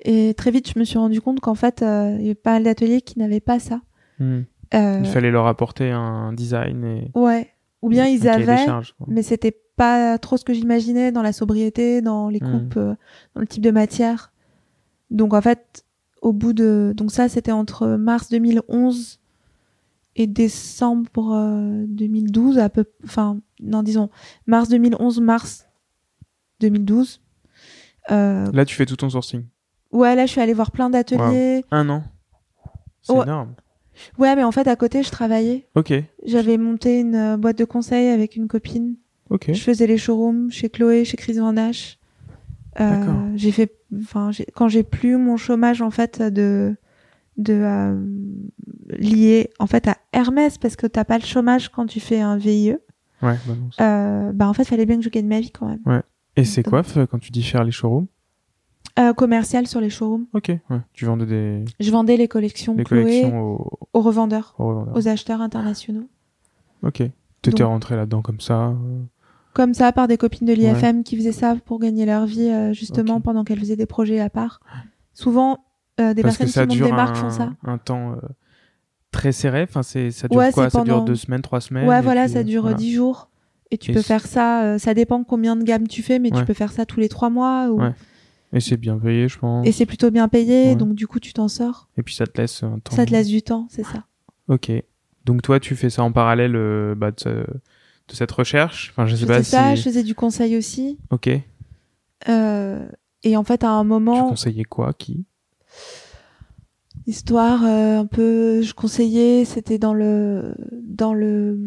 [0.01, 2.53] Et très vite, je me suis rendu compte qu'en fait, euh, il y avait pas
[2.53, 3.81] mal d'ateliers qui n'avaient pas ça.
[4.19, 4.41] Hmm.
[4.73, 7.11] Euh, Il fallait leur apporter un design et.
[7.15, 7.49] Ouais.
[7.81, 8.65] Ou bien ils avaient,
[9.07, 12.51] mais c'était pas trop ce que j'imaginais dans la sobriété, dans les Hmm.
[12.51, 12.95] coupes, euh,
[13.33, 14.33] dans le type de matière.
[15.09, 15.85] Donc en fait,
[16.21, 16.93] au bout de...
[16.95, 19.19] Donc ça, c'était entre mars 2011
[20.17, 22.83] et décembre euh, 2012, à peu...
[23.05, 24.09] Enfin, non, disons,
[24.47, 25.65] mars 2011, mars
[26.59, 27.21] 2012.
[28.11, 29.43] Euh, Là, tu fais tout ton sourcing.
[29.91, 31.63] ouais, là, je suis allée voir plein d'ateliers.
[31.71, 32.03] Un an.
[33.01, 33.23] C'est Ouais.
[33.23, 33.53] énorme.
[34.17, 35.67] Ouais, mais en fait, à côté, je travaillais.
[35.75, 35.93] Ok.
[36.25, 38.95] J'avais monté une euh, boîte de conseil avec une copine.
[39.53, 41.97] Je faisais les showrooms chez Chloé, chez Chris Van Nash.
[42.79, 46.75] Euh, j'ai fait, enfin, quand j'ai plus mon chômage en fait de
[47.37, 47.99] de euh,
[48.97, 52.37] lié en fait à Hermès parce que t'as pas le chômage quand tu fais un
[52.37, 52.71] VIE.
[53.21, 55.67] Ouais, bah non, Euh, bah en fait, fallait bien que je gagne ma vie quand
[55.67, 56.01] même.
[56.35, 58.07] Et c'est quoi quand tu dis faire les showrooms?
[59.15, 60.25] Commercial sur les showrooms.
[60.33, 60.49] Ok.
[60.69, 60.79] Ouais.
[60.93, 64.95] Tu vendais des, Je vendais les collections Chloé collections au, aux revendeurs, au revendeur.
[64.97, 66.07] aux acheteurs internationaux.
[66.83, 67.03] Ok.
[67.41, 68.73] T'étais rentré là-dedans comme ça.
[69.53, 72.73] Comme ça, par des copines de l'IFM qui faisaient ça pour gagner leur vie, euh,
[72.73, 74.59] justement, pendant qu'elles faisaient des projets à part.
[75.13, 75.65] Souvent,
[75.99, 77.51] euh, des Parce que personnes ça qui montent des marques un, font ça.
[77.65, 78.15] un temps euh,
[79.11, 79.63] très serré.
[79.63, 80.69] Enfin, c'est ça dure Ouais, quoi?
[80.69, 81.87] Ça dure deux semaines, trois semaines.
[81.87, 82.77] Ouais, voilà, puis, ça dure voilà.
[82.77, 83.29] 10 jours.
[83.71, 86.39] Et tu Et peux faire ça, ça dépend combien de gammes tu fais, mais Ouais.
[86.39, 87.69] tu peux faire ça tous les 3 mois.
[87.69, 87.81] Ou...
[87.81, 87.93] Ouais.
[88.53, 89.67] Et c'est bien payé, je pense.
[89.67, 91.87] Et c'est plutôt bien payé, donc du coup, tu t'en sors.
[91.97, 92.95] Et puis ça te laisse un temps.
[92.95, 94.05] Ça te laisse du temps, c'est ça.
[94.47, 94.71] Ok.
[95.25, 96.53] Donc toi, tu fais ça en parallèle
[96.95, 97.45] bah, de,
[98.09, 98.89] de cette recherche.
[98.91, 99.77] Enfin, je sais Je pas faisais ça, si.
[99.77, 100.97] je faisais du conseil aussi.
[101.11, 101.29] Ok.
[102.27, 102.87] Euh,
[103.23, 105.25] et en fait, à un Tu moment, conseillais quoi Qui?
[107.07, 110.53] Histoire euh, un peu, je conseillais, c'était dans le,
[110.83, 111.57] dans le,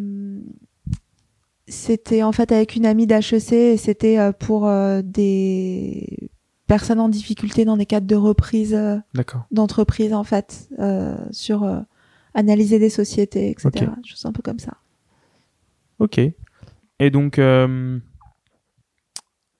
[1.66, 4.70] c'était en fait avec une amie d'HEC et c'était euh, pour
[5.02, 6.30] des
[6.66, 8.78] personnes en difficulté dans des cadres de reprise
[9.50, 10.68] d'entreprise en fait,
[11.32, 11.66] sur
[12.34, 13.68] analyser des sociétés, etc.
[13.74, 13.84] Ok.
[14.06, 14.74] Juste un peu comme ça.
[16.02, 16.18] Ok.
[16.98, 17.98] Et donc, euh,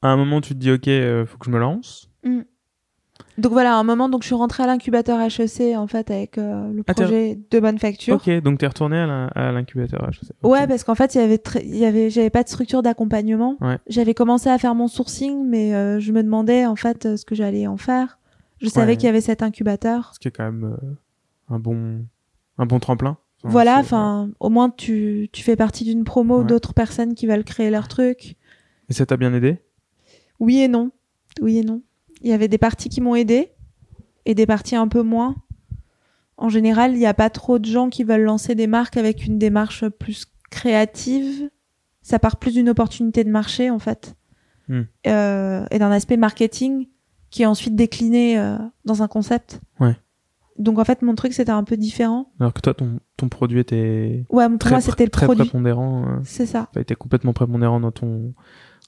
[0.02, 2.08] à un moment, tu te dis, ok, euh, faut que je me lance.
[3.38, 6.36] Donc voilà, à un moment, donc je suis rentrée à l'incubateur HEC en fait avec
[6.38, 8.16] euh, le Ah, projet de bonne facture.
[8.16, 10.10] Ok, donc t'es retourné à l'in- à l'incubateur.
[10.42, 10.50] Ok.
[10.52, 12.82] Ouais, parce qu'en fait, il y avait, très- il y avait, j'avais pas de structure
[12.82, 13.56] d'accompagnement.
[13.60, 13.78] Ouais.
[13.86, 17.34] J'avais commencé à faire mon sourcing, mais euh, je me demandais en fait ce que
[17.34, 18.18] j'allais en faire.
[18.60, 18.96] Je savais Ouais.
[18.96, 20.10] qu'il y avait cet incubateur.
[20.14, 22.04] Ce qui est quand même euh, un bon,
[22.58, 23.16] un bon tremplin.
[23.44, 26.44] Voilà, enfin, au moins tu, tu fais partie d'une promo Ouais.
[26.46, 28.36] d'autres personnes qui veulent créer leur truc.
[28.88, 29.58] Et ça t'a bien aidé?
[30.38, 30.90] Oui et non.
[31.40, 31.82] Oui et non.
[32.20, 33.50] Il y avait des parties qui m'ont aidé
[34.26, 35.34] et des parties un peu moins.
[36.36, 39.26] En général, il n'y a pas trop de gens qui veulent lancer des marques avec
[39.26, 41.50] une démarche plus créative.
[42.02, 44.14] Ça part plus d'une opportunité de marché, en fait.
[44.68, 44.82] Hmm.
[45.06, 46.86] Euh, et d'un aspect marketing
[47.30, 49.60] qui est ensuite décliné euh, dans un concept.
[49.80, 49.96] Ouais.
[50.58, 52.30] Donc, en fait, mon truc, c'était un peu différent.
[52.38, 55.44] Alors que toi, ton, ton produit était Ouais, pour très, moi, c'était le très produit.
[55.44, 56.04] prépondérant.
[56.08, 56.68] euh, C'est ça.
[56.72, 58.34] ça a été complètement prépondérant dans ton,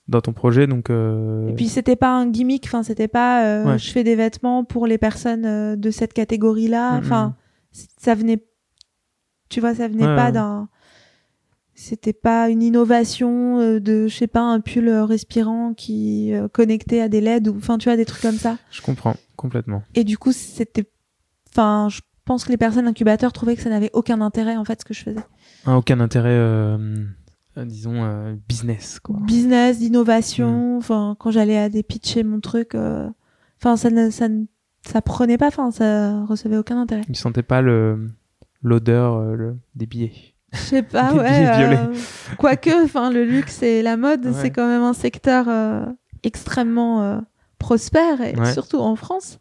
[0.09, 0.67] dans ton projet.
[0.67, 3.79] Donc, euh, Et puis c'était pas un gimmick, enfin c'était pas euh, Ouais.
[3.79, 6.93] je fais des vêtements pour les personnes euh, de cette catégorie-là.
[6.93, 6.99] Mhm.
[6.99, 7.37] Enfin,
[7.73, 8.45] c- ça venait,
[9.49, 10.33] tu vois, ça venait Ouais, pas ouais.
[10.33, 10.69] d'un,
[11.75, 17.21] c'était pas une innovation de, je sais pas, un pull respirant qui connecté à des
[17.21, 18.59] LED ou, enfin tu vois, des trucs comme ça.
[18.71, 19.83] je comprends complètement.
[19.95, 20.85] Et du coup c'était,
[21.55, 24.80] enfin, je pense que les personnes incubateurs trouvaient que ça n'avait aucun intérêt en fait
[24.80, 25.20] ce que je faisais.
[25.66, 27.05] Ah, aucun intérêt, euh,
[27.59, 29.16] euh, disons, euh, business, quoi.
[29.22, 29.80] business, Mm.
[29.80, 30.76] d'innovation.
[30.78, 32.74] Enfin, quand j'allais à des pitcher mon truc,
[33.61, 34.44] enfin, ça ne, ça ne,
[34.86, 37.02] ça prenait pas, enfin, ça recevait aucun intérêt.
[37.07, 38.11] Tu sentais pas le,
[38.62, 40.12] l'odeur le- des billets?
[40.52, 41.74] Je sais pas, Des ouais.
[41.74, 41.94] euh,
[42.38, 44.32] quoique, enfin, le luxe et la mode, Ouais.
[44.34, 45.84] c'est quand même un secteur euh,
[46.22, 47.18] extrêmement euh,
[47.59, 48.52] prospère, et Ouais.
[48.52, 49.38] surtout en France.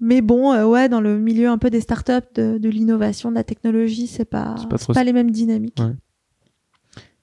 [0.00, 3.34] Mais bon, euh, ouais, dans le milieu un peu des startups, de, de l'innovation, de
[3.36, 5.78] la technologie, c'est pas, pas trop- pas les mêmes dynamiques.
[5.80, 5.94] Ouais.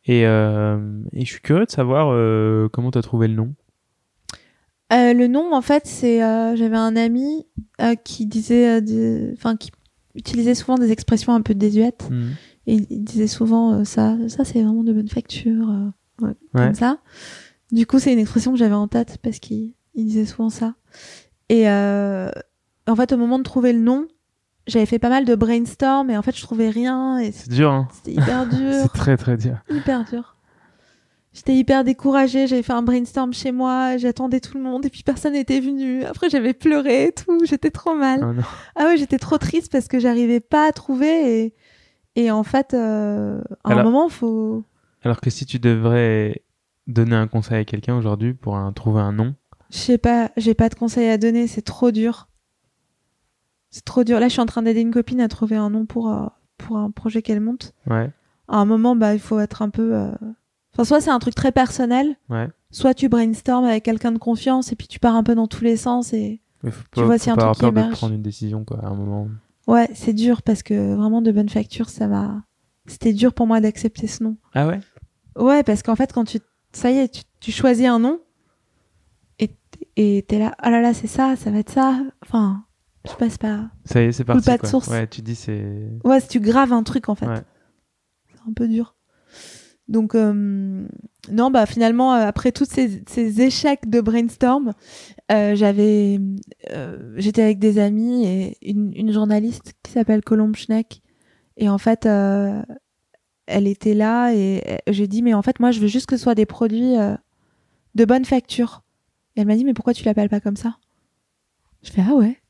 [0.05, 0.79] Et, euh,
[1.13, 3.53] et je suis curieux de savoir euh, comment t'as trouvé le nom?
[4.89, 6.19] Le nom, en fait, c'est
[6.57, 7.45] j'avais un ami
[8.03, 8.81] qui disait,
[9.33, 9.71] enfin, qui
[10.15, 12.09] utilisait souvent des expressions un peu désuètes.
[12.09, 12.31] Mhm.
[12.67, 15.67] Et il, disait souvent ça, ça c'est vraiment de bonne facture,
[16.21, 16.33] ouais, Ouais.
[16.53, 16.99] comme ça.
[17.71, 20.75] Du coup, c'est une expression que j'avais en tête parce qu'il il disait souvent ça.
[21.49, 22.29] Et euh,
[22.87, 24.07] en fait, au moment de trouver le nom,
[24.67, 27.71] j'avais fait pas mal de brainstorm et en fait, je trouvais rien et C'est dur,
[27.71, 29.57] hein c'était hyper dur, C'est très très dur.
[29.69, 30.35] hyper dur.
[31.33, 35.01] J'étais hyper découragée, j'avais fait un brainstorm chez moi, j'attendais tout le monde et puis
[35.01, 36.03] personne n'était venu.
[36.03, 38.19] Après, j'avais pleuré et tout, j'étais trop mal.
[38.21, 38.41] Ah non.
[38.75, 41.53] Ah ouais, j'étais trop triste parce que j'arrivais pas à trouver et,
[42.17, 44.65] et en fait, euh, à Alors- un moment, faut.
[45.03, 46.43] Alors que si tu devrais
[46.87, 49.33] donner un conseil à quelqu'un aujourd'hui pour un- trouver un nom,
[49.69, 52.27] Je sais pas, j'ai pas de conseils à donner, c'est trop dur.
[53.71, 54.19] C'est trop dur.
[54.19, 56.25] Là, je suis en train d'aider une copine à trouver un nom pour, euh,
[56.57, 57.73] pour un projet qu'elle monte.
[57.89, 58.11] ouais,
[58.47, 59.95] À un moment, bah, il faut être un peu.
[59.95, 60.11] euh,
[60.73, 62.47] Enfin, soit c'est un truc très personnel, ouais.
[62.69, 65.63] soit tu brainstorm avec quelqu'un de confiance et puis tu pars un peu dans tous
[65.65, 66.41] les sens et.
[66.63, 67.97] Mais faut Tu pas, vois, faut si un pas avoir truc qui peur de émerge.
[67.97, 69.27] prendre une décision, quoi, à un moment.
[69.67, 72.43] Ouais, c'est dur parce que vraiment de bonne facture, ça m'a.
[72.87, 74.37] C'était dur pour moi d'accepter ce nom.
[74.53, 74.79] Ah ouais?
[75.37, 76.39] Ouais, parce qu'en fait, quand tu.
[76.73, 78.19] Ça y est, tu, tu choisis un nom
[79.39, 79.49] et
[79.97, 81.99] et t'es là, oh là là, c'est ça, ça va être ça.
[82.23, 82.63] Enfin,
[83.05, 83.69] je sais pas.
[83.85, 84.45] Ça y est, c'est parti.
[84.45, 84.69] pas de quoi.
[84.69, 84.87] source.
[84.87, 85.89] Ouais, tu dis c'est.
[86.03, 87.27] Ouais, si tu graves un truc, en fait.
[87.27, 87.41] Ouais.
[88.33, 88.95] C'est un peu dur.
[89.87, 90.87] Donc, euh,
[91.31, 94.73] non, bah finalement, euh, après tous ces, ces échecs de brainstorm,
[95.31, 96.19] euh, j'avais.
[96.71, 101.01] euh, J'étais avec des amis et une, une journaliste qui s'appelle Colombe Schneck.
[101.57, 102.61] Et en fait, euh,
[103.47, 106.23] elle était là et j'ai dit, mais en fait, moi, je veux juste que ce
[106.23, 107.15] soit des produits euh,
[107.95, 108.83] de bonne facture.
[109.35, 110.77] Et elle m'a dit, mais pourquoi tu l'appelles pas comme ça?
[111.83, 112.40] Je fais, ah ouais.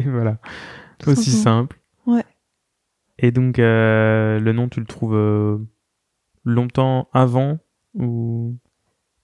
[0.00, 0.38] Et voilà.
[0.98, 1.78] Tout Aussi simple.
[2.06, 2.24] Ouais.
[3.18, 5.58] Et donc, euh, le nom, tu le trouves euh,
[6.44, 7.58] longtemps avant
[7.94, 8.56] ou,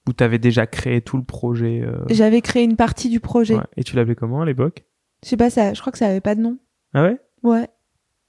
[0.06, 3.56] ou t'avais déjà créé tout le projet euh, J'avais créé une partie du projet.
[3.56, 3.64] ouais.
[3.76, 4.84] Et tu l'appelais comment à l'époque?
[5.24, 6.58] Je sais pas, ça, je crois que ça avait pas de nom.
[6.92, 7.18] Ah ouais?
[7.42, 7.68] Ouais.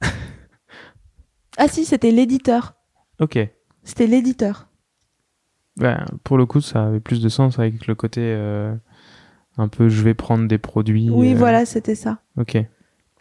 [1.57, 2.75] ah si, c'était l'éditeur.
[3.19, 3.37] Ok.
[3.83, 4.69] C'était l'éditeur.
[5.77, 8.21] Ben, pour le coup, ça avait plus de sens avec le côté
[9.57, 11.09] un peu je vais prendre des produits.
[11.09, 12.21] Oui, euh, voilà, c'était ça.
[12.37, 12.57] Ok.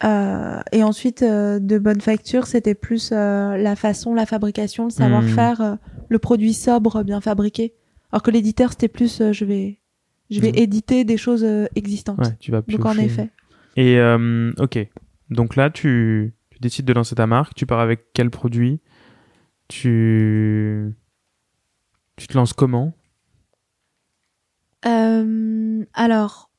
[0.03, 5.61] Euh, et ensuite, euh, de bonne facture, c'était plus la façon, la fabrication, le savoir-faire,
[5.61, 5.75] euh,
[6.09, 7.73] le produit sobre, bien fabriqué.
[8.11, 9.79] Alors que l'éditeur, c'était plus, je vais,
[10.29, 10.57] je vais Mhm.
[10.59, 12.19] éditer des choses existantes.
[12.19, 13.05] Ouais, tu vas Donc en piocher.
[13.05, 13.29] effet.
[13.75, 13.99] Et
[14.59, 14.87] ok,
[15.29, 17.53] donc là, tu, tu décides de lancer ta marque.
[17.55, 18.79] Tu pars avec quel produit?
[19.67, 20.93] Tu
[22.15, 22.93] tu te lances comment?
[24.85, 26.49] Euh, alors,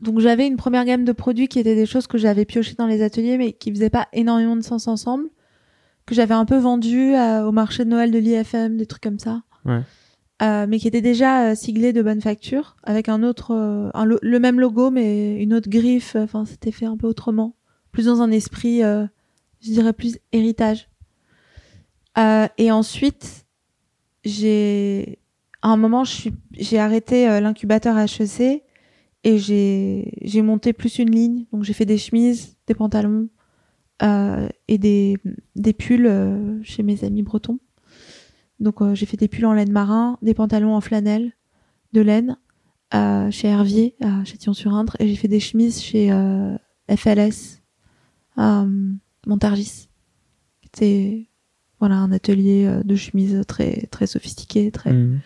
[0.00, 2.86] donc j'avais une première gamme de produits qui étaient des choses que j'avais piochées dans
[2.86, 5.28] les ateliers, mais qui faisaient pas énormément de sens ensemble,
[6.06, 9.18] que j'avais un peu vendu à- au marché de Noël de l'IFM, des trucs comme
[9.18, 9.42] ça.
[9.64, 9.82] Ouais.
[10.42, 14.06] Euh, mais qui étaient déjà euh, siglés de bonne facture, avec un autre, euh, un
[14.06, 16.16] lo- le même logo, mais une autre griffe.
[16.16, 17.54] Enfin, c'était fait un peu autrement,
[17.92, 19.04] plus dans un esprit, euh,
[19.60, 20.88] je dirais plus héritage.
[22.18, 23.44] Euh, et ensuite,
[24.24, 25.18] j'ai
[25.62, 28.62] à un moment, j'ai arrêté euh, l'incubateur HEC
[29.24, 31.44] et j'ai, monté plus une ligne.
[31.52, 33.28] Donc j'ai fait des chemises, des pantalons
[34.02, 35.18] euh, et des,
[35.56, 37.58] des pulls euh, chez mes amis bretons.
[38.58, 41.32] Donc euh, j'ai fait des pulls en laine marin, des pantalons en flanelle
[41.92, 42.38] de laine
[42.94, 46.08] euh, chez Hervier à Châtillon-sur-Indre et j'ai fait des chemises chez
[46.88, 47.60] FLS
[48.36, 48.64] à
[49.26, 49.88] Montargis.
[50.62, 51.28] C'était
[51.78, 55.20] voilà un atelier de chemises très très sophistiqué, très Mhm.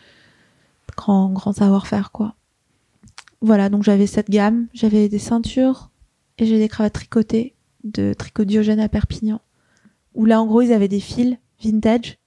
[0.96, 2.34] Grand savoir-faire quoi.
[3.40, 5.90] Voilà, donc j'avais cette gamme, j'avais des ceintures
[6.38, 9.40] et j'ai des cravates tricotées de tricot Diogène à Perpignan.
[10.14, 12.18] Où là en gros, ils avaient des fils vintage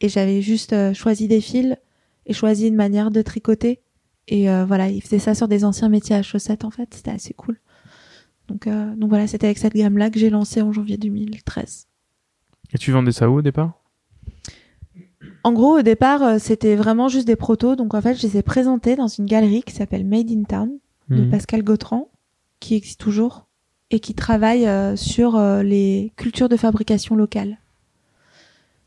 [0.00, 1.76] et j'avais juste euh, choisi des fils
[2.26, 3.80] et choisi une manière de tricoter
[4.26, 7.10] et euh, voilà, ils faisaient ça sur des anciens métiers à chaussettes en fait, c'était
[7.10, 7.58] assez cool.
[8.48, 11.86] Donc euh, donc voilà, c'était avec cette gamme là que j'ai lancé en janvier 2013.
[12.72, 13.77] Et tu vendais ça où au départ?
[15.44, 17.76] En gros, au départ, euh, c'était vraiment juste des protos.
[17.76, 20.70] Donc, en fait, je les ai présentés dans une galerie qui s'appelle Made in Town
[21.08, 21.30] de Mhm.
[21.30, 22.08] Pascal Gautran,
[22.60, 23.46] qui existe toujours
[23.90, 27.58] et qui travaille euh, sur euh, les cultures de fabrication locale.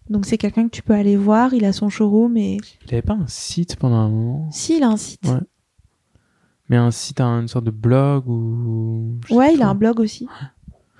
[0.09, 1.53] Donc, c'est quelqu'un que tu peux aller voir.
[1.53, 4.49] Il a son showroom et Il avait pas un site pendant un moment?
[4.51, 5.25] Si, il a un site.
[5.25, 5.39] Ouais.
[6.69, 9.17] Mais un site, un- une sorte de blog ou.
[9.29, 10.27] Ouais, il a un blog aussi.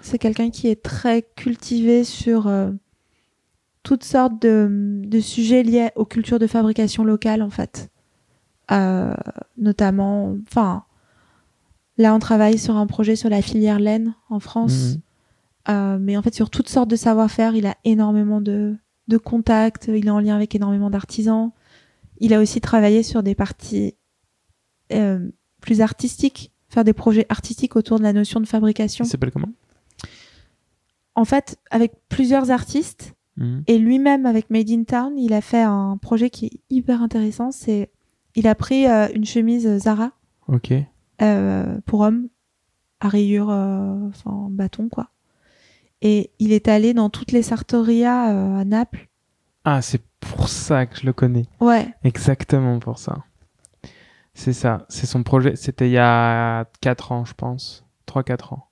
[0.02, 2.72] C'est quelqu'un qui est très cultivé sur euh,
[3.84, 7.90] toutes sortes de, de sujets liés aux cultures de fabrication locale, en fait.
[8.72, 9.16] Euh,
[9.58, 10.86] notamment, enfin,
[11.98, 14.96] là, on travaille sur un projet sur la filière laine en France.
[14.96, 15.02] Mhm.
[15.70, 18.76] Euh, mais en fait, sur toutes sortes de savoir-faire, il a énormément de,
[19.08, 21.52] de contacts, il est en lien avec énormément d'artisans.
[22.20, 23.96] Il a aussi travaillé sur des parties
[24.94, 25.30] euh,
[25.60, 29.06] plus artistiques, faire des projets artistiques autour de la notion de fabrication.
[29.06, 29.52] Il s'appelle comment?
[31.14, 33.64] En fait, avec plusieurs artistes Mhm.
[33.68, 37.52] et lui-même avec Made in Town, il a fait un projet qui est hyper intéressant.
[37.52, 37.90] C'est,
[38.36, 40.12] il a pris euh, une chemise Zara
[40.48, 40.72] Ok.
[41.22, 42.28] euh, pour homme
[43.00, 45.10] à rayures, euh, enfin en bâton quoi.
[46.04, 49.08] Et il est allé dans toutes les sartorias à Naples.
[49.66, 51.46] Ah, c'est pour ça que je le connais.
[51.60, 53.24] Ouais, Exactement pour ça.
[54.34, 54.86] C'est ça.
[54.90, 55.56] C'est son projet.
[55.56, 57.86] C'était il y a 4 ans, je pense.
[58.08, 58.68] 3-4 ans.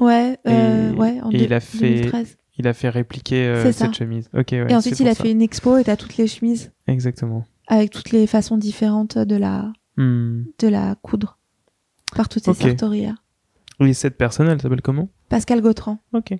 [0.00, 2.36] ouais, euh, Et- ouais, en et deux- il a fait- 2013.
[2.58, 4.28] Il a fait répliquer euh, cette chemise.
[4.34, 4.66] Ok, ouais.
[4.70, 5.22] et ensuite, il a ça.
[5.22, 7.44] fait une expo et t'as toutes les chemises Exactement.
[7.68, 10.44] avec toutes les façons différentes de la, Hmm.
[10.58, 11.38] de la coudre
[12.14, 12.58] par toutes ces Ok.
[12.58, 13.14] sartorias.
[13.80, 15.08] Et cette personne, elle s'appelle comment?
[15.28, 15.98] Pascal Gautran.
[16.14, 16.34] Ok.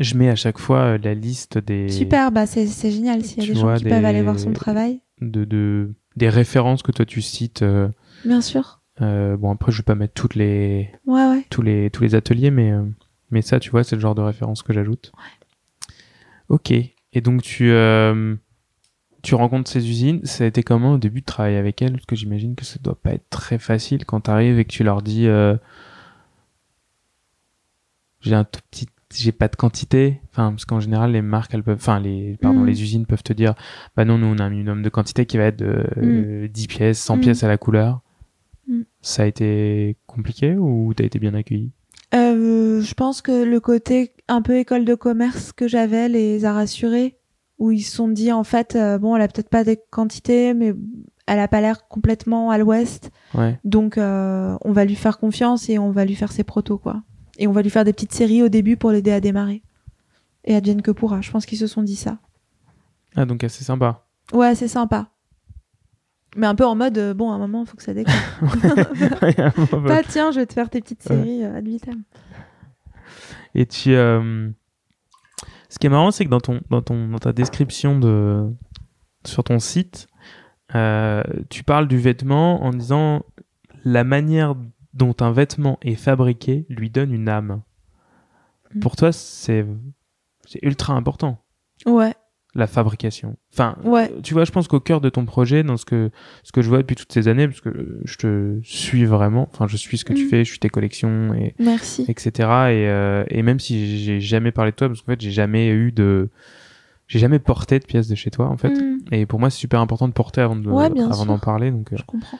[0.00, 1.88] Je mets à chaque fois euh, la liste des.
[1.88, 4.52] Super, bah c'est génial s'il y a Tu des gens qui peuvent aller voir son
[4.52, 5.00] travail.
[5.20, 7.62] De, de- des références que toi tu cites.
[7.62, 7.88] euh,
[8.24, 8.80] Bien sûr.
[9.00, 11.44] euh, bon, après, je vais pas mettre toutes les, Ouais, ouais.
[11.50, 12.72] tous les, tous les ateliers, mais,
[13.32, 15.10] mais ça, tu vois, c'est le genre de référence que j'ajoute.
[16.48, 16.70] Ok.
[16.70, 18.36] Et donc, tu, euh,
[19.22, 20.24] tu rencontres ces usines.
[20.24, 21.92] Ça a été comment au début de travailler avec elles?
[21.92, 24.70] Parce que j'imagine que ça doit pas être très facile quand tu arrives et que
[24.72, 25.56] tu leur dis euh,
[28.20, 31.62] j'ai un tout petit j'ai pas de quantité enfin parce qu'en général les marques elles
[31.62, 32.66] peuvent enfin les pardon Mm.
[32.66, 33.52] les usines peuvent te dire
[33.94, 36.66] bah non nous on a un minimum de quantité qui va être de euh, 10
[36.66, 37.20] pièces 100 Mm.
[37.20, 38.00] pièces à la couleur
[39.02, 41.72] ça a été compliqué ou t'as été bien accueilli?
[42.14, 46.52] Euh, je pense que le côté un peu école de commerce que j'avais les a
[46.52, 47.18] rassurés,
[47.58, 50.52] où ils se sont dit en fait, euh, bon, elle a peut-être pas des quantités,
[50.52, 50.74] mais
[51.26, 55.68] elle a pas l'air complètement à l'ouest, ouais donc euh, on va lui faire confiance
[55.68, 57.02] et on va lui faire ses protos quoi.
[57.38, 59.62] Et on va lui faire des petites séries au début pour l'aider à démarrer.
[60.44, 61.20] Et advienne que pourra.
[61.22, 62.18] Je pense qu'ils se sont dit ça.
[63.16, 65.11] ah donc assez sympa Ouais, c'est sympa.
[66.36, 68.14] Mais un peu en mode, euh, bon, à un moment, faut que ça déconne.
[69.86, 71.16] pas tiens, je vais te faire tes petites Ouais.
[71.16, 72.02] séries euh, ad vitam.
[73.54, 74.48] Et tu, euh,
[75.68, 78.50] ce qui est marrant, c'est que dans ton, dans ton, dans ta description de,
[79.26, 80.06] sur ton site,
[80.74, 83.22] euh, tu parles du vêtement en disant
[83.84, 84.54] la manière
[84.94, 87.60] dont un vêtement est fabriqué lui donne une âme.
[88.74, 88.80] Mm.
[88.80, 89.66] Pour toi, c'est
[90.62, 91.42] ultra important.
[91.84, 92.14] Ouais.
[92.54, 93.36] La fabrication.
[93.52, 94.12] Enfin, Ouais.
[94.22, 96.10] tu vois, je pense qu'au cœur de ton projet, dans ce que
[96.42, 99.66] ce que je vois depuis toutes ces années, parce que je te suis vraiment, enfin,
[99.68, 100.28] je suis ce que tu Mm.
[100.28, 102.04] fais, je suis tes collections et Merci.
[102.08, 102.28] etc.
[102.28, 105.68] Et, euh, et même si j'ai jamais parlé de toi, parce qu'en fait, j'ai jamais
[105.70, 106.28] eu de,
[107.08, 108.68] j'ai jamais porté de pièces de chez toi, en fait.
[108.70, 111.70] Mm, Et pour moi, c'est super important de porter avant de, Ouais, avant d'en parler.
[111.70, 112.38] Donc, euh, je comprends.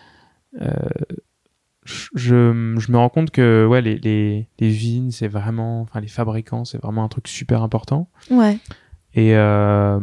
[1.85, 6.01] je, je, je me rends compte que ouais, les, les, les vignes, c'est vraiment, enfin,
[6.01, 8.09] les fabricants, c'est vraiment un truc super important.
[8.31, 8.59] Ouais.
[9.15, 10.01] Et, euh,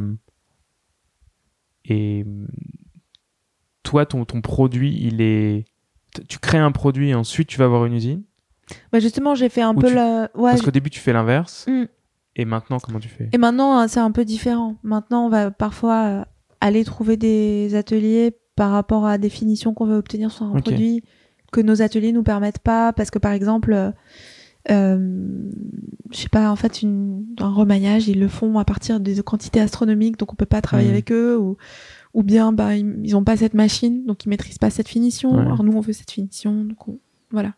[1.86, 2.26] et
[3.84, 5.66] toi, ton, ton produit, il est.
[6.28, 8.24] Tu crées un produit et ensuite tu vas avoir une usine?
[8.92, 10.30] Bah justement, j'ai fait un Ou peu tu- la.
[10.36, 10.52] Ouais.
[10.52, 11.66] Parce qu'au début, tu fais l'inverse.
[11.68, 11.86] Mm.
[12.36, 13.30] Et maintenant, comment tu fais?
[13.34, 14.78] Et maintenant, euh, c'est un peu différent.
[14.84, 16.24] Maintenant, on va parfois euh,
[16.62, 21.04] aller trouver des ateliers par rapport à des finitions qu'on veut obtenir sur un produit
[21.52, 23.92] que nos ateliers nous permettent pas, parce que par exemple, euh,
[24.70, 29.60] je sais pas, en fait, une, un remaillage, ils le font à partir des quantités
[29.60, 30.94] astronomiques, donc on peut pas travailler Mhm.
[30.94, 31.58] avec eux, ou,
[32.14, 35.34] ou bien bah, ils, ils ont pas cette machine, donc ils maîtrisent pas cette finition.
[35.36, 35.42] Ouais.
[35.42, 37.00] Alors nous, on veut cette finition, donc on-
[37.32, 37.54] voilà.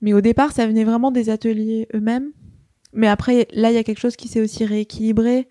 [0.00, 2.30] Mais au départ, ça venait vraiment des ateliers eux-mêmes.
[2.92, 5.48] Mais après, là, il y a quelque chose qui s'est aussi rééquilibré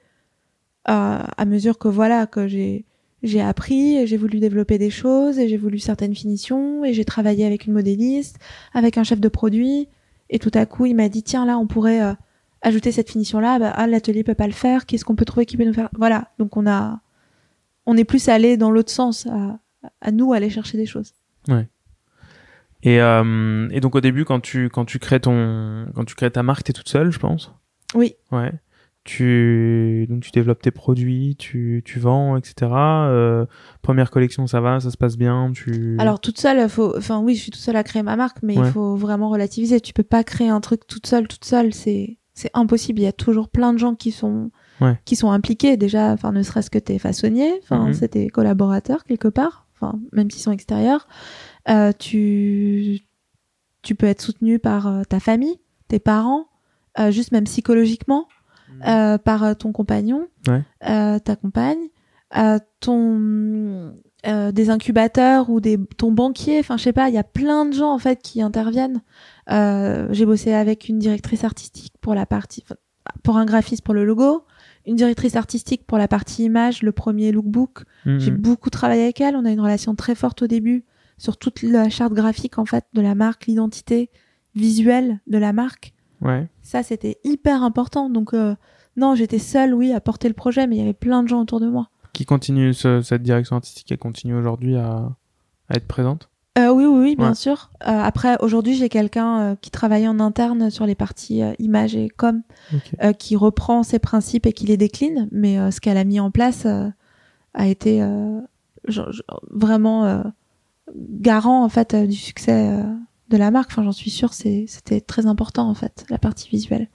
[0.87, 2.85] euh, à mesure que voilà que j'ai
[3.23, 7.05] j'ai appris, et j'ai voulu développer des choses, et j'ai voulu certaines finitions, et j'ai
[7.05, 8.37] travaillé avec une modéliste,
[8.71, 9.87] avec un chef de produit,
[10.29, 12.13] et tout à coup, il m'a dit tiens là, on pourrait euh,
[12.61, 15.45] ajouter cette finition là, bah, ah, l'atelier peut pas le faire, qu'est-ce qu'on peut trouver
[15.45, 15.89] qui peut nous faire?
[15.97, 16.99] Voilà, donc on a
[17.85, 19.59] on est plus allé dans l'autre sens, à,
[20.01, 21.13] à nous aller chercher des choses.
[22.81, 26.31] et, euh, et donc au début, quand tu quand tu crées ton quand tu crées
[26.31, 27.53] ta marque, t'es toute seule, je pense?
[27.93, 28.15] Oui.
[28.31, 28.51] Ouais.
[29.05, 32.71] Tu donc tu développes tes produits, tu tu vends, etc.
[32.73, 33.45] Euh,
[33.83, 35.51] première collection, ça va, ça se passe bien.
[35.53, 35.95] Tu.
[35.99, 38.57] Alors toute seule, faut, enfin oui, je suis toute seule à créer ma marque, mais
[38.57, 38.65] Ouais.
[38.67, 39.79] il faut vraiment relativiser.
[39.79, 42.99] Tu peux pas créer un truc toute seule, toute seule, c'est c'est impossible.
[42.99, 44.49] Il y a toujours plein de gens qui sont
[44.81, 44.99] Ouais.
[45.05, 46.11] qui sont impliqués déjà.
[46.11, 47.93] Enfin, ne serait-ce que tes façonniers, enfin Mhm.
[47.93, 49.67] c'est tes collaborateurs quelque part.
[49.75, 51.07] Enfin, même s'ils sont extérieurs,
[51.69, 53.01] Euh, tu
[53.83, 55.59] tu peux être soutenu par euh, ta famille,
[55.89, 56.47] tes parents,
[56.99, 58.27] euh, juste même psychologiquement,
[58.87, 60.61] euh, par euh, ton compagnon, Ouais.
[60.89, 61.77] euh, ta compagne,
[62.37, 63.93] euh, ton
[64.27, 66.59] euh, des incubateurs ou des ton banquier.
[66.59, 69.01] Enfin, je sais pas, il y a plein de gens en fait qui interviennent.
[69.51, 72.63] Euh, J'ai bossé avec une directrice artistique pour la partie,
[73.23, 74.43] pour un graphiste pour le logo,
[74.87, 77.83] une directrice artistique pour la partie image, le premier lookbook.
[78.05, 78.19] Mhm.
[78.19, 79.35] J'ai beaucoup travaillé avec elle.
[79.35, 80.85] On a une relation très forte au début
[81.17, 84.09] sur toute la charte graphique en fait de la marque, l'identité
[84.55, 85.93] visuelle de la marque.
[86.25, 86.47] Ouais.
[86.61, 88.09] Ça, c'était hyper important.
[88.09, 88.55] Donc euh,
[88.97, 91.41] non, j'étais seule, oui, à porter le projet, mais il y avait plein de gens
[91.41, 91.89] autour de moi.
[92.13, 95.09] Qui continue ce- cette direction artistique, elle continue aujourd'hui à,
[95.69, 96.29] à être présente?
[96.57, 97.35] Euh, oui, oui, oui, bien Ouais.
[97.35, 97.69] sûr.
[97.85, 102.43] Euh, après, aujourd'hui, j'ai quelqu'un qui travaille en interne sur les parties images et com,
[103.19, 105.27] qui reprend ses principes et qui les décline.
[105.33, 106.65] Mais ce qu'elle a mis en place
[107.53, 107.99] a été
[108.87, 110.23] genre- genre vraiment
[110.95, 112.71] garant en fait du succès
[113.29, 113.71] de la marque.
[113.71, 114.33] Enfin, j'en suis sûre.
[114.33, 116.89] c'est- C'était très important en fait, la partie visuelle,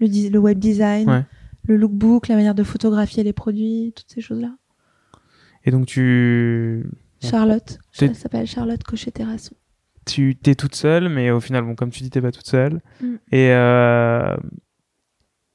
[0.00, 1.24] le, web design, Ouais.
[1.64, 4.54] le lookbook, la manière de photographier les produits, toutes ces choses-là.
[5.64, 6.84] Et donc tu.
[7.20, 9.54] Charlotte, elle s'appelle Charlotte Cochet-Terrasson.
[10.06, 12.80] tu t'es toute seule, mais au final, bon, comme tu dis, t'es pas toute seule.
[13.02, 13.14] Mm.
[13.32, 14.36] Et euh,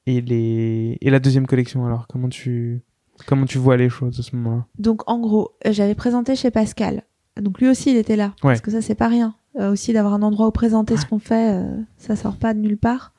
[0.05, 2.81] et les et la deuxième collection alors, comment tu
[3.25, 4.65] comment tu vois les choses à ce moment-là?
[4.77, 7.03] Donc en gros, j'avais présenté chez Pascal.
[7.41, 8.27] Donc lui aussi, il était là.
[8.43, 8.51] Ouais.
[8.51, 9.35] Parce que ça, c'est pas rien.
[9.59, 12.59] Euh, aussi d'avoir un endroit où présenter ce qu'on fait, euh, ça sort pas de
[12.59, 13.13] nulle part.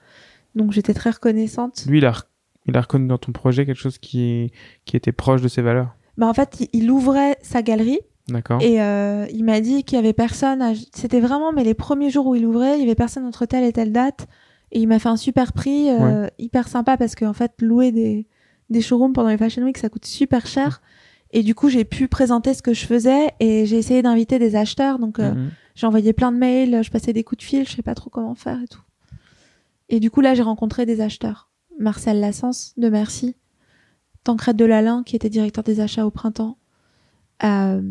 [0.57, 1.85] Donc j'étais très reconnaissante.
[1.87, 2.13] Lui, il a
[2.67, 4.51] il a reconnu dans ton projet quelque chose qui
[4.85, 5.95] qui était proche de ses valeurs.
[6.19, 8.61] Bah, en fait, il, il ouvrait sa galerie D'accord.
[8.63, 10.61] et euh, il m'a dit qu'il y avait personne.
[10.61, 13.47] à- C'était vraiment, mais les premiers jours où il ouvrait, il y avait personne entre
[13.47, 14.27] telle et telle date.
[14.73, 18.27] Et il m'a fait un super prix, euh, hyper sympa parce qu'en fait, louer des,
[18.71, 20.83] des showrooms pendant les Fashion Week, ça coûte super cher.
[21.33, 24.57] Et du coup, j'ai pu présenter ce que je faisais et j'ai essayé d'inviter des
[24.57, 24.99] acheteurs.
[24.99, 25.51] Donc, euh, Mhm.
[25.75, 28.11] J'ai envoyé plein de mails, je passais des coups de fil, je sais pas trop
[28.11, 28.83] comment faire et tout.
[29.89, 31.51] Et du coup, là, j'ai rencontré des acheteurs.
[31.79, 33.35] Marcel Lassens de Merci,
[34.23, 36.57] Tancred Delalin, qui était directeur des achats au printemps.
[37.43, 37.83] Euh,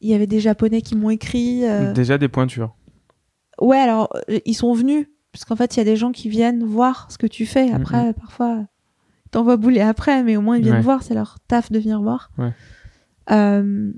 [0.00, 1.64] Il y avait des Japonais qui m'ont écrit.
[1.68, 2.74] euh, Déjà des pointures.
[3.60, 6.62] Ouais, alors, euh, ils sont venus, puisqu'en fait, il y a des gens qui viennent
[6.64, 7.70] voir ce que tu fais.
[7.72, 8.64] Après, parfois,
[9.26, 10.80] ils t'envoient bouler après, mais au moins, ils viennent Ouais.
[10.80, 12.30] voir, c'est leur taf de venir voir.
[12.38, 12.52] Ouais.
[13.32, 13.92] Euh,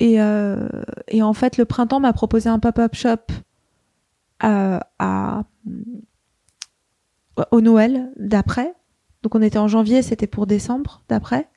[0.00, 0.68] et, euh,
[1.08, 3.32] et en fait, le printemps m'a proposé un pop-up shop
[4.42, 5.44] euh, à,
[7.50, 8.74] au Noël d'après.
[9.22, 11.48] Donc, on était en janvier, c'était pour décembre d'après.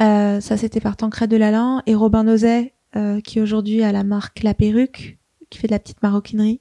[0.00, 4.42] Euh, ça, c'était par Tancred Delalin et Robin Nozet, euh, qui aujourd'hui a la marque
[4.42, 5.18] La Perruque,
[5.50, 6.60] qui fait de la petite maroquinerie,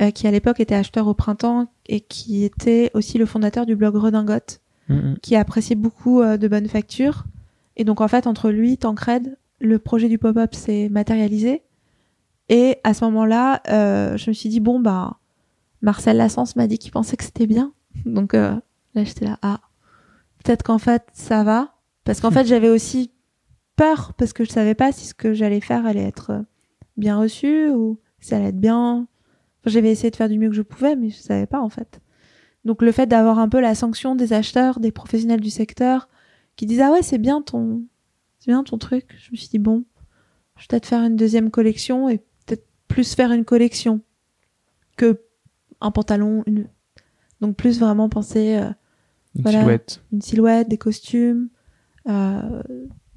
[0.00, 3.76] euh, qui à l'époque était acheteur au printemps et qui était aussi le fondateur du
[3.76, 5.18] blog Redingote, Mhm.
[5.22, 7.24] qui appréciait beaucoup de bonne facture.
[7.76, 11.62] Et donc, en fait, entre lui, Tancred, le projet du pop-up s'est matérialisé.
[12.48, 15.18] Et à ce moment-là, euh, je me suis dit, bon, bah,
[15.82, 17.72] Marcel Lassens m'a dit qu'il pensait que c'était bien.
[18.04, 18.54] Donc euh,
[18.94, 19.60] là, j'étais là, ah,
[20.42, 21.74] peut-être qu'en fait, ça va.
[22.04, 23.12] Parce qu'en fait, j'avais aussi
[23.76, 26.42] peur, parce que je savais pas si ce que j'allais faire allait être euh,
[26.96, 29.06] bien reçu ou si ça allait être bien.
[29.60, 31.68] Enfin, j'avais essayé de faire du mieux que je pouvais, mais je savais pas, en
[31.68, 32.00] fait.
[32.64, 36.08] Donc le fait d'avoir un peu la sanction des acheteurs, des professionnels du secteur,
[36.56, 37.84] qui disent, ah ouais, c'est bien ton,
[38.40, 39.06] c'est bien ton truc?
[39.18, 39.84] Je me suis dit, bon,
[40.56, 44.00] je vais peut-être faire une deuxième collection et peut-être plus faire une collection
[44.96, 45.20] que
[45.80, 46.66] un pantalon, une...
[47.40, 48.68] donc plus vraiment penser euh,
[49.36, 49.60] Une Voilà.
[49.60, 50.02] silhouette.
[50.12, 51.48] une silhouette, des costumes,
[52.08, 52.62] euh,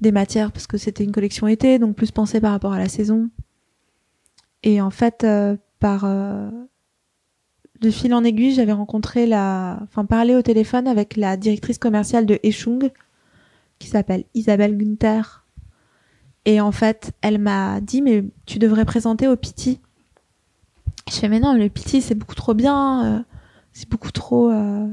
[0.00, 2.88] des matières parce que c'était une collection été, donc plus penser par rapport à la
[2.88, 3.28] saison.
[4.62, 6.50] Et en fait, euh, par euh,
[7.80, 12.24] de fil en aiguille, j'avais rencontré la, enfin parlé au téléphone avec la directrice commerciale
[12.24, 12.90] de Echung,
[13.78, 15.44] qui s'appelle Isabelle Gunther.
[16.46, 19.80] Et en fait, elle m'a dit mais tu devrais présenter au Piti.
[21.10, 23.22] Je fais mais non, le Piti c'est beaucoup trop bien, euh,
[23.72, 24.50] c'est beaucoup trop.
[24.50, 24.86] euh,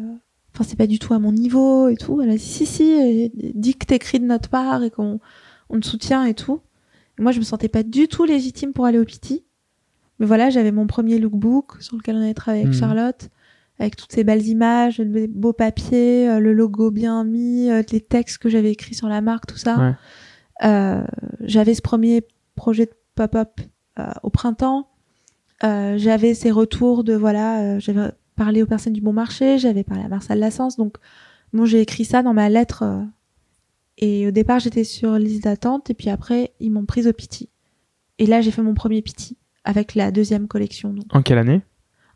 [0.54, 2.22] Enfin, c'est pas du tout à mon niveau et tout.
[2.22, 5.22] Elle a dit si si, dis que t'écris de notre part et qu'on
[5.70, 6.60] on te soutient et tout.
[7.18, 9.46] Et moi, je me sentais pas du tout légitime pour aller au Piti.
[10.20, 12.80] Mais voilà, j'avais mon premier lookbook sur lequel on avait travaillé avec Mhm.
[12.82, 13.30] Charlotte,
[13.82, 18.00] avec toutes ces belles images, les beaux papiers, euh, le logo bien mis, euh, les
[18.00, 19.78] textes que j'avais écrits sur la marque, tout ça.
[19.78, 19.94] Ouais.
[20.64, 21.04] Euh,
[21.42, 22.22] j'avais ce premier
[22.56, 23.60] projet de pop-up
[24.00, 24.88] euh, au printemps.
[25.64, 30.04] Euh, j'avais ces retours de voilà, j'avais parlé aux personnes du bon marché, j'avais parlé
[30.04, 30.98] à Marcel Lassens, donc
[31.54, 32.84] bon, j'ai écrit ça dans ma lettre.
[33.98, 37.50] et au départ, j'étais sur liste d'attente, et puis après, ils m'ont prise au Piti.
[38.18, 41.62] Et là, j'ai fait mon premier Piti avec la deuxième collection, donc En quelle année?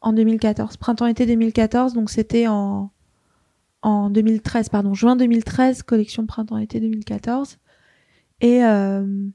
[0.06, 2.92] En 2014, printemps-été 2014, donc c'était en
[3.82, 7.58] en 2013, pardon, juin 2013, collection printemps-été 2014.
[8.42, 9.28] Et euh,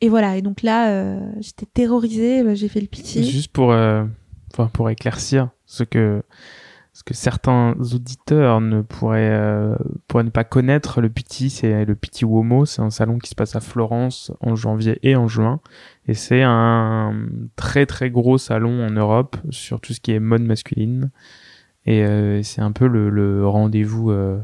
[0.00, 3.22] et voilà, et donc là, euh, j'étais terrorisée, bah, j'ai fait le pitié.
[3.22, 4.04] Juste pour, euh,
[4.72, 6.22] pour éclaircir ce que,
[6.92, 9.74] ce que certains auditeurs ne pourraient, euh,
[10.06, 13.34] pourraient ne pas connaître, le Piti, c'est le Piti Uomo, c'est un salon qui se
[13.34, 15.60] passe à Florence en janvier et en juin.
[16.08, 17.14] Et c'est un
[17.56, 21.10] très très gros salon en Europe sur tout ce qui est mode masculine.
[21.84, 24.38] Et euh, c'est un peu le, le rendez-vous euh,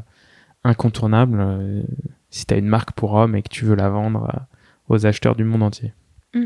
[0.63, 1.81] incontournable euh,
[2.29, 4.45] si tu as une marque pour homme et que tu veux la vendre
[4.89, 5.93] aux acheteurs du monde entier.
[6.33, 6.45] Mm.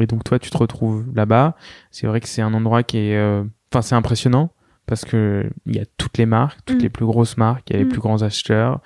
[0.00, 1.54] Et donc toi, tu te retrouves là-bas.
[1.90, 3.40] C'est vrai que c'est un endroit qui est,
[3.72, 4.52] enfin, c'est impressionnant
[4.86, 6.82] parce que il y a toutes les marques, toutes Mm.
[6.82, 7.90] les plus grosses marques, il y a les Mm.
[7.90, 8.80] plus grands acheteurs.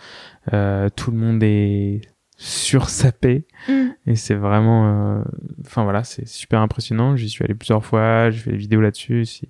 [0.52, 2.00] Euh, tout le monde est
[2.44, 3.90] sursapé Mm.
[4.06, 5.22] et c'est vraiment, euh,
[5.64, 7.14] enfin voilà, c'est super impressionnant.
[7.16, 9.24] J'y suis allé plusieurs fois, j'ai fait des vidéos là-dessus.
[9.24, 9.48] Si...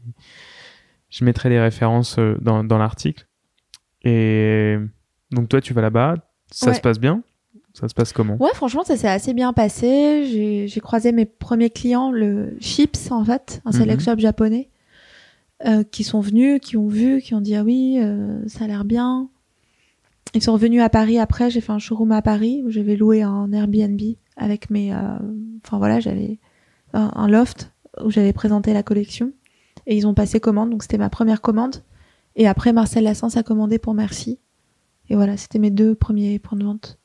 [1.09, 3.27] Je mettrai les références euh, dans, dans l'article.
[4.05, 4.77] Et
[5.31, 6.17] donc toi, tu vas là-bas,
[6.51, 6.75] ça Ouais.
[6.75, 7.23] se passe bien
[7.75, 8.37] Ça se passe comment?
[8.39, 10.67] Ouais, franchement, ça s'est assez bien passé.
[10.69, 14.05] J'ai croisé mes premiers clients, le Chips, en fait, un select Mhm.
[14.15, 14.69] shop japonais,
[15.65, 18.67] euh, qui sont venus, qui ont vu, qui ont dit ah oui, euh, ça a
[18.67, 19.31] l'air bien.
[20.35, 21.51] Ils sont revenus à Paris après.
[21.51, 24.01] J'ai fait un showroom à Paris où j'avais loué un Airbnb
[24.37, 24.93] avec mes.
[24.95, 25.19] euh,
[25.65, 26.39] Enfin voilà, j'avais
[26.95, 27.73] un, un loft
[28.03, 29.33] où j'avais présenté la collection
[29.87, 30.71] et ils ont passé commande.
[30.71, 31.77] Donc c'était ma première commande.
[32.35, 34.39] Et après, Marcel Lassens a commandé pour Merci.
[35.11, 36.99] Et voilà, c'était mes deux premiers points de vente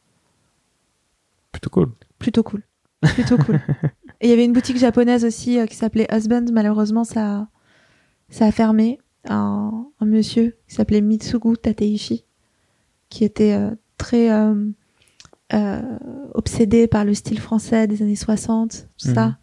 [1.52, 1.92] Plutôt cool.
[2.20, 2.64] plutôt cool.
[3.02, 3.60] Plutôt cool.
[4.22, 6.46] Et il y avait une boutique japonaise aussi euh, qui s'appelait Husband.
[6.52, 7.48] Malheureusement, ça,
[8.30, 9.00] ça a fermé.
[9.30, 12.26] Un, un monsieur qui s'appelait Mitsugu Tateishi,
[13.10, 14.70] qui était euh, très euh,
[15.54, 15.98] euh,
[16.34, 19.16] obsédé par le style français des années 60, tout Mhm.
[19.16, 19.38] ça.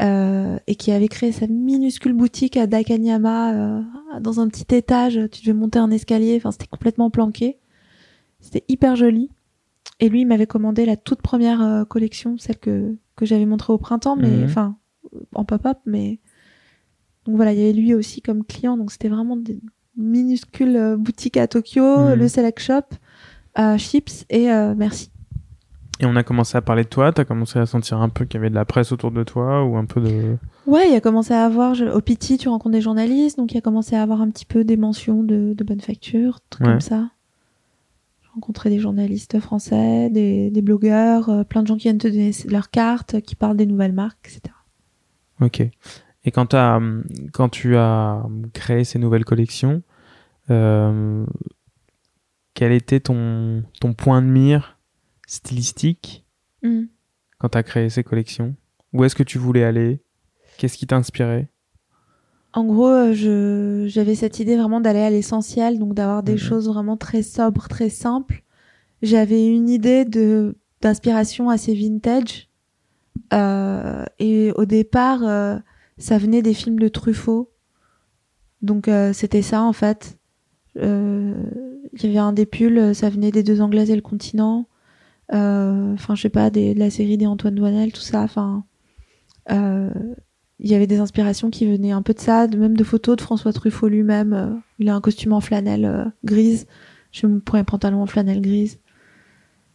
[0.00, 3.82] Euh, et qui avait créé sa minuscule boutique à Dakanyama euh,
[4.20, 5.20] dans un petit étage.
[5.30, 6.34] Tu devais monter un escalier.
[6.36, 7.58] Enfin, c'était complètement planqué.
[8.40, 9.30] C'était hyper joli.
[10.00, 13.72] Et lui, il m'avait commandé la toute première euh, collection, celle que, que j'avais montrée
[13.72, 14.44] au printemps, mais Mhm.
[14.44, 14.76] enfin,
[15.34, 16.18] en pop-up, mais.
[17.26, 19.60] Donc voilà, il y avait lui aussi comme client, donc c'était vraiment des
[19.96, 22.14] minuscules euh, boutiques à Tokyo, Mhm.
[22.14, 22.82] le Select Shop,
[23.58, 25.10] euh, Chips et euh, Merci.
[26.00, 28.38] Et on a commencé à parler de toi, t'as commencé à sentir un peu qu'il
[28.38, 30.36] y avait de la presse autour de toi ou un peu de...
[30.66, 33.58] Ouais, il a commencé à avoir, je- au PT, tu rencontres des journalistes, donc il
[33.58, 36.72] a commencé à avoir un petit peu des mentions de, de bonne facture, trucs Ouais.
[36.72, 37.10] comme ça.
[38.22, 42.08] J'ai rencontré des journalistes français, des, des blogueurs, euh, plein de gens qui viennent te
[42.08, 44.54] donner leurs cartes, qui parlent des nouvelles marques, etc.
[45.40, 45.62] Ok.
[46.24, 48.22] Et quand, hum, quand tu as
[48.52, 49.82] créé ces nouvelles collections,
[50.50, 51.24] euh,
[52.54, 54.78] quel était ton, ton point de mire
[55.26, 56.24] stylistique
[56.62, 56.82] Mm.
[57.38, 58.54] quand tu as créé ces collections?
[58.92, 60.00] Où est-ce que tu voulais aller?
[60.58, 61.48] Qu'est-ce qui t'inspirait?
[62.52, 66.38] En gros, euh, j'avais cette idée vraiment d'aller à l'essentiel, donc d'avoir des Mhm.
[66.38, 68.42] choses vraiment très sobres, très simples.
[69.00, 72.48] J'avais une idée de d'inspiration assez vintage.
[73.32, 75.56] Euh, et au départ, euh,
[76.02, 77.52] ça venait des films de Truffaut.
[78.60, 80.18] Donc euh, c'était ça en fait.
[80.76, 81.34] Euh,
[81.92, 84.66] Il y avait un des pulls, euh, ça venait des deux Anglaises et le continent.
[85.30, 88.20] Enfin, je sais pas, de la série des Antoine Douanel, tout ça.
[88.20, 88.64] Enfin,
[89.48, 93.22] il y avait des inspirations qui venaient un peu de ça, même de photos de
[93.22, 94.60] François Truffaut lui-même.
[94.78, 96.66] il a un costume en flanelle grise.
[97.12, 98.78] Je me prends un pantalon en flanelle grise.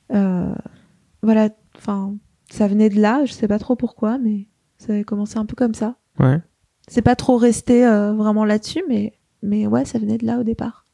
[0.10, 2.16] Voilà, enfin,
[2.52, 3.26] ça venait de là.
[3.26, 4.48] Je sais pas trop pourquoi, mais
[4.78, 5.98] ça avait commencé un peu comme ça.
[6.20, 6.40] Ouais.
[6.88, 9.14] C'est pas trop resté euh, vraiment là-dessus, mais,
[9.44, 10.86] mais ouais, ça venait de là au départ.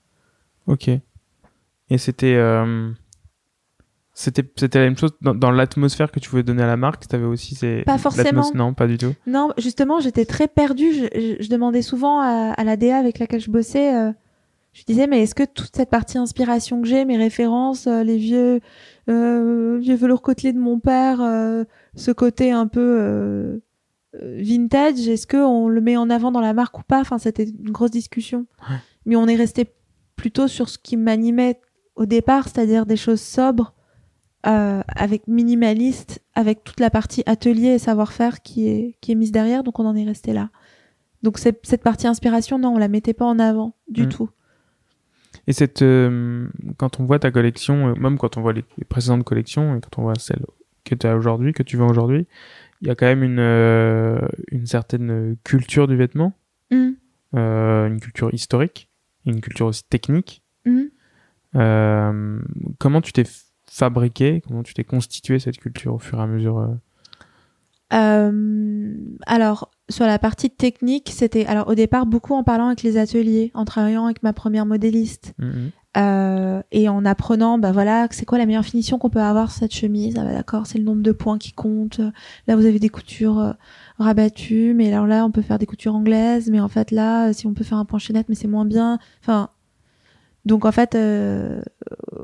[0.68, 0.88] Ok.
[0.90, 2.90] Et c'était euh,
[4.16, 7.08] c'était c'était la même chose dans, dans l'atmosphère que tu voulais donner à la marque?
[7.08, 8.50] T'avais aussi c'est Pas forcément.
[8.54, 9.14] Non, pas du tout.
[9.28, 10.94] Non, justement, j'étais très perdue.
[10.94, 14.12] Je, je- je demandais souvent à, à la DA avec laquelle je bossais, euh,
[14.74, 18.18] je disais, mais est-ce que toute cette partie inspiration que j'ai, mes références, euh, les
[18.18, 18.60] vieux,
[19.10, 21.64] euh, vieux velours côtelé de mon père, euh,
[21.96, 23.58] ce côté un peu euh,
[24.22, 27.00] vintage, est-ce que on le met en avant dans la marque ou pas?
[27.02, 28.46] Enfin, c'était une grosse discussion.
[28.70, 28.76] Ouais.
[29.06, 29.66] Mais on est resté
[30.16, 31.60] plutôt sur ce qui m'animait
[31.96, 33.74] au départ, c'est-à-dire des choses sobres,
[34.46, 39.32] euh, avec minimaliste, avec toute la partie atelier et savoir-faire qui est, qui est mise
[39.32, 40.50] derrière, donc on en est resté là.
[41.22, 44.10] Donc cette partie inspiration, non, on la mettait pas en avant du Mm.
[44.10, 44.30] tout.
[45.48, 48.86] Et cette euh, quand on voit ta collection, euh, même quand on voit les, les
[48.86, 50.46] précédentes collections et quand on voit celle
[50.86, 52.28] que tu as aujourd'hui, que tu vends aujourd'hui,
[52.84, 54.20] il y a quand même une euh,
[54.52, 56.34] une certaine culture du vêtement,
[56.70, 56.90] Mm.
[57.36, 58.90] euh, une culture historique,
[59.26, 60.44] une culture aussi technique.
[60.66, 60.82] Mm.
[61.56, 62.40] Euh,
[62.80, 63.24] comment tu t'es
[63.68, 66.78] fabriqué, comment tu t'es constitué cette culture au fur et à mesure
[69.26, 73.52] alors sur la partie technique, c'était alors au départ beaucoup en parlant avec les ateliers,
[73.54, 75.34] en travaillant avec ma première modéliste.
[75.40, 75.72] mhm.
[75.96, 79.60] Euh, et en apprenant, bah voilà, c'est quoi la meilleure finition qu'on peut avoir sur
[79.60, 80.16] cette chemise?
[80.18, 82.02] Ah bah d'accord, c'est le nombre de points qui compte.
[82.48, 83.54] Là, vous avez des coutures euh,
[84.00, 87.46] rabattues, mais alors là, on peut faire des coutures anglaises, mais en fait là, si
[87.46, 88.98] on peut faire un point chaînette, mais c'est moins bien.
[89.22, 89.50] Enfin,
[90.46, 91.62] donc en fait, euh,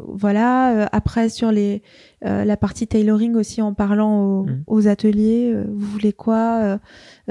[0.07, 0.73] voilà.
[0.75, 1.81] Euh, après sur les
[2.25, 4.63] euh, la partie tailoring aussi, en parlant aux, Mhm.
[4.67, 6.77] aux ateliers, euh, vous voulez quoi Euh,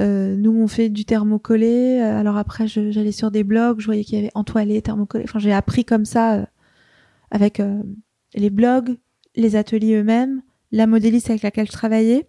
[0.01, 2.01] euh, Nous, on fait du thermocollé.
[2.01, 5.25] Euh, Alors après, j'allais sur des blogs, je voyais qu'il y avait entoilé, thermocollé.
[5.25, 6.45] Enfin, j'ai appris comme ça euh,
[7.31, 7.83] avec euh,
[8.35, 8.97] les blogs,
[9.37, 10.41] les ateliers eux-mêmes,
[10.73, 12.27] la modéliste avec laquelle je travaillais.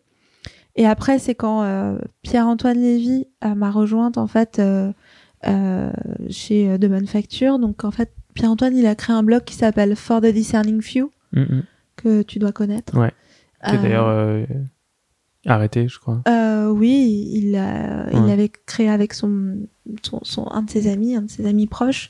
[0.76, 4.92] Et après, c'est quand euh, Pierre-Antoine Lévy m'a rejointe en fait euh,
[5.48, 5.92] euh,
[6.30, 7.60] chez De Manufacture.
[7.60, 11.12] Donc en fait, Pierre-Antoine, il a créé un blog qui s'appelle For the Discerning Few
[11.34, 11.64] Mhm.
[11.96, 12.98] que tu dois connaître.
[12.98, 13.12] Ouais.
[13.66, 14.46] Qui est Euh, d'ailleurs euh,
[15.46, 16.22] arrêté, je crois.
[16.28, 18.28] euh, oui, il Ouais.
[18.28, 19.58] l'avait créé avec son,
[20.04, 22.10] son, son- un de ses amis, un de ses amis proches.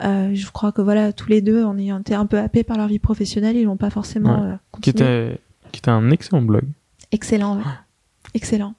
[0.00, 2.88] Je crois que voilà, tous les deux, on ayant été un peu happés par leur
[2.88, 4.56] vie professionnelle, ils l'ont pas forcément Ouais.
[4.82, 5.38] Qui était,
[5.72, 6.64] qui était un excellent blog.
[7.12, 7.64] Excellent, ouais.
[8.34, 8.74] excellent.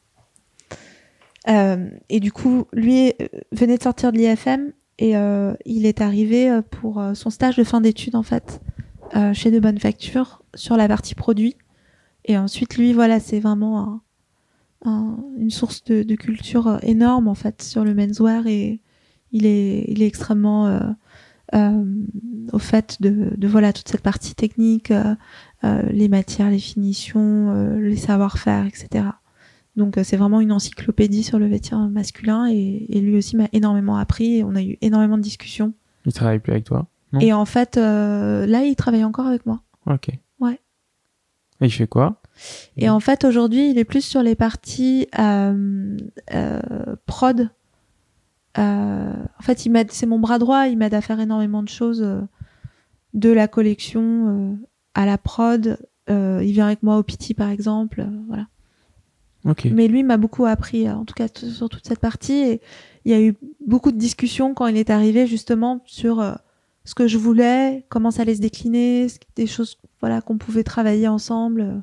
[1.49, 3.13] Euh, et du coup, lui
[3.51, 4.71] venait de sortir de l'IFM
[5.01, 8.61] et euh, il est arrivé euh, pour euh, son stage de fin d'études en fait
[9.33, 11.57] chez De Bonne Facture sur la partie produit.
[12.23, 14.01] Et ensuite, lui, voilà, c'est vraiment un-
[14.89, 18.79] un- une source de, de culture énorme en fait sur le menswear et
[19.33, 20.79] il est, il est extrêmement
[21.53, 27.79] au fait de, de voilà toute cette partie technique, euh, les matières, les finitions, euh,
[27.81, 29.03] les savoir-faire, etc.
[29.75, 33.47] Donc euh, c'est vraiment une encyclopédie sur le vêtement masculin et, et lui aussi m'a
[33.53, 35.73] énormément appris et on a eu énormément de discussions.
[36.05, 36.87] Il travaille plus avec toi.
[37.13, 37.19] Non?
[37.19, 39.61] Et en fait, euh, là, il travaille encore avec moi.
[39.85, 40.09] Ok.
[40.39, 40.59] Ouais.
[41.61, 42.21] Et il fait quoi?
[42.77, 45.97] Et en fait, aujourd'hui, il est plus sur les parties euh,
[46.33, 46.61] euh,
[47.05, 47.49] prod.
[48.57, 50.67] Euh, en fait, il m'aide, c'est mon bras droit.
[50.67, 52.21] Il m'aide à faire énormément de choses, euh,
[53.13, 54.01] de la collection
[54.53, 54.55] euh,
[54.95, 55.77] à la prod.
[56.09, 58.05] Euh, il vient avec moi au PT, par exemple.
[58.27, 58.47] voilà.
[59.73, 62.33] Mais lui m'a beaucoup appris, euh, en tout cas sur toute cette partie.
[62.33, 62.61] Et
[63.05, 63.35] il y a eu
[63.65, 66.33] beaucoup de discussions quand il est arrivé, justement, sur euh,
[66.83, 71.07] ce que je voulais, comment ça allait se décliner, des choses voilà, qu'on pouvait travailler
[71.07, 71.77] ensemble euh,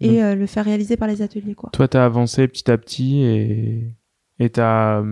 [0.00, 1.54] et euh, le faire réaliser par les ateliers.
[1.54, 1.70] Quoi.
[1.72, 3.92] Toi, t'as avancé petit à petit et
[4.40, 5.02] et t'as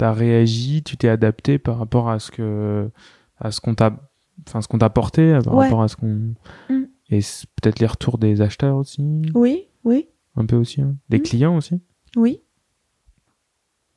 [0.00, 2.88] as réagi, tu t'es adapté par rapport à ce que
[3.40, 3.96] à ce qu'on t'a
[4.46, 5.64] enfin ce qu'on t'a porté, par Ouais.
[5.64, 6.34] rapport à ce qu'on
[6.70, 6.84] Mm.
[7.10, 7.18] et
[7.60, 9.02] peut-être les retours des acheteurs aussi,
[9.34, 10.06] Oui, oui,
[10.38, 10.96] un peu aussi, hein.
[11.08, 11.22] des Mm.
[11.22, 11.80] clients aussi.
[12.16, 12.40] oui.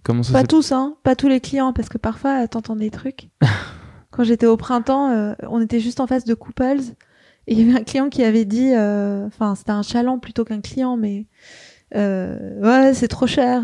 [0.03, 3.30] Comment ça Pas tous, hein, pas tous les clients, parce que parfois, t'entends des trucs.
[4.11, 6.81] Quand j'étais au printemps, euh, on était juste en face de Couples,
[7.47, 10.43] et il y avait un client qui avait dit, euh, enfin, c'était un chaland plutôt
[10.43, 11.27] qu'un client, mais
[11.95, 13.61] euh, ouais, c'est trop cher.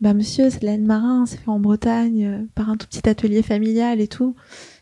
[0.00, 3.08] bah monsieur, c'est de la laine marin, c'est fait en Bretagne, par un tout petit
[3.08, 4.34] atelier familial et tout.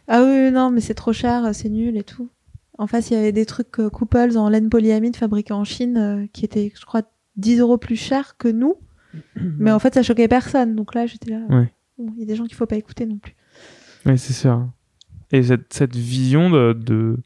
[0.08, 2.30] Ah oui, non, mais c'est trop cher, c'est nul et tout.
[2.78, 5.96] En face, il y avait des trucs euh, couples en laine polyamide fabriqués en Chine
[5.96, 7.02] euh, qui étaient, je crois,
[7.36, 8.76] 10 euros plus chers que nous.
[9.36, 10.74] Mais en fait, ça choquait personne.
[10.76, 11.40] Donc là, j'étais là.
[11.48, 11.72] Ouais.
[11.98, 13.34] Bon, Il y a des gens qu'il faut pas écouter non plus.
[14.06, 14.68] Oui, c'est sûr.
[15.32, 17.16] Et cette, cette vision de, de,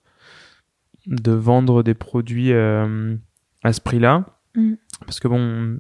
[1.06, 3.14] de vendre des produits euh,
[3.62, 4.74] à ce prix-là, Mm.
[5.06, 5.78] parce que bon,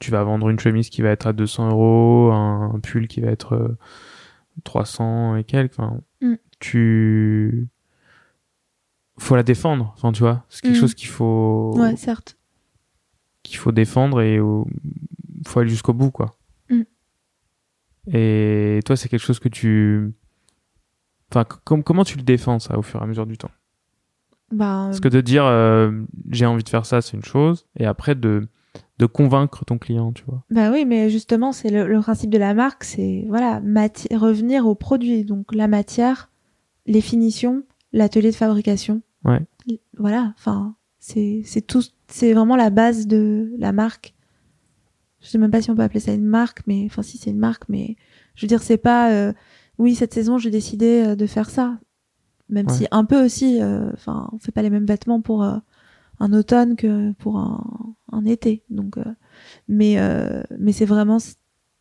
[0.00, 3.20] tu vas vendre une chemise qui va être à 200 euros, un, un pull qui
[3.20, 3.78] va être euh,
[4.64, 5.78] 300 et quelques,
[6.20, 6.34] Mm.
[6.60, 7.68] tu...
[9.22, 10.80] faut la défendre, enfin, tu vois, c'est quelque Mm.
[10.80, 12.36] chose qu'il faut, Ouais, certes.
[13.42, 14.66] qu'il faut défendre et où
[15.46, 16.34] faut aller jusqu'au bout, quoi.
[16.70, 16.82] Mm.
[18.12, 20.12] Et toi, c'est quelque chose que tu...
[21.30, 23.50] Enfin, com- comment tu le défends, ça, au fur et à mesure du temps?
[24.50, 25.90] Bah, Parce que de dire euh,
[26.30, 28.46] j'ai envie de faire ça, c'est une chose, et après de,
[28.98, 30.42] de convaincre ton client, tu vois.
[30.50, 33.60] Bah oui, mais justement, c'est le, le principe de la marque, c'est voilà,
[34.10, 35.24] revenir au produit.
[35.24, 36.30] Donc la matière,
[36.84, 37.62] les finitions,
[37.94, 39.00] l'atelier de fabrication.
[39.24, 39.40] Ouais.
[39.98, 44.14] Voilà, enfin, c'est c'est tout, c'est vraiment la base de la marque.
[45.20, 47.30] Je sais même pas si on peut appeler ça une marque, mais enfin si c'est
[47.30, 47.96] une marque, mais
[48.34, 49.32] je veux dire c'est pas, euh,
[49.78, 51.78] oui cette saison j'ai décidé euh, de faire ça,
[52.48, 52.72] même Ouais.
[52.74, 55.56] si un peu aussi, euh, enfin on fait pas les mêmes vêtements pour euh,
[56.18, 58.98] un automne que pour un, un été, donc.
[58.98, 59.04] euh,
[59.68, 61.18] mais euh, mais c'est vraiment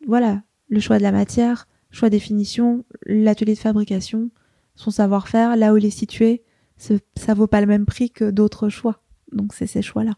[0.07, 4.29] voilà le choix de la matière choix des finitions l'atelier de fabrication
[4.75, 6.43] son savoir-faire là où il est situé
[7.15, 9.01] ça vaut pas le même prix que d'autres choix
[9.31, 10.13] donc c'est ces choix là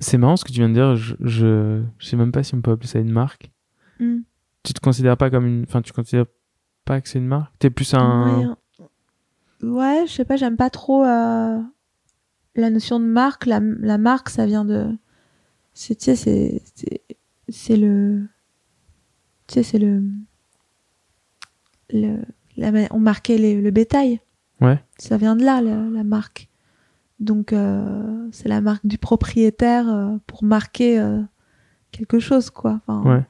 [0.00, 2.54] C'est marrant ce que tu viens de dire, je, je, je sais même pas si
[2.54, 3.50] on peut appeler ça une marque.
[3.98, 4.18] Hmm.
[4.62, 5.62] Tu te considères pas comme une.
[5.66, 6.26] Enfin, tu considères
[6.84, 7.52] pas que c'est une marque?
[7.58, 8.56] T'es plus un.
[9.62, 11.58] ouais, ouais je sais pas j'aime pas trop euh,
[12.54, 14.86] la notion de marque la, la marque ça vient de
[15.72, 16.62] c'est tu sais c'est
[17.48, 18.26] c'est le
[19.46, 20.02] tu sais c'est le
[21.90, 22.22] le
[22.56, 24.20] la on marquait les- le bétail
[24.64, 24.82] Ouais.
[24.98, 26.48] ça vient de là la, la marque
[27.20, 31.20] donc euh, c'est la marque du propriétaire euh, pour marquer euh,
[31.92, 33.22] quelque chose quoi enfin, Ouais.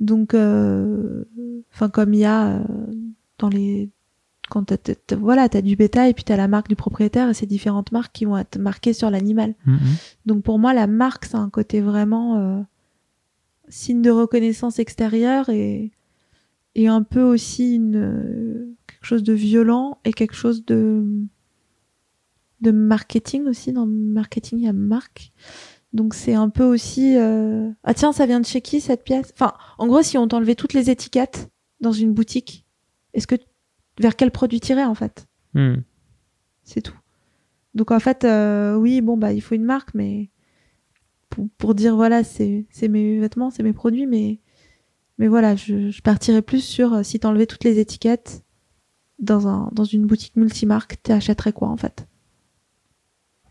[0.00, 0.34] donc
[1.72, 2.62] enfin comme il y a
[3.38, 3.90] dans les
[4.50, 7.34] quand t'as, t'as- t'as- voilà t'as du bétail puis t'as la marque du propriétaire et
[7.34, 9.78] c'est différentes marques qui vont être marquées sur l'animal Mhm.
[10.26, 12.64] donc pour moi la marque c'est un côté vraiment
[13.68, 15.90] signe de reconnaissance extérieure et
[16.74, 21.04] et un peu aussi une quelque chose de violent et quelque chose de
[22.60, 25.32] de marketing aussi dans le marketing il y a marque
[25.92, 29.32] donc c'est un peu aussi euh, ah tiens ça vient de chez qui cette pièce?
[29.34, 31.48] Enfin en gros si on t'enlevait toutes les étiquettes
[31.80, 32.66] dans une boutique
[33.14, 33.36] est-ce que
[34.00, 35.26] vers quel produit tirer en fait?
[35.54, 35.82] Mhm.
[36.62, 36.98] c'est tout.
[37.74, 40.30] Donc en fait, euh, oui, bon bah il faut une marque, mais
[41.30, 44.40] pour, pour dire voilà, c'est c'est mes vêtements, c'est mes produits, mais
[45.18, 48.44] mais voilà, je, je partirais plus sur euh, si t'enlevais toutes les étiquettes
[49.18, 52.06] dans un dans une boutique multimarque, t'achèterais quoi en fait?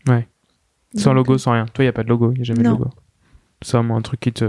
[0.06, 0.28] Ouais.
[0.94, 1.66] Sans logo, sans rien.
[1.66, 2.74] Toi, il y a pas de logo, il y a jamais Non.
[2.74, 2.90] de logo.
[3.62, 4.44] C'est vraiment un truc qui te.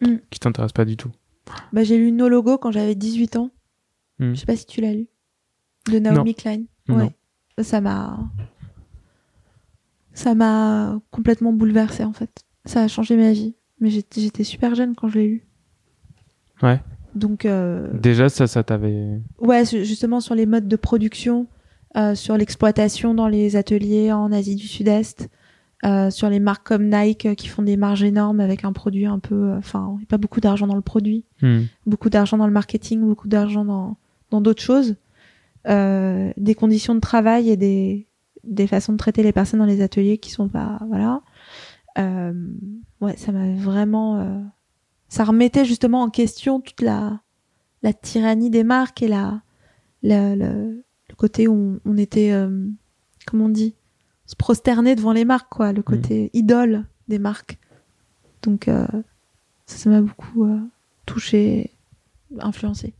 [0.00, 0.16] Mm.
[0.30, 1.10] qui t'intéresse pas du tout.
[1.72, 3.50] Bah j'ai lu No Logo quand j'avais 18 ans.
[4.20, 4.34] Mm.
[4.34, 5.08] Je sais pas si tu l'as lu.
[5.90, 6.64] De Naomi Klein.
[6.88, 6.98] Non.
[6.98, 7.64] Ouais.
[7.64, 8.18] Ça m'a
[10.12, 12.44] ça m'a complètement bouleversée en fait.
[12.64, 13.54] Ça a changé ma vie.
[13.80, 15.46] Mais j'étais super jeune quand je l'ai lu.
[16.62, 16.80] Ouais.
[17.14, 19.20] Donc euh, Déjà, ça, ça t'avait.
[19.40, 21.46] ouais, justement sur les modes de production,
[21.96, 25.28] euh, sur l'exploitation dans les ateliers en Asie du Sud-Est,
[25.84, 29.06] euh, sur les marques comme Nike euh, qui font des marges énormes avec un produit
[29.06, 31.66] un peu, euh, enfin, il y a pas beaucoup d'argent dans le produit Mhm.
[31.86, 33.96] beaucoup d'argent dans le marketing, beaucoup d'argent dans
[34.30, 34.96] dans d'autres choses,
[35.68, 38.06] euh, des conditions de travail et des
[38.44, 41.22] des façons de traiter les personnes dans les ateliers qui sont pas voilà.
[41.98, 42.32] Euh,
[43.00, 44.38] ouais, ça m'a vraiment, euh,
[45.08, 47.20] ça remettait justement en question toute la
[47.82, 49.40] la tyrannie des marques et la,
[50.02, 52.66] la- le, le côté où on, on était, euh,
[53.26, 53.76] comment on dit,
[54.26, 57.58] se prosterner devant les marques quoi, le côté idole des marques.
[58.42, 58.86] Donc euh,
[59.66, 60.58] ça m'a beaucoup euh,
[61.06, 61.70] touché,
[62.40, 62.94] influencé.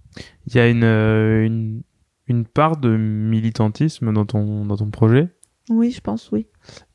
[0.46, 1.82] Il y a une, euh, une,
[2.28, 5.34] une part de militantisme dans ton, dans ton projet?
[5.70, 6.46] Oui, je pense, oui.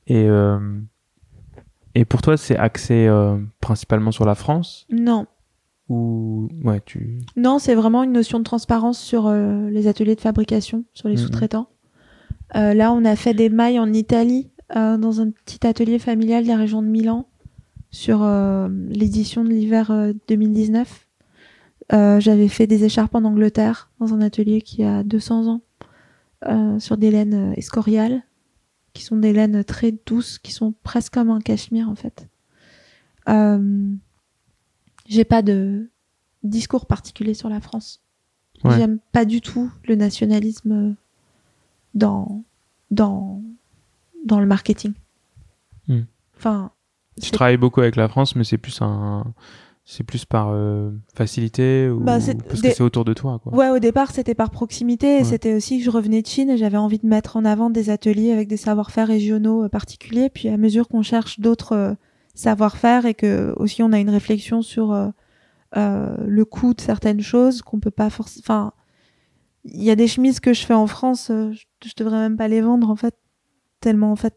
[0.08, 0.28] Et,
[1.96, 5.26] et pour toi, c'est axé euh, principalement sur la France Non,
[5.90, 10.22] ou ouais, tu non, c'est vraiment une notion de transparence sur euh, les ateliers de
[10.22, 11.22] fabrication, sur les Mhm.
[11.22, 11.68] sous-traitants.
[12.56, 16.48] Euh, là, on a fait des mailles en Italie, dans un petit atelier familial de
[16.48, 17.28] la région de Milan,
[17.92, 18.24] sur
[18.90, 21.08] l'édition de l'hiver euh, 2019.
[21.94, 25.62] Euh, J'avais fait des écharpes en Angleterre, dans un atelier qui a 200 ans,
[26.80, 28.24] sur des laines escoriales,
[28.94, 32.28] qui sont des laines très douces, qui sont presque comme un cachemire en fait.
[33.30, 33.90] Euh,
[35.08, 35.90] j'ai pas de
[36.44, 38.02] discours particulier sur la France.
[38.64, 38.78] Ouais.
[38.78, 40.96] J'aime pas du tout le nationalisme
[41.94, 42.44] dans
[42.92, 43.42] dans
[44.26, 44.94] dans le marketing.
[45.88, 46.04] Hmm.
[46.38, 46.72] Enfin,
[47.22, 49.34] Tu travailles beaucoup avec la France, mais c'est plus un,
[49.86, 53.54] c'est plus par euh, facilité ou Bah, parce que c'est autour de toi, quoi.
[53.54, 55.16] Ouais, au départ, c'était par proximité.
[55.16, 55.24] et Ouais.
[55.26, 57.90] C'était aussi que je revenais de Chine et j'avais envie de mettre en avant des
[57.90, 60.30] ateliers avec des savoir-faire régionaux euh, particuliers.
[60.30, 61.94] Puis à mesure qu'on cherche d'autres euh,
[62.34, 65.12] savoir-faire et que aussi on a une réflexion sur
[65.76, 68.42] le coût de certaines choses qu'on peut pas forcément.
[68.44, 68.74] Enfin,
[69.66, 72.48] il y a des chemises que je fais en France, je, je devrais même pas
[72.48, 73.16] les vendre en fait,
[73.82, 74.36] tellement en fait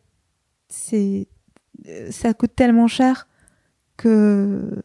[0.68, 1.28] c'est
[2.10, 3.28] ça coûte tellement cher
[3.97, 4.82] que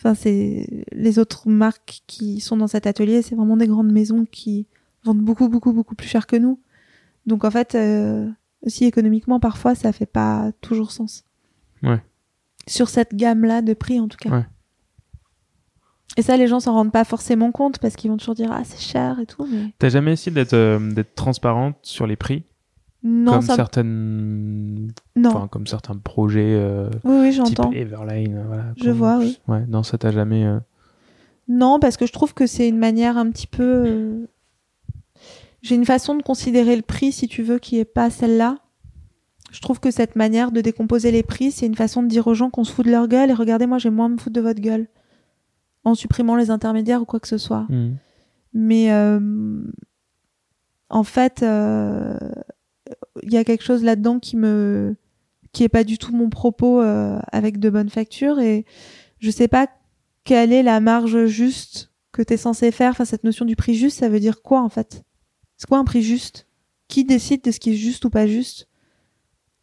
[0.00, 4.24] Enfin, c'est les autres marques qui sont dans cet atelier, c'est vraiment des grandes maisons
[4.24, 4.66] qui
[5.04, 6.58] vendent beaucoup, beaucoup, beaucoup plus cher que nous.
[7.26, 8.26] Donc en fait, euh,
[8.62, 11.24] aussi économiquement, parfois, ça fait pas toujours sens.
[11.82, 12.02] Ouais.
[12.66, 14.30] Sur cette gamme-là de prix, en tout cas.
[14.30, 14.46] Ouais.
[16.16, 18.64] Et ça, les gens s'en rendent pas forcément compte parce qu'ils vont toujours dire ah
[18.64, 22.44] c'est cher et tout, mais T'as jamais essayé d'être euh, d'être transparente sur les prix,
[23.02, 25.30] non, comme ça, certaines, non.
[25.30, 27.72] enfin comme certains projets euh, oui, oui, j'entends.
[27.72, 28.64] Everline, euh, voilà.
[28.76, 29.38] Je comme- vois, oui.
[29.48, 30.44] Ouais, non, ça t'a jamais.
[30.44, 30.58] euh,
[31.48, 33.84] Non, parce que je trouve que c'est une manière un petit peu.
[33.86, 34.26] euh,
[35.62, 38.58] J'ai une façon de considérer le prix, si tu veux, qui est pas celle-là.
[39.50, 42.34] Je trouve que cette manière de décomposer les prix, c'est une façon de dire aux
[42.34, 44.34] gens qu'on se fout de leur gueule et regardez, moi, j'ai moins à me foutre
[44.34, 44.86] de votre gueule.
[45.84, 47.66] En supprimant les intermédiaires ou quoi que ce soit.
[47.70, 47.94] hmm.
[48.52, 48.90] Mais
[50.90, 51.44] en fait,
[53.22, 54.96] il y a quelque chose là-dedans qui me
[55.52, 58.38] qui est pas du tout mon propos euh, avec de bonnes factures.
[58.38, 58.64] Et
[59.18, 59.68] je sais pas
[60.24, 62.90] quelle est la marge juste que tu es censé faire.
[62.90, 65.02] Enfin, cette notion du prix juste, ça veut dire quoi en fait?
[65.56, 66.46] C'est quoi un prix juste?
[66.88, 68.68] Qui décide de ce qui est juste ou pas juste?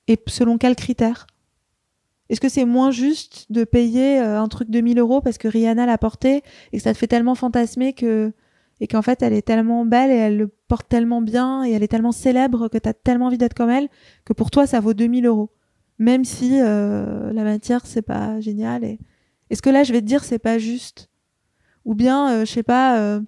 [0.08, 1.28] Et selon quels critères?
[2.30, 5.48] Est-ce que c'est moins juste de payer euh, un truc de 1000 euros parce que
[5.48, 8.34] Rihanna l'a porté et que ça te fait tellement fantasmer que
[8.80, 11.84] et qu'en fait elle est tellement belle et elle le porte tellement bien et elle
[11.84, 13.90] est tellement célèbre que t'as tellement envie d'être comme elle
[14.26, 15.50] que pour toi ça vaut 2000 euros.
[16.00, 19.00] Même si euh, la matière c'est pas génial et
[19.50, 21.10] est-ce que là je vais te dire c'est pas juste?
[21.86, 23.22] Ou bien euh, je sais pas euh,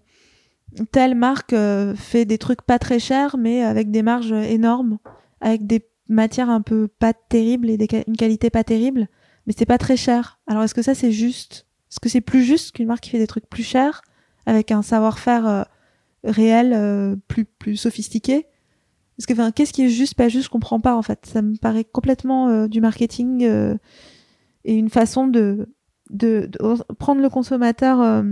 [0.92, 1.56] telle marque
[1.96, 5.00] fait des trucs pas très chers mais avec des marges énormes
[5.42, 7.78] avec des matières un peu pas terribles et
[8.08, 9.08] une qualité pas terrible
[9.48, 10.40] mais c'est pas très cher.
[10.46, 11.66] Alors est-ce que ça c'est juste?
[11.90, 14.04] Est-ce que c'est plus juste qu'une marque qui fait des trucs plus chers?
[14.50, 15.64] Avec un savoir-faire euh,
[16.24, 18.48] réel euh, plus plus sophistiqué.
[19.16, 21.26] Parce que qu'est-ce qui est juste pas juste je comprends pas en fait.
[21.26, 23.44] Ça me paraît complètement euh, du marketing
[24.66, 25.70] et une façon de,
[26.10, 26.50] de
[26.98, 28.24] prendre le consommateur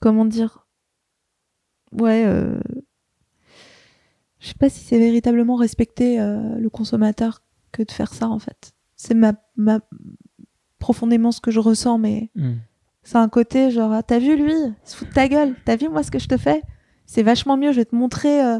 [0.00, 0.66] comment dire
[1.92, 2.24] ouais
[4.38, 7.42] je sais pas si c'est véritablement respecter le consommateur
[7.72, 8.74] que de faire ça en fait.
[8.96, 9.80] C'est ma ma
[10.78, 12.56] profondément ce que je ressens mais Hmm.
[13.06, 14.52] C'est un côté genre, ah, t'as vu lui?
[14.52, 15.54] Il se fout de ta gueule.
[15.64, 16.60] T'as vu moi ce que je te fais?
[17.06, 17.70] C'est vachement mieux.
[17.70, 18.58] Je vais te montrer euh,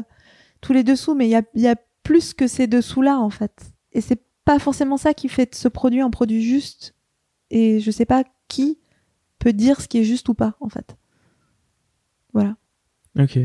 [0.61, 3.73] tous les dessous, mais il y a, y a plus que ces dessous-là en fait.
[3.91, 6.95] Et c'est pas forcément ça qui fait de ce produit un produit juste.
[7.49, 8.79] Et je sais pas qui
[9.37, 10.95] peut dire ce qui est juste ou pas en fait.
[12.31, 12.55] Voilà.
[13.19, 13.37] Ok,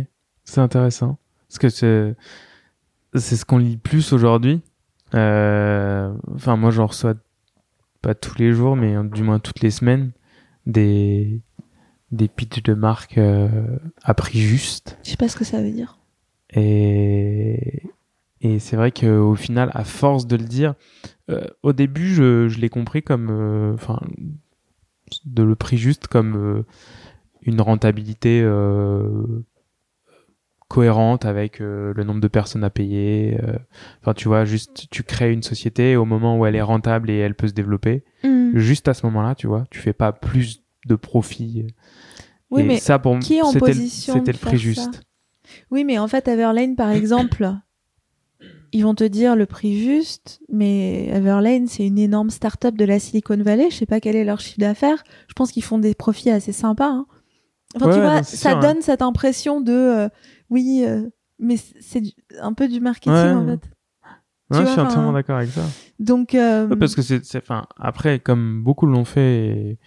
[0.44, 1.18] c'est intéressant.
[1.48, 2.14] Parce que
[3.14, 4.62] c'est ce qu'on lit plus aujourd'hui.
[5.16, 7.14] Euh, Enfin, moi, j'en reçois
[8.02, 10.12] pas tous les jours, mais du moins toutes les semaines
[10.66, 11.40] des
[12.10, 14.98] des pitchs de marque euh, à prix juste.
[15.02, 15.98] Je sais pas ce que ça veut dire.
[16.50, 17.82] Et
[18.42, 20.74] et c'est vrai qu'au final, à force de le dire,
[21.30, 24.00] euh, au début, je, je l'ai compris comme, euh, enfin,
[25.24, 26.62] de le prix juste comme euh,
[27.42, 29.44] une rentabilité euh,
[30.72, 33.38] cohérente avec euh, le nombre de personnes à payer.
[33.42, 33.56] euh.
[34.00, 37.18] Enfin, tu vois, juste tu crées une société au moment où elle est rentable et
[37.18, 38.04] elle peut se développer.
[38.24, 38.56] Hmm.
[38.56, 41.66] Juste à ce moment-là, tu vois, tu fais pas plus de profit.
[42.50, 44.62] Oui, et mais ça pour qui est en c'était le- position c'était le prix ça
[44.62, 45.02] juste.
[45.70, 47.50] Oui, mais en fait, Everlane, par exemple,
[48.72, 52.98] ils vont te dire le prix juste, mais Everlane, c'est une énorme start-up de la
[52.98, 53.68] Silicon Valley.
[53.70, 55.02] Je sais pas quel est leur chiffre d'affaires.
[55.28, 56.88] Je pense qu'ils font des profits assez sympas.
[56.88, 57.06] hein.
[57.76, 58.60] Enfin, Ouais, tu vois, non, ça sûr, hein.
[58.60, 60.08] donne cette impression de euh,
[60.52, 61.08] oui, euh,
[61.38, 62.02] mais c'est
[62.40, 63.32] un peu du marketing Ouais.
[63.32, 63.70] en fait.
[64.50, 65.64] Ouais, vois, je suis entièrement d'accord avec ça.
[65.98, 69.78] Donc, euh, Ouais, parce que c'est, enfin, après, comme beaucoup l'ont fait,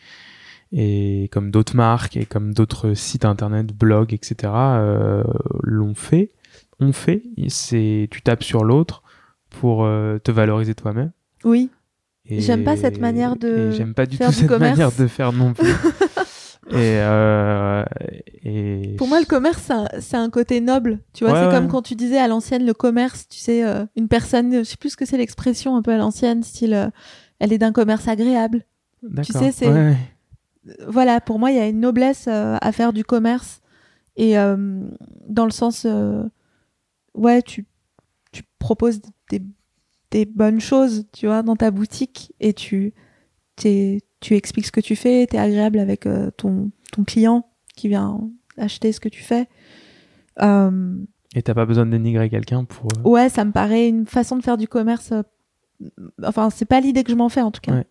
[0.72, 5.24] et, et comme d'autres marques, et comme d'autres sites internet, blogs, etc., euh,
[5.62, 6.32] l'ont fait,
[6.80, 9.04] ont fait, c'est, tu tapes sur l'autre
[9.52, 9.84] pour
[10.24, 11.12] te valoriser toi-même.
[11.44, 11.70] oui,
[12.28, 14.72] J'aime pas cette manière de j'aime pas du faire tout du cette commerce.
[14.80, 15.68] manière de faire non plus.
[16.72, 17.84] et, euh,
[18.44, 21.00] et pour moi, le commerce, c'est un- côté noble.
[21.14, 21.52] Tu vois, Ouais, c'est ouais.
[21.52, 24.78] comme quand tu disais à l'ancienne le commerce, tu sais, euh, une personne, je sais
[24.78, 26.88] plus ce que c'est l'expression un peu à l'ancienne, style, euh,
[27.40, 28.66] elle est d'un commerce agréable.
[29.04, 29.42] D'accord.
[29.42, 29.96] sais, c'est- Ouais.
[30.88, 33.62] Voilà, pour moi, il y a une noblesse à faire du commerce.
[34.18, 35.86] Et dans le sens,
[37.14, 37.68] ouais, tu,
[38.32, 39.42] tu proposes des,
[40.10, 42.94] des bonnes choses, tu vois, dans ta boutique et tu,
[43.56, 47.48] t'es- tu expliques ce que tu fais, tu es agréable avec euh, ton, ton client
[47.76, 48.20] qui vient
[48.58, 49.48] acheter ce que tu fais.
[50.42, 50.96] Euh,
[51.36, 52.88] Et t'as pas besoin de dénigrer quelqu'un pour.
[52.98, 55.12] euh, ouais, ça me paraît une façon de faire du commerce.
[55.12, 55.22] euh,
[56.24, 57.74] enfin, c'est pas l'idée que je m'en fais en tout cas.
[57.74, 57.88] Ouais.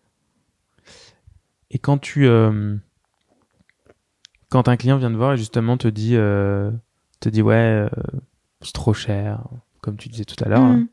[1.71, 2.27] Et quand tu.
[4.49, 7.87] Quand un client vient te voir et justement te dit, te dit ouais,
[8.61, 9.43] c'est trop cher,
[9.81, 10.79] comme tu disais tout à l'heure, Mm.
[10.81, 10.85] là.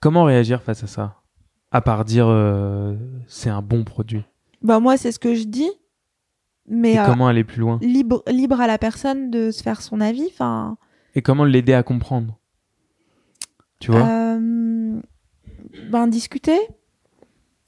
[0.00, 1.19] comment réagir face à ça?
[1.72, 4.24] À part dire euh, c'est un bon produit.
[4.62, 5.70] Bah, moi, c'est ce que je dis.
[6.66, 9.82] Mais Et euh, comment aller plus loin libre, libre à la personne de se faire
[9.82, 10.26] son avis.
[10.30, 10.76] Enfin,
[11.14, 12.38] Et comment l'aider à comprendre?
[13.80, 14.06] Tu vois?
[14.06, 15.00] Euh,
[15.90, 16.58] ben discuter,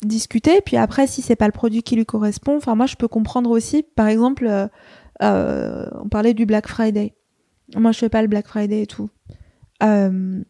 [0.03, 0.61] discuter.
[0.61, 3.51] Puis après, si c'est pas le produit qui lui correspond, enfin moi je peux comprendre
[3.51, 3.83] aussi.
[3.83, 4.49] Par exemple,
[5.21, 7.15] on parlait du Black Friday.
[7.75, 9.11] Moi je fais pas le Black Friday et tout.
[9.83, 10.43] Euh,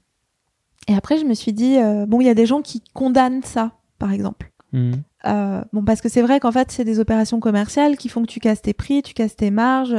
[0.88, 3.42] et après je me suis dit euh, bon il y a des gens qui condamnent
[3.42, 4.50] ça, par exemple.
[4.72, 5.02] Mhm.
[5.26, 8.26] Euh, bon, parce que c'est vrai qu'en fait, c'est des opérations commerciales qui font que
[8.26, 9.94] tu casses tes prix, tu casses tes marges.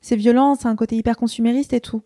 [0.00, 2.02] C'est violent, c'est un côté hyper consumériste et tout.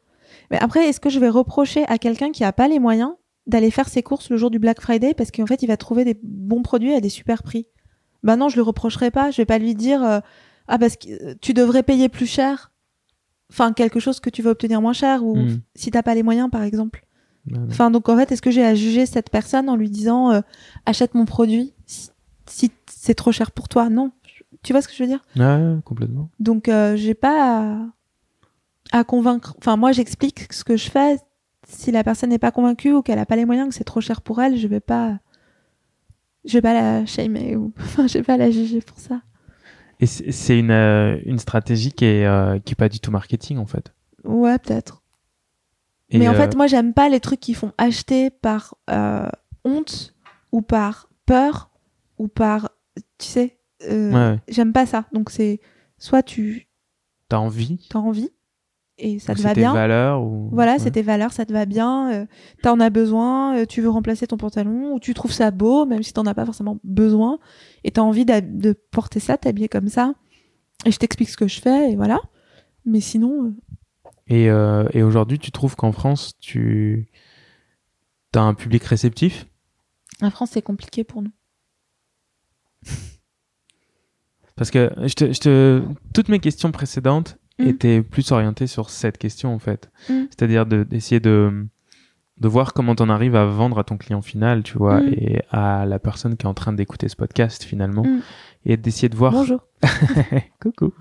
[0.50, 3.12] Mais après, est-ce que je vais reprocher à quelqu'un qui a pas les moyens
[3.46, 6.04] d'aller faire ses courses le jour du Black Friday parce qu'en fait, il va trouver
[6.04, 7.66] des bons produits à des super prix?
[8.24, 9.30] Ben non, je le reprocherai pas.
[9.30, 10.18] Je vais pas lui dire euh,
[10.66, 12.72] ah parce que euh, tu devrais payer plus cher.
[13.52, 15.60] Enfin, quelque chose que tu vas obtenir moins cher ou Mhm.
[15.76, 17.05] si t'as pas les moyens, par exemple.
[17.50, 17.58] Ouais.
[17.70, 20.40] Enfin, donc en fait, est-ce que j'ai à juger cette personne en lui disant euh,
[20.84, 22.10] achète mon produit si,
[22.46, 23.88] si c'est trop cher pour toi?
[23.88, 24.10] Non.
[24.62, 25.22] Tu vois ce que je veux dire?
[25.36, 26.28] Ouais, complètement.
[26.40, 27.76] Donc euh, j'ai pas
[28.92, 29.54] à, à convaincre.
[29.58, 31.18] Enfin, moi j'explique ce que je fais.
[31.68, 34.00] Si la personne n'est pas convaincue ou qu'elle a pas les moyens, que c'est trop
[34.00, 35.18] cher pour elle, je vais pas.
[36.44, 37.72] Je vais pas la shamer ou.
[37.80, 39.20] Enfin, je vais pas la juger pour ça.
[39.98, 43.10] Et c'est c'est une, euh, une stratégie qui est, euh, qui est pas du tout
[43.10, 43.92] marketing en fait.
[44.24, 45.02] Ouais, peut-être.
[46.10, 49.28] Et, Mais en euh, fait, moi, j'aime pas les trucs qui font acheter par euh,
[49.64, 50.14] honte
[50.52, 51.70] ou par peur
[52.18, 52.70] ou par,
[53.18, 53.58] tu sais,
[53.90, 54.40] euh, ouais, ouais.
[54.48, 55.06] j'aime pas ça.
[55.12, 55.60] Donc c'est
[55.98, 56.68] soit tu
[57.28, 58.30] t'as envie, as envie
[58.98, 59.74] et ça ou te c'est va tes bien.
[59.74, 60.78] valeurs ou Voilà, ouais.
[60.78, 62.26] c'est tes valeurs, ça te va bien, euh,
[62.62, 66.02] t'en as besoin, euh, tu veux remplacer ton pantalon ou tu trouves ça beau, même
[66.02, 67.38] si t'en as pas forcément besoin,
[67.84, 70.14] et t'as envie de porter ça, t'habiller comme ça,
[70.86, 72.18] et je t'explique ce que je fais, et voilà.
[72.86, 73.54] Mais sinon, euh,
[74.28, 77.08] Et, euh, et aujourd'hui, tu trouves qu'en France, tu
[78.34, 79.46] as un public réceptif?
[80.20, 81.30] La France, c'est compliqué pour nous.
[84.56, 85.82] Parce que je te, je te,
[86.14, 87.68] toutes mes questions précédentes Mhm.
[87.68, 89.90] étaient plus orientées sur cette question en fait.
[90.10, 90.26] Mhm.
[90.30, 91.66] C'est-à-dire de- d'essayer de,
[92.38, 95.12] de voir comment t'en arrives à vendre à ton client final, tu vois, Mhm.
[95.14, 98.04] et à la personne qui est en train d'écouter ce podcast finalement.
[98.66, 99.32] Et d'essayer de voir.
[99.32, 99.60] Bonjour.
[100.60, 100.92] Coucou.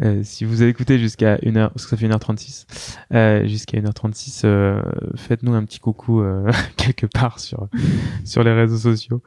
[0.00, 2.66] Euh, si vous avez écouté jusqu'à 1h, parce que ça fait 1h36,
[3.12, 4.82] euh, jusqu'à 1h36, euh,
[5.14, 7.68] faites-nous un petit coucou euh, quelque part sur,
[8.24, 9.22] sur les réseaux sociaux.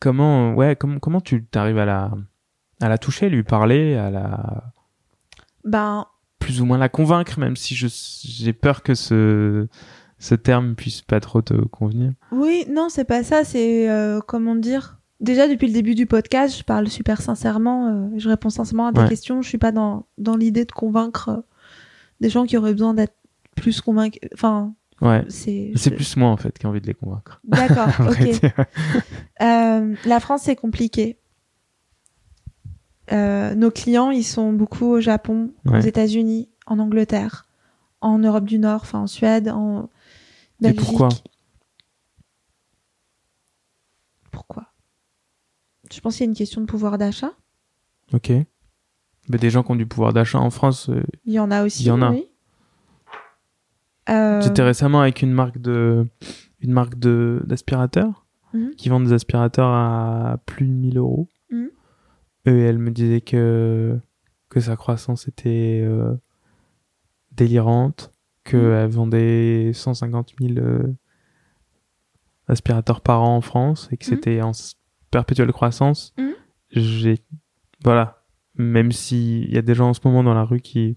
[0.00, 2.12] Comment, ouais, comment, comment tu t'arrives à la,
[2.80, 4.72] à la toucher, lui parler, à la,
[5.64, 6.06] Ben,
[6.38, 9.66] plus ou moins la convaincre, même si j'ai peur que ce,
[10.20, 12.12] ce terme puisse pas trop te convenir?
[12.30, 16.56] oui, non, c'est pas ça, c'est, euh, comment dire, déjà depuis le début du podcast,
[16.58, 19.08] je parle super sincèrement, euh, je réponds sincèrement à des Ouais.
[19.08, 21.40] questions, je suis pas dans, dans l'idée de convaincre euh,
[22.20, 23.14] des gens qui auraient besoin d'être
[23.56, 25.24] plus convaincus, enfin, Ouais.
[25.28, 25.70] c'est...
[25.74, 27.40] Je- plus moi, en fait, qui ai envie de les convaincre.
[27.44, 28.40] D'accord, ok.
[29.40, 31.16] Euh, la France, c'est compliqué.
[33.10, 35.78] Nos clients, ils sont beaucoup au Japon, aux.
[35.80, 37.46] États-Unis, en Angleterre,
[38.00, 39.88] en Europe du Nord, enfin en Suède, en Et
[40.72, 40.80] Belgique.
[40.84, 41.08] pourquoi
[44.32, 44.67] Pourquoi?
[45.92, 47.32] Je pense qu'il y a une question de pouvoir d'achat.
[48.12, 48.30] Ok.
[49.30, 51.64] Mais des gens qui ont du pouvoir d'achat en France, euh, Il y en a
[51.64, 51.82] aussi.
[51.82, 52.10] Il y en a.
[52.10, 52.26] Oui.
[54.08, 56.06] Euh, J'étais récemment avec une marque de,
[56.60, 58.24] une marque de, d'aspirateurs
[58.54, 58.70] Mhm.
[58.76, 61.28] qui vend des aspirateurs à plus de 1000 euros.
[61.50, 61.68] Mhm.
[62.46, 63.98] Et elle me disait que,
[64.48, 66.14] que sa croissance était euh,
[67.32, 70.82] délirante, qu'elle vendait 150 000 euh,
[72.46, 74.16] aspirateurs par an en France et que Mhm.
[74.16, 74.52] c'était en
[75.10, 76.12] perpétuelle croissance.
[76.18, 76.32] Mhm.
[76.70, 77.18] J'ai,
[77.82, 78.22] voilà.
[78.56, 80.96] Même s'il y a des gens en ce moment dans la rue qui,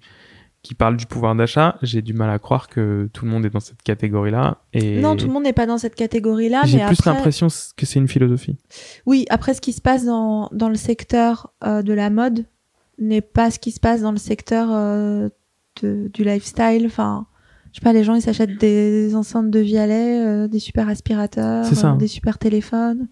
[0.64, 3.52] qui parlent du pouvoir d'achat, j'ai du mal à croire que tout le monde est
[3.52, 4.64] dans cette catégorie-là.
[4.74, 7.14] Et Non, tout le monde n'est pas dans cette catégorie-là, j'ai plus après...
[7.14, 7.48] l'impression
[7.78, 8.58] que c'est une philosophie.
[9.06, 12.46] Oui, après, ce qui se passe dans, dans le secteur euh, de la mode
[12.98, 15.30] n'est pas ce qui se passe dans le secteur euh,
[15.84, 16.84] de- du lifestyle.
[16.88, 17.28] Enfin,
[17.74, 21.64] je sais pas, les gens, ils s'achètent des enceintes de Vialet, euh, des super aspirateurs,
[21.66, 21.94] ça.
[21.94, 23.08] euh, des super téléphones.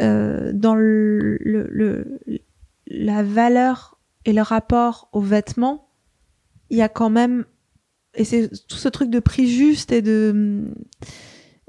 [0.00, 2.18] Euh, dans le, le, le-
[2.86, 5.88] la valeur et le rapport aux vêtements,
[6.70, 7.44] il y a quand même
[8.14, 10.64] et c'est tout ce truc de prix juste et de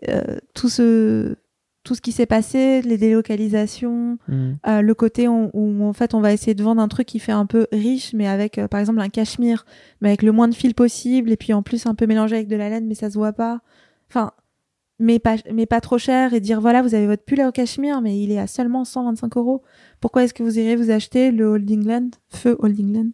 [0.08, 1.36] euh, tout ce
[1.84, 4.52] tout ce qui s'est passé, les délocalisations, Mm.
[4.68, 7.20] euh, le côté où, où, en fait on va essayer de vendre un truc qui
[7.20, 9.66] fait un peu riche, mais avec euh, par exemple un cachemire,
[10.02, 12.48] mais avec le moins de fil possible, et puis en plus un peu mélangé avec
[12.48, 13.62] de la laine, mais ça se voit pas.
[15.02, 18.02] Mais pas, mais pas trop cher, et dire voilà, vous avez votre pull au cachemire,
[18.02, 19.64] mais il est à seulement 125 euros.
[20.02, 23.12] Pourquoi est-ce que vous irez vous acheter le Old England, feu Old England,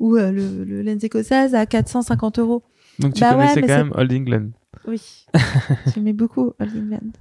[0.00, 2.64] ou euh, le, le laine écossaise à 450 euros?
[2.98, 4.48] Donc tu Bah ouais, connaissais mais quand même Old England.
[4.86, 5.26] Oui,
[5.94, 7.12] j'aimais beaucoup Old England.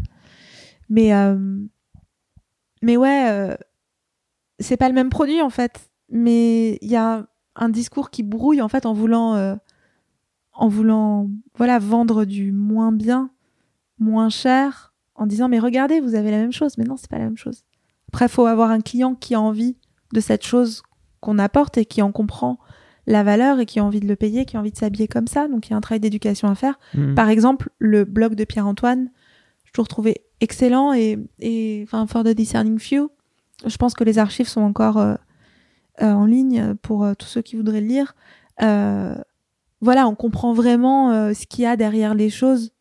[0.89, 1.60] Mais, euh,
[2.81, 3.56] mais ouais, euh,
[4.60, 5.91] c'est pas le même produit en fait.
[6.10, 9.56] Mais il y a un discours qui brouille en fait en voulant, euh,
[10.53, 13.30] en voulant, voilà, vendre du moins bien,
[13.99, 16.78] moins cher, en disant mais regardez, vous avez la même chose.
[16.78, 17.64] Mais non, c'est pas la même chose.
[18.10, 19.78] Après, faut avoir un client qui a envie
[20.14, 20.84] de cette chose
[21.19, 22.60] qu'on apporte et qui en comprend
[23.06, 25.28] la valeur et qui a envie de le payer, qui a envie de s'habiller comme
[25.28, 25.48] ça.
[25.48, 26.78] Donc il y a un travail d'éducation à faire.
[26.94, 27.15] Mm.
[27.15, 29.10] Par exemple, le blog de Pierre-Antoine,
[29.65, 33.10] je toujours trouvé excellent et, et enfin, for the discerning few.
[33.65, 35.15] Je pense que les archives sont encore euh,
[36.02, 38.15] euh, en ligne pour euh, tous ceux qui voudraient le lire.
[38.61, 39.15] Euh,
[39.82, 42.72] voilà, on comprend vraiment euh, ce qu'il y a derrière les choses.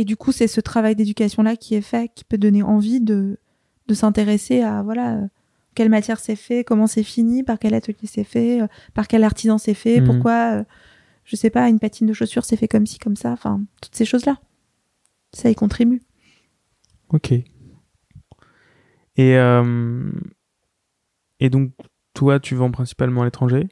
[0.00, 3.38] Et du coup, c'est ce travail d'éducation-là qui est fait, qui peut donner envie de,
[3.86, 5.26] de s'intéresser à voilà euh,
[5.74, 9.22] quelle matière c'est fait, comment c'est fini, par quel atelier c'est fait, euh, par quel
[9.24, 10.06] artisan c'est fait, Mhm.
[10.06, 10.64] pourquoi, euh,
[11.24, 13.94] je sais pas, une patine de chaussure c'est fait comme ci, comme ça, enfin, toutes
[13.94, 14.38] ces choses-là.
[15.34, 16.00] Ça y contribue.
[17.10, 17.32] Ok.
[17.32, 17.44] Et,
[19.18, 20.10] euh,
[21.40, 21.72] et donc,
[22.14, 23.68] toi, tu vends principalement à l'étranger?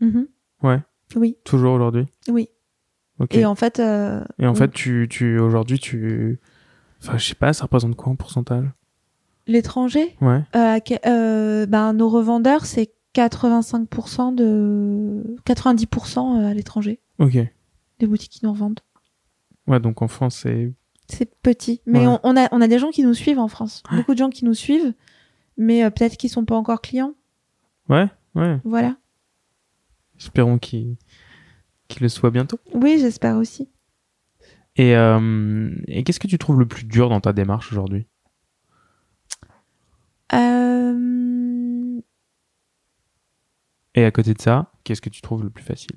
[0.00, 0.26] Mhm.
[0.64, 0.80] Ouais.
[1.14, 2.06] Oui, Toujours aujourd'hui?
[2.28, 2.48] Oui.
[3.30, 4.58] Et en fait, euh, Et en oui.
[4.58, 6.38] fait, tu, tu, aujourd'hui, tu.
[7.02, 8.66] Enfin, je sais pas, ça représente quoi en pourcentage?
[9.46, 10.42] L'étranger, Ouais.
[10.56, 17.38] euh, euh, ben, nos revendeurs, c'est 85% de 90% à l'étranger, Ok.
[18.00, 18.80] des boutiques qui nous revendent.
[19.66, 20.72] Ouais, donc en France, c'est.
[21.08, 22.06] C'est petit, mais Ouais.
[22.08, 24.30] on, on a on a des gens qui nous suivent en France, beaucoup de gens
[24.30, 24.92] qui nous suivent,
[25.56, 27.14] mais euh, peut-être qu'ils sont pas encore clients.
[27.88, 28.58] Ouais, ouais.
[28.64, 28.96] Voilà.
[30.18, 30.96] Espérons qu'il
[31.88, 32.58] qu'il le soit bientôt.
[32.74, 33.68] Oui, j'espère aussi.
[34.76, 38.06] Et, euh, et qu'est-ce que tu trouves le plus dur dans ta démarche aujourd'hui?
[40.32, 42.00] Euh,
[43.94, 45.96] Et à côté de ça, qu'est-ce que tu trouves le plus facile?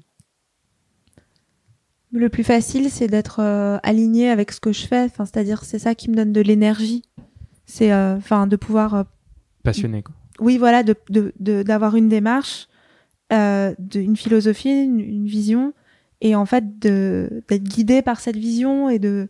[2.12, 5.04] Le plus facile, c'est d'être euh, aligné avec ce que je fais.
[5.04, 7.04] Enfin, c'est-à-dire, c'est ça qui me donne de l'énergie.
[7.66, 9.06] C'est, enfin, de pouvoir,
[9.64, 10.16] Passionné, quoi.
[10.40, 12.68] oui, voilà, de de- de- d'avoir une démarche,
[13.32, 15.74] euh, de, une philosophie, une, une vision,
[16.22, 19.28] et en fait, d'être guidé par cette vision et de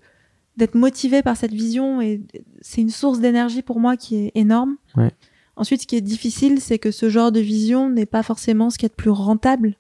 [0.57, 2.01] d'être motivé par cette vision.
[2.01, 2.21] Et
[2.61, 4.75] c'est une source d'énergie pour moi qui est énorme.
[4.95, 5.11] Ouais.
[5.55, 8.77] Ensuite, ce qui est difficile, c'est que ce genre de vision n'est pas forcément ce
[8.77, 9.75] qui est de plus rentable.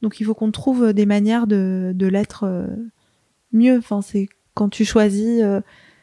[0.00, 2.66] Donc, il faut qu'on trouve des manières de, de l'être euh,
[3.52, 3.78] mieux.
[3.78, 5.60] Enfin, c'est quand tu choisis, euh,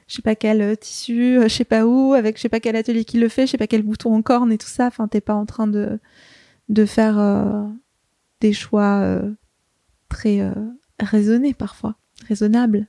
[0.08, 2.76] je sais pas quel tissu, euh, je sais pas où, avec je sais pas quel
[2.76, 4.88] atelier qui le fait, je sais pas quel bouton en corne et tout ça.
[4.88, 6.00] Enfin, t'es pas en train de,
[6.70, 7.68] de faire euh,
[8.42, 9.34] des choix euh,
[10.08, 10.54] très euh,
[11.00, 11.96] raisonnés parfois,
[12.28, 12.88] raisonnables.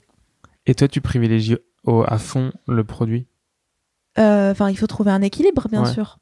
[0.65, 3.27] Et toi, tu privilégies au- à fond le produit?
[4.17, 5.91] Enfin, il faut trouver un équilibre, bien Ouais.
[5.91, 6.19] sûr.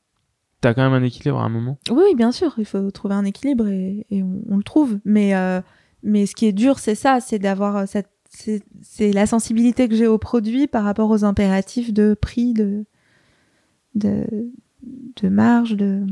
[0.61, 1.77] T'as quand même un équilibre à un moment?
[1.90, 4.99] Oui, oui, bien sûr, il faut trouver un équilibre et, et on, on le trouve.
[5.06, 5.34] Mais,
[6.03, 9.95] mais ce qui est dur, c'est ça, c'est d'avoir cette, c'est, c'est la sensibilité que
[9.95, 12.86] j'ai au produit par rapport aux impératifs de prix, de,
[13.95, 14.26] de,
[15.22, 16.06] de marge, de,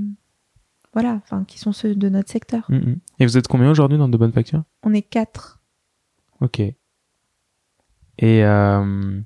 [1.00, 2.66] voilà, enfin, qui sont ceux de notre secteur.
[2.70, 2.98] Mhm.
[3.20, 4.64] Et vous êtes combien aujourd'hui dans de bonnes factures?
[4.82, 5.62] On est quatre.
[6.42, 6.60] Ok.
[6.60, 6.76] Et,
[8.20, 9.22] euh,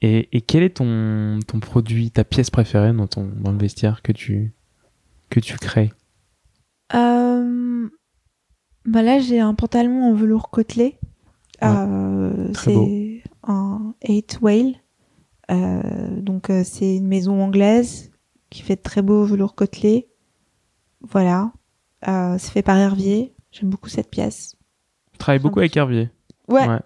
[0.00, 4.02] et, et quel est ton, ton produit, ta pièce préférée dans, ton, dans le vestiaire
[4.02, 4.54] que tu,
[5.30, 5.92] que tu crées?
[6.94, 7.88] Euh,
[8.84, 10.96] bah là, j'ai un pantalon en velours côtelé.
[11.60, 11.68] Ouais.
[11.68, 12.54] Euh, beau.
[12.54, 14.74] c'est un 8 whale.
[15.50, 18.12] Euh, donc, c'est une maison anglaise
[18.48, 20.06] qui fait de très beaux velours côtelé.
[21.02, 21.52] Voilà.
[22.06, 23.34] Euh, c'est fait par Hervier.
[23.50, 24.56] J'aime beaucoup cette pièce.
[25.14, 26.10] Je travaille beaucoup avec Hervier.
[26.48, 26.80] Ouais, Ouais.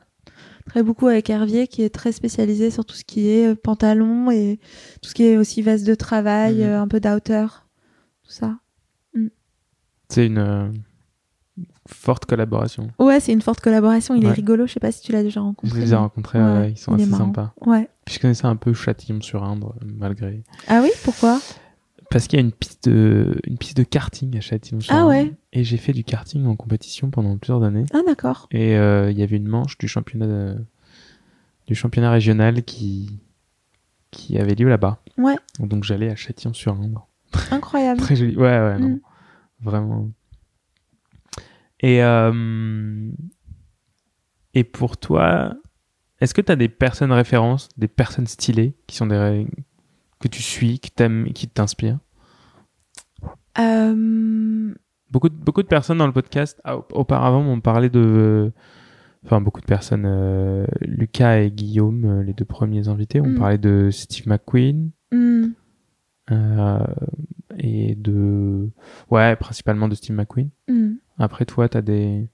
[0.66, 4.30] très beaucoup avec Hervier qui est très spécialisé sur tout ce qui est euh, pantalon
[4.30, 4.59] et
[5.02, 6.62] tout ce qui est aussi veste de travail, Mhm.
[6.62, 7.47] euh, un peu d'outer,
[8.24, 8.59] tout ça.
[10.09, 10.68] C'est une euh,
[11.89, 12.89] forte collaboration.
[12.98, 14.14] Ouais, c'est une forte collaboration.
[14.14, 14.66] Il est rigolo.
[14.66, 15.80] Je sais pas si tu l'as déjà Je rencontré.
[15.80, 17.52] les ai rencontrés, Ouais, ils sont il assez sympas.
[17.64, 17.89] Ouais.
[18.05, 20.43] Puis je connaissais un peu Châtillon-sur-Indre, euh, malgré.
[20.68, 21.40] Ah oui, pourquoi?
[22.12, 25.02] Parce qu'il y a une piste de, une piste de karting à Châtillon-sur-Indre.
[25.02, 25.32] Ah ouais.
[25.52, 27.86] Et j'ai fait du karting en compétition pendant plusieurs années.
[27.94, 28.48] Ah d'accord.
[28.51, 30.64] Et euh, il y avait une manche du championnat de-
[31.66, 33.18] du championnat régional qui
[34.10, 35.01] qui avait lieu là-bas.
[35.16, 35.36] Ouais.
[35.59, 37.09] Donc j'allais à Châtillon-sur-Indre.
[37.51, 37.98] Incroyable.
[38.02, 38.36] Très joli.
[38.36, 38.89] Ouais, ouais, non.
[38.89, 39.01] Mm.
[39.62, 40.10] Vraiment.
[41.80, 43.10] Et, euh,
[44.55, 45.55] et pour toi,
[46.20, 49.47] est-ce que tu as des personnes références, des personnes stylées qui sont des
[50.23, 51.99] que tu suis, qui t'aiment, qui t'inspirent
[53.59, 54.73] Euh,
[55.11, 58.51] Beaucoup de, beaucoup de personnes dans le podcast au- auparavant m'ont parlé de.
[59.27, 60.05] Enfin, beaucoup de personnes.
[60.07, 63.39] euh, Lucas et Guillaume, euh, les deux premiers invités, ont Mm.
[63.39, 64.90] parlé de Steve McQueen
[66.31, 66.78] euh,
[67.59, 68.70] et de.
[69.11, 70.49] Ouais, principalement de Steve McQueen.
[70.69, 70.93] hmm.
[71.19, 72.27] Après, toi, t'as des.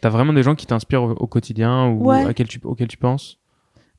[0.00, 2.24] T'as vraiment des gens qui t'inspirent au, au quotidien ou Ouais.
[2.26, 3.38] auxquels, tu, auxquels tu penses?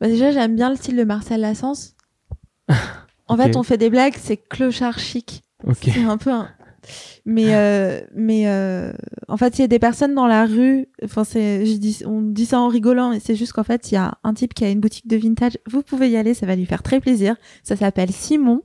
[0.02, 1.94] Bah déjà, j'aime bien le style de Marcel Lassens.
[3.30, 5.44] En fait, on fait des blagues, c'est clochard chic.
[5.82, 6.50] C'est un peu un...
[7.26, 8.92] Mais, euh, mais euh,
[9.30, 12.22] en fait, il y a des personnes dans la rue, enfin, c'est, je dis, on
[12.22, 14.66] dit ça en rigolant, et c'est juste qu'en fait, il y a un type qui
[14.66, 15.58] a une boutique de vintage.
[15.72, 17.36] Vous pouvez y aller, ça va lui faire très plaisir.
[17.64, 18.62] Ça s'appelle Simon,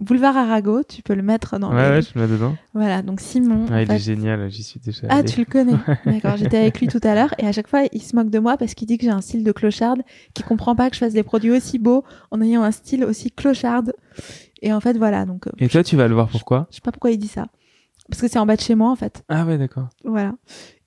[0.00, 2.56] boulevard Arago, tu peux le mettre dans Ouais, ouais, je me mets dedans.
[2.74, 3.66] Voilà, donc Simon.
[3.70, 5.06] Ah, en il fait- est génial, j'y suis déjà.
[5.10, 5.72] Ah, tu le connais.
[6.06, 8.38] D'accord, j'étais avec lui tout à l'heure et à chaque fois, il se moque de
[8.38, 10.02] moi parce qu'il dit que j'ai un style de clocharde,
[10.34, 13.30] qu'il comprend pas que je fasse des produits aussi beaux en ayant un style aussi
[13.30, 13.92] clocharde.
[14.62, 16.80] Et en fait, voilà, donc euh, Et toi, tu vas le voir pourquoi je sais
[16.82, 17.46] pas pourquoi il dit ça.
[18.08, 19.22] Parce que c'est en bas de chez moi, en fait.
[19.28, 19.88] Ah, ouais, d'accord.
[20.04, 20.34] Voilà.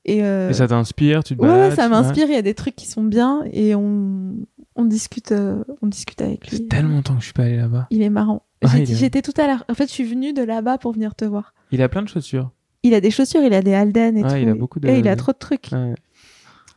[0.07, 2.27] Et, euh, Et ça t'inspire Tu te ouais, ça m'inspire.
[2.27, 4.35] Il y a des trucs qui sont bien et on,
[4.75, 6.57] on discute, euh, on discute avec Ça lui.
[6.57, 7.87] fait tellement longtemps que je suis pas allé là-bas.
[7.89, 8.43] Il est marrant.
[8.65, 9.63] Ah, J'ai dit- J'étais tout à l'heure.
[9.69, 11.53] En fait, je suis venue de là-bas pour venir te voir.
[11.71, 12.51] Il a plein de chaussures.
[12.83, 14.35] Il a des chaussures, il a des Alden et tout.
[14.35, 15.69] il a beaucoup de- Et il a trop de trucs.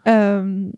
[0.07, 0.69] Euh,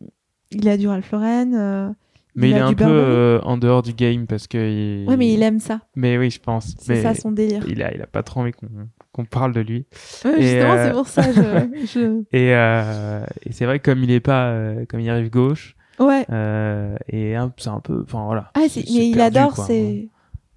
[0.51, 1.53] il a du Ralph Lauren.
[1.55, 1.89] euh,
[2.35, 3.05] Mais il, est a un du peu Burberry.
[3.11, 4.59] euh, en dehors du game parce que.
[5.03, 5.09] Il...
[5.09, 5.81] Ouais, mais il aime ça.
[5.97, 6.75] Mais oui, je pense.
[6.79, 7.65] C'est Mais ça son délire.
[7.69, 8.69] Il a, il a pas trop envie qu'on
[9.13, 9.87] qu'on parle de lui.
[10.25, 11.23] Ouais, Et, justement, euh, c'est pour ça.
[11.33, 12.23] Je, je...
[12.37, 15.75] Et, euh, et c'est vrai que comme il est pas, euh, comme il arrive gauche,
[15.99, 16.25] Ouais.
[16.31, 18.53] euh, et un- c'est un peu, enfin voilà.
[18.55, 19.55] Ah, c'est- mais il adore.
[19.55, 19.65] quoi.
[19.67, 20.09] C'est.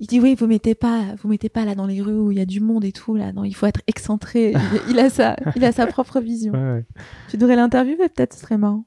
[0.03, 2.37] Il dit oui, vous mettez pas, vous mettez pas là dans les rues où il
[2.37, 3.31] y a du monde et tout là.
[3.31, 4.51] Non, il faut être excentré.
[4.51, 6.51] il, il a sa, il a sa propre vision.
[6.51, 6.85] Ouais, ouais.
[7.29, 8.83] Tu devrais l'interviewer peut-être, ce serait marrant.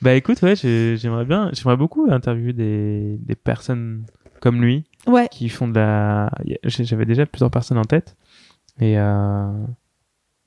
[0.00, 4.04] Bah écoute, ouais, j'ai- j'aimerais bien, j'aimerais beaucoup interviewer des, des personnes
[4.40, 5.26] comme lui Ouais.
[5.32, 6.30] qui font de la.
[6.62, 8.16] J'avais déjà plusieurs personnes en tête.
[8.80, 9.50] Et euh...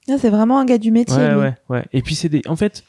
[0.10, 1.18] Ah, c'est vraiment un gars du métier.
[1.18, 1.40] ouais, lui.
[1.42, 1.86] ouais, ouais.
[1.92, 2.86] Et puis c'est des, en fait,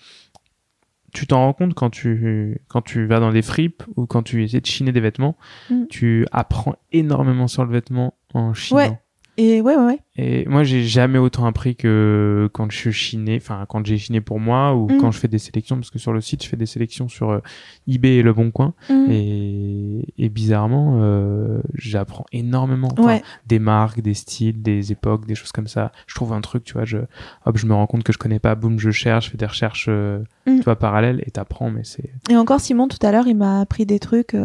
[1.14, 4.44] tu t'en rends compte quand tu quand tu vas dans des fripes ou quand tu
[4.44, 5.36] essaies de chiner des vêtements,
[5.70, 5.84] Mm.
[5.88, 8.76] tu apprends énormément sur le vêtement en chinant.
[8.78, 9.00] Ouais.
[9.38, 10.00] Et ouais, ouais, ouais.
[10.16, 14.38] Et moi, j'ai jamais autant appris que quand je chinais, enfin quand j'ai chiné pour
[14.38, 14.98] moi ou Mm.
[15.00, 17.30] quand je fais des sélections, parce que sur le site, je fais des sélections sur
[17.30, 17.40] euh,
[17.88, 18.74] eBay et Le Bon Coin.
[18.88, 19.06] Mm.
[19.10, 22.90] Et, et bizarrement, euh, j'apprends énormément.
[22.98, 23.22] Ouais.
[23.48, 25.90] Des marques, des styles, des époques, des choses comme ça.
[26.06, 26.98] Je trouve un truc, tu vois, je,
[27.44, 29.46] hop, je me rends compte que je connais pas, boum, je cherche, je fais des
[29.46, 30.58] recherches, euh, Mm.
[30.58, 32.10] tu vois, parallèles et t'apprends, mais c'est.
[32.30, 34.36] Et encore Simon tout à l'heure, il m'a appris des trucs.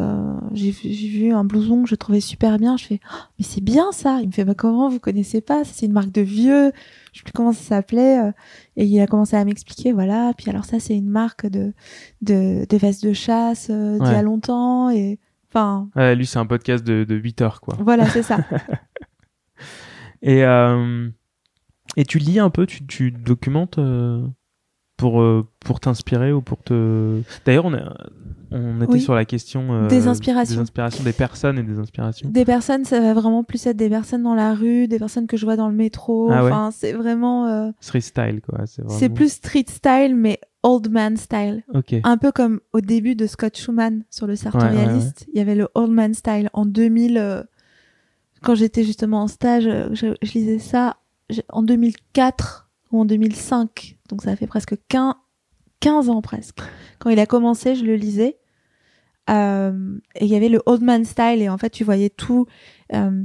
[0.54, 2.78] j'ai vu, j'ai vu un blouson que je trouvais super bien.
[2.78, 4.20] Je fais, Oh, mais c'est bien ça.
[4.22, 6.72] Il me fait, bah comment vous connaissez pas Ça, C'est une marque de vieux.
[7.14, 8.19] Je sais plus comment ça s'appelait.
[8.19, 8.31] euh,
[8.77, 10.31] Et il a commencé à m'expliquer, voilà.
[10.38, 11.73] Puis alors ça, c'est une marque de
[12.22, 14.90] de, de vestes de chasse euh, d'il y a longtemps.
[14.90, 15.19] Et
[15.49, 17.76] enfin, Ouais, lui, c'est un podcast de, de 8 heures, quoi.
[17.80, 18.38] voilà, c'est ça.
[20.22, 21.10] Et, euh,
[21.95, 24.27] et tu lis un peu, tu, tu documentes euh,
[25.00, 27.22] pour, euh, pour t'inspirer ou pour te.
[27.46, 27.96] D'ailleurs, on, a-
[28.52, 29.02] on était Oui.
[29.02, 30.56] sur la question euh, Des inspirations.
[30.56, 32.30] des inspirations, des personnes et des inspirations.
[32.30, 35.38] Des personnes, ça va vraiment plus être des personnes dans la rue, des personnes que
[35.38, 36.30] je vois dans le métro.
[36.32, 36.52] Ah ouais.
[36.52, 38.66] Enfin, c'est vraiment, euh, Street style, quoi.
[38.66, 39.14] C'est vraiment...
[39.16, 41.64] plus street style, mais old man style.
[41.74, 41.96] Ok.
[42.04, 45.28] Un peu comme au début de Scott Schumann sur le sartorialiste.
[45.34, 47.18] Il y avait le Old Man Style en 2000.
[47.18, 47.44] euh,
[48.42, 49.64] quand j'étais justement en stage,
[49.94, 50.98] je, je lisais ça
[51.30, 53.96] je- en 2004 ou en 2005.
[54.10, 55.14] Donc ça fait presque 15,
[55.80, 56.60] 15 ans presque.
[56.99, 58.38] Quand il a commencé, je le lisais.
[59.30, 61.41] Euh, et il y avait le Old Man Style.
[61.41, 62.45] Et en fait, tu voyais tout.
[62.94, 63.23] euh,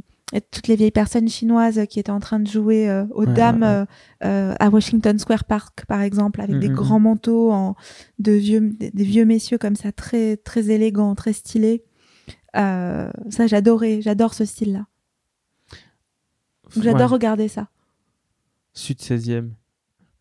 [0.50, 3.86] toutes les vieilles personnes chinoises qui étaient en train de jouer euh, aux Ouais, dames
[4.22, 6.74] ouais, à Washington Square Park, par exemple, avec des Mhm.
[6.74, 7.76] grands manteaux en,
[8.18, 11.84] de vieux, des, des vieux messieurs comme ça, très, très élégants, très stylés.
[12.52, 13.10] Ça,
[13.46, 14.86] j'adorais, j'adore ce style-là.
[16.74, 17.14] Donc, J'adore Ouais.
[17.14, 17.68] regarder ça.
[18.72, 19.50] Sud 16e.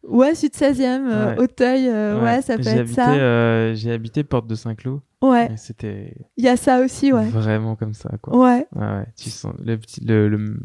[0.07, 1.39] Ouais, Sud 16e, euh, Ouais.
[1.41, 2.41] Auteuil, euh, ouais.
[2.41, 3.13] ça peut être habité, ça.
[3.13, 4.99] euh, J'ai habité Porte de Saint-Cloud.
[5.21, 7.27] Ouais, c'était il y a ça aussi, ouais.
[7.29, 8.37] vraiment comme ça, quoi.
[8.37, 9.05] Ouais, Ouais.
[9.17, 10.59] Tu sens le, petit, le, le,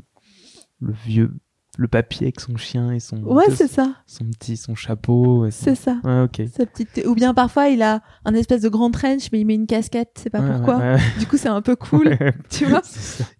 [0.80, 1.30] le vieux,
[1.78, 5.46] le papier avec son chien et son, ouais, c'est ça, son petit, son chapeau.
[5.50, 5.98] c'est ça.
[6.02, 6.42] Ouais, ok.
[6.56, 7.04] Sa petite...
[7.06, 10.10] Ou bien parfois, il a un espèce de grand trench, mais il met une casquette,
[10.20, 10.96] c'est pas pourquoi.
[11.20, 12.16] Du coup, c'est un peu cool,
[12.50, 12.82] tu vois.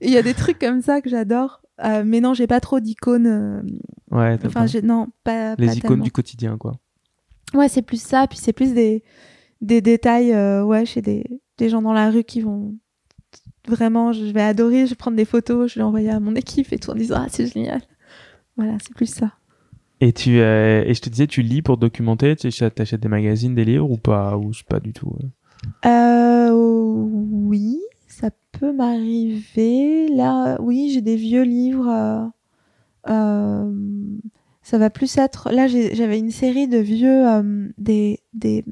[0.01, 1.61] Il y a des trucs comme ça que j'adore.
[1.85, 3.27] Euh, mais non, j'ai pas trop d'icônes.
[3.27, 3.63] euh,
[4.11, 5.55] Ouais, Enfin, pas- j'ai non, pas.
[5.59, 6.05] les pas icônes tellement.
[6.05, 6.73] du quotidien, quoi.
[7.55, 8.27] Ouais, c'est plus ça.
[8.27, 9.03] Puis c'est plus des,
[9.61, 11.25] des détails, euh, ouais, chez des,
[11.57, 12.75] des gens dans la rue qui vont
[13.67, 16.73] vraiment, je vais adorer, je vais prendre des photos, je vais l'envoyer à mon équipe
[16.73, 17.83] et tout en disant ah c'est génial.
[18.57, 19.33] Voilà, c'est plus ça.
[20.01, 23.55] Et tu euh, et je te disais, tu lis pour documenter, tu achètes des magazines,
[23.55, 25.13] des livres ou pas ou pas du tout.
[25.85, 27.79] Euh, oui,
[28.21, 30.09] ça peut m'arriver.
[30.09, 31.89] Là, oui, j'ai des vieux livres.
[31.89, 32.27] euh,
[33.09, 33.73] euh,
[34.63, 35.51] ça va plus être.
[35.51, 38.65] Là, j'avais une série de vieux euh, des, des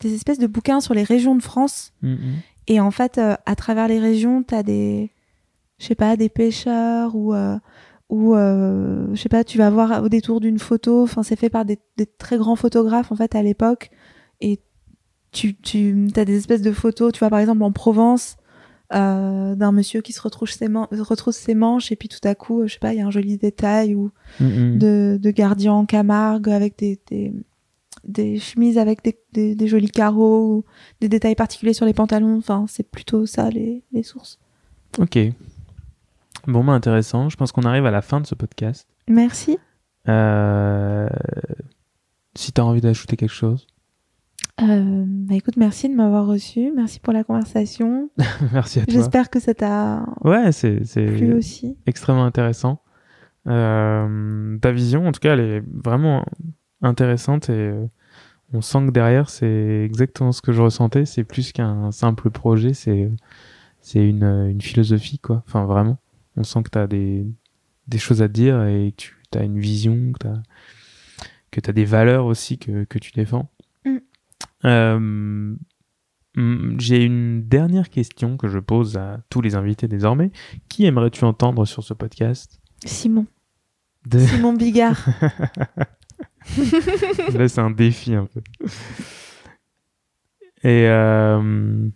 [0.00, 1.92] des espèces de bouquins sur les régions de France.
[2.02, 2.18] Mhm.
[2.68, 5.10] Et en fait, à travers les régions, t'as des,
[5.78, 7.34] je sais pas, des pêcheurs ou
[8.08, 11.02] ou euh, je sais pas, tu vas voir au détour d'une photo.
[11.02, 13.90] Enfin, c'est fait par des, des très grands photographes en fait à l'époque.
[14.40, 14.60] Et
[15.32, 17.12] tu tu as des espèces de photos.
[17.12, 18.36] Tu vois par exemple en Provence
[18.94, 22.34] euh, d'un monsieur qui se retrousse ses, man- retrousse ses manches et puis tout à
[22.34, 24.10] coup, je sais pas, il y a un joli détail ou
[24.40, 27.32] de, de gardiens en Camargue avec des, des,
[28.04, 30.64] des chemises avec des, des, des jolis carreaux ou
[31.00, 32.38] des détails particuliers sur les pantalons.
[32.38, 34.38] Enfin, c'est plutôt ça les, les sources.
[34.98, 35.18] Ok.
[36.46, 37.28] Bon, bah intéressant.
[37.28, 38.88] Je pense qu'on arrive à la fin de ce podcast.
[39.06, 39.58] Merci.
[40.08, 41.08] Euh...
[42.34, 43.66] Si tu as envie d'ajouter quelque chose.
[44.60, 46.72] Euh, bah écoute, merci de m'avoir reçu.
[46.74, 48.10] Merci pour la conversation.
[48.52, 48.92] Merci à toi.
[48.94, 51.76] J'espère que ça t'a Ouais, c'est plu aussi.
[51.86, 52.82] extrêmement intéressant.
[53.46, 56.24] Euh, ta vision, en tout cas, elle est vraiment
[56.82, 57.86] intéressante et euh,
[58.52, 61.04] on sent que derrière, c'est exactement ce que je ressentais.
[61.06, 63.10] C'est plus qu'un simple projet, c'est
[63.80, 65.42] c'est une, une philosophie, quoi.
[65.46, 65.98] Enfin, vraiment.
[66.36, 67.24] On sent que tu as des,
[67.86, 70.42] des choses à dire et que tu as une vision, que tu as,
[71.52, 73.48] que t'as des valeurs aussi que, que tu défends.
[74.64, 74.98] Euh,
[76.36, 80.30] mm, J'ai une dernière question que je pose à tous les invités désormais.
[80.68, 82.60] Qui aimerais-tu entendre sur ce podcast?
[82.84, 83.26] Simon.
[84.06, 85.04] De- Simon Bigard.
[87.34, 88.40] Là, c'est un défi un peu.
[90.62, 91.88] Et euh,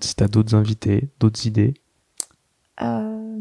[0.00, 1.74] si t'as d'autres invités, d'autres idées,
[2.80, 3.38] Euh,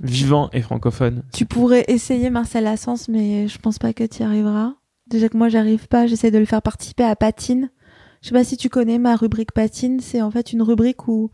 [0.00, 1.22] vivants et francophones.
[1.32, 4.74] tu pourrais essayer Marcel Assens, mais je pense pas que tu y arriveras.
[5.12, 6.06] Déjà que moi, j'arrive pas.
[6.06, 7.70] J'essaie de le faire participer à Patine.
[8.22, 10.00] Je sais pas si tu connais ma rubrique Patine.
[10.00, 11.30] C'est en fait une rubrique où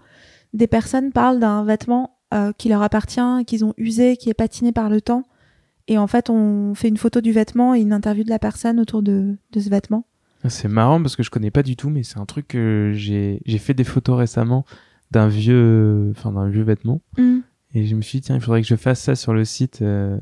[0.53, 4.73] des personnes parlent d'un vêtement euh, qui leur appartient, qu'ils ont usé, qui est patiné
[4.73, 5.23] par le temps.
[5.87, 8.81] Et en fait, on fait une photo du vêtement et une interview de la personne
[8.81, 10.05] autour de, de ce vêtement.
[10.49, 13.41] C'est marrant parce que je connais pas du tout, mais c'est un truc que j'ai
[13.45, 14.65] j'ai fait des photos récemment
[15.11, 17.39] d'un vieux, enfin d'un vieux vêtement, Hmm.
[17.75, 19.83] et je me suis dit tiens il faudrait que je fasse ça sur le site
[19.83, 20.17] euh,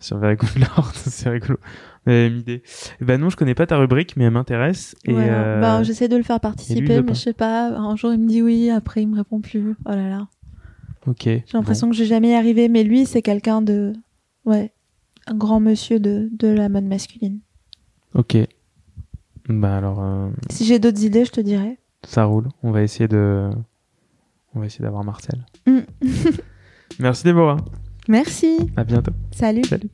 [0.00, 1.58] sur Very Good Lord, c'est rigolo.
[2.06, 2.62] Mais une idée.
[3.00, 4.96] Eh Ben non, je connais pas ta rubrique, mais elle m'intéresse.
[5.04, 5.32] Et Voilà.
[5.32, 7.68] euh, Ben, j'essaie de le faire participer, mais je sais pas.
[7.68, 9.74] Un jour, il me dit oui, après, il me répond plus.
[9.84, 10.28] Oh là là.
[11.06, 11.22] ok.
[11.24, 13.92] J'ai l'impression que je vais jamais y arriver, mais lui, c'est quelqu'un de.
[14.46, 14.72] Ouais.
[15.26, 17.40] Un grand monsieur de, de la mode masculine.
[18.14, 18.36] Bon, ok.
[19.48, 21.78] Bah alors euh, Si j'ai d'autres idées, je te dirai.
[22.04, 22.48] ça roule.
[22.62, 23.50] On va essayer de,
[24.54, 25.44] on va essayer d'avoir Marcel.
[25.66, 25.80] Mm.
[26.98, 27.58] Merci Déborah.
[28.08, 28.56] Merci.
[28.76, 29.12] À bientôt.
[29.32, 29.64] Salut.
[29.64, 29.90] Salut.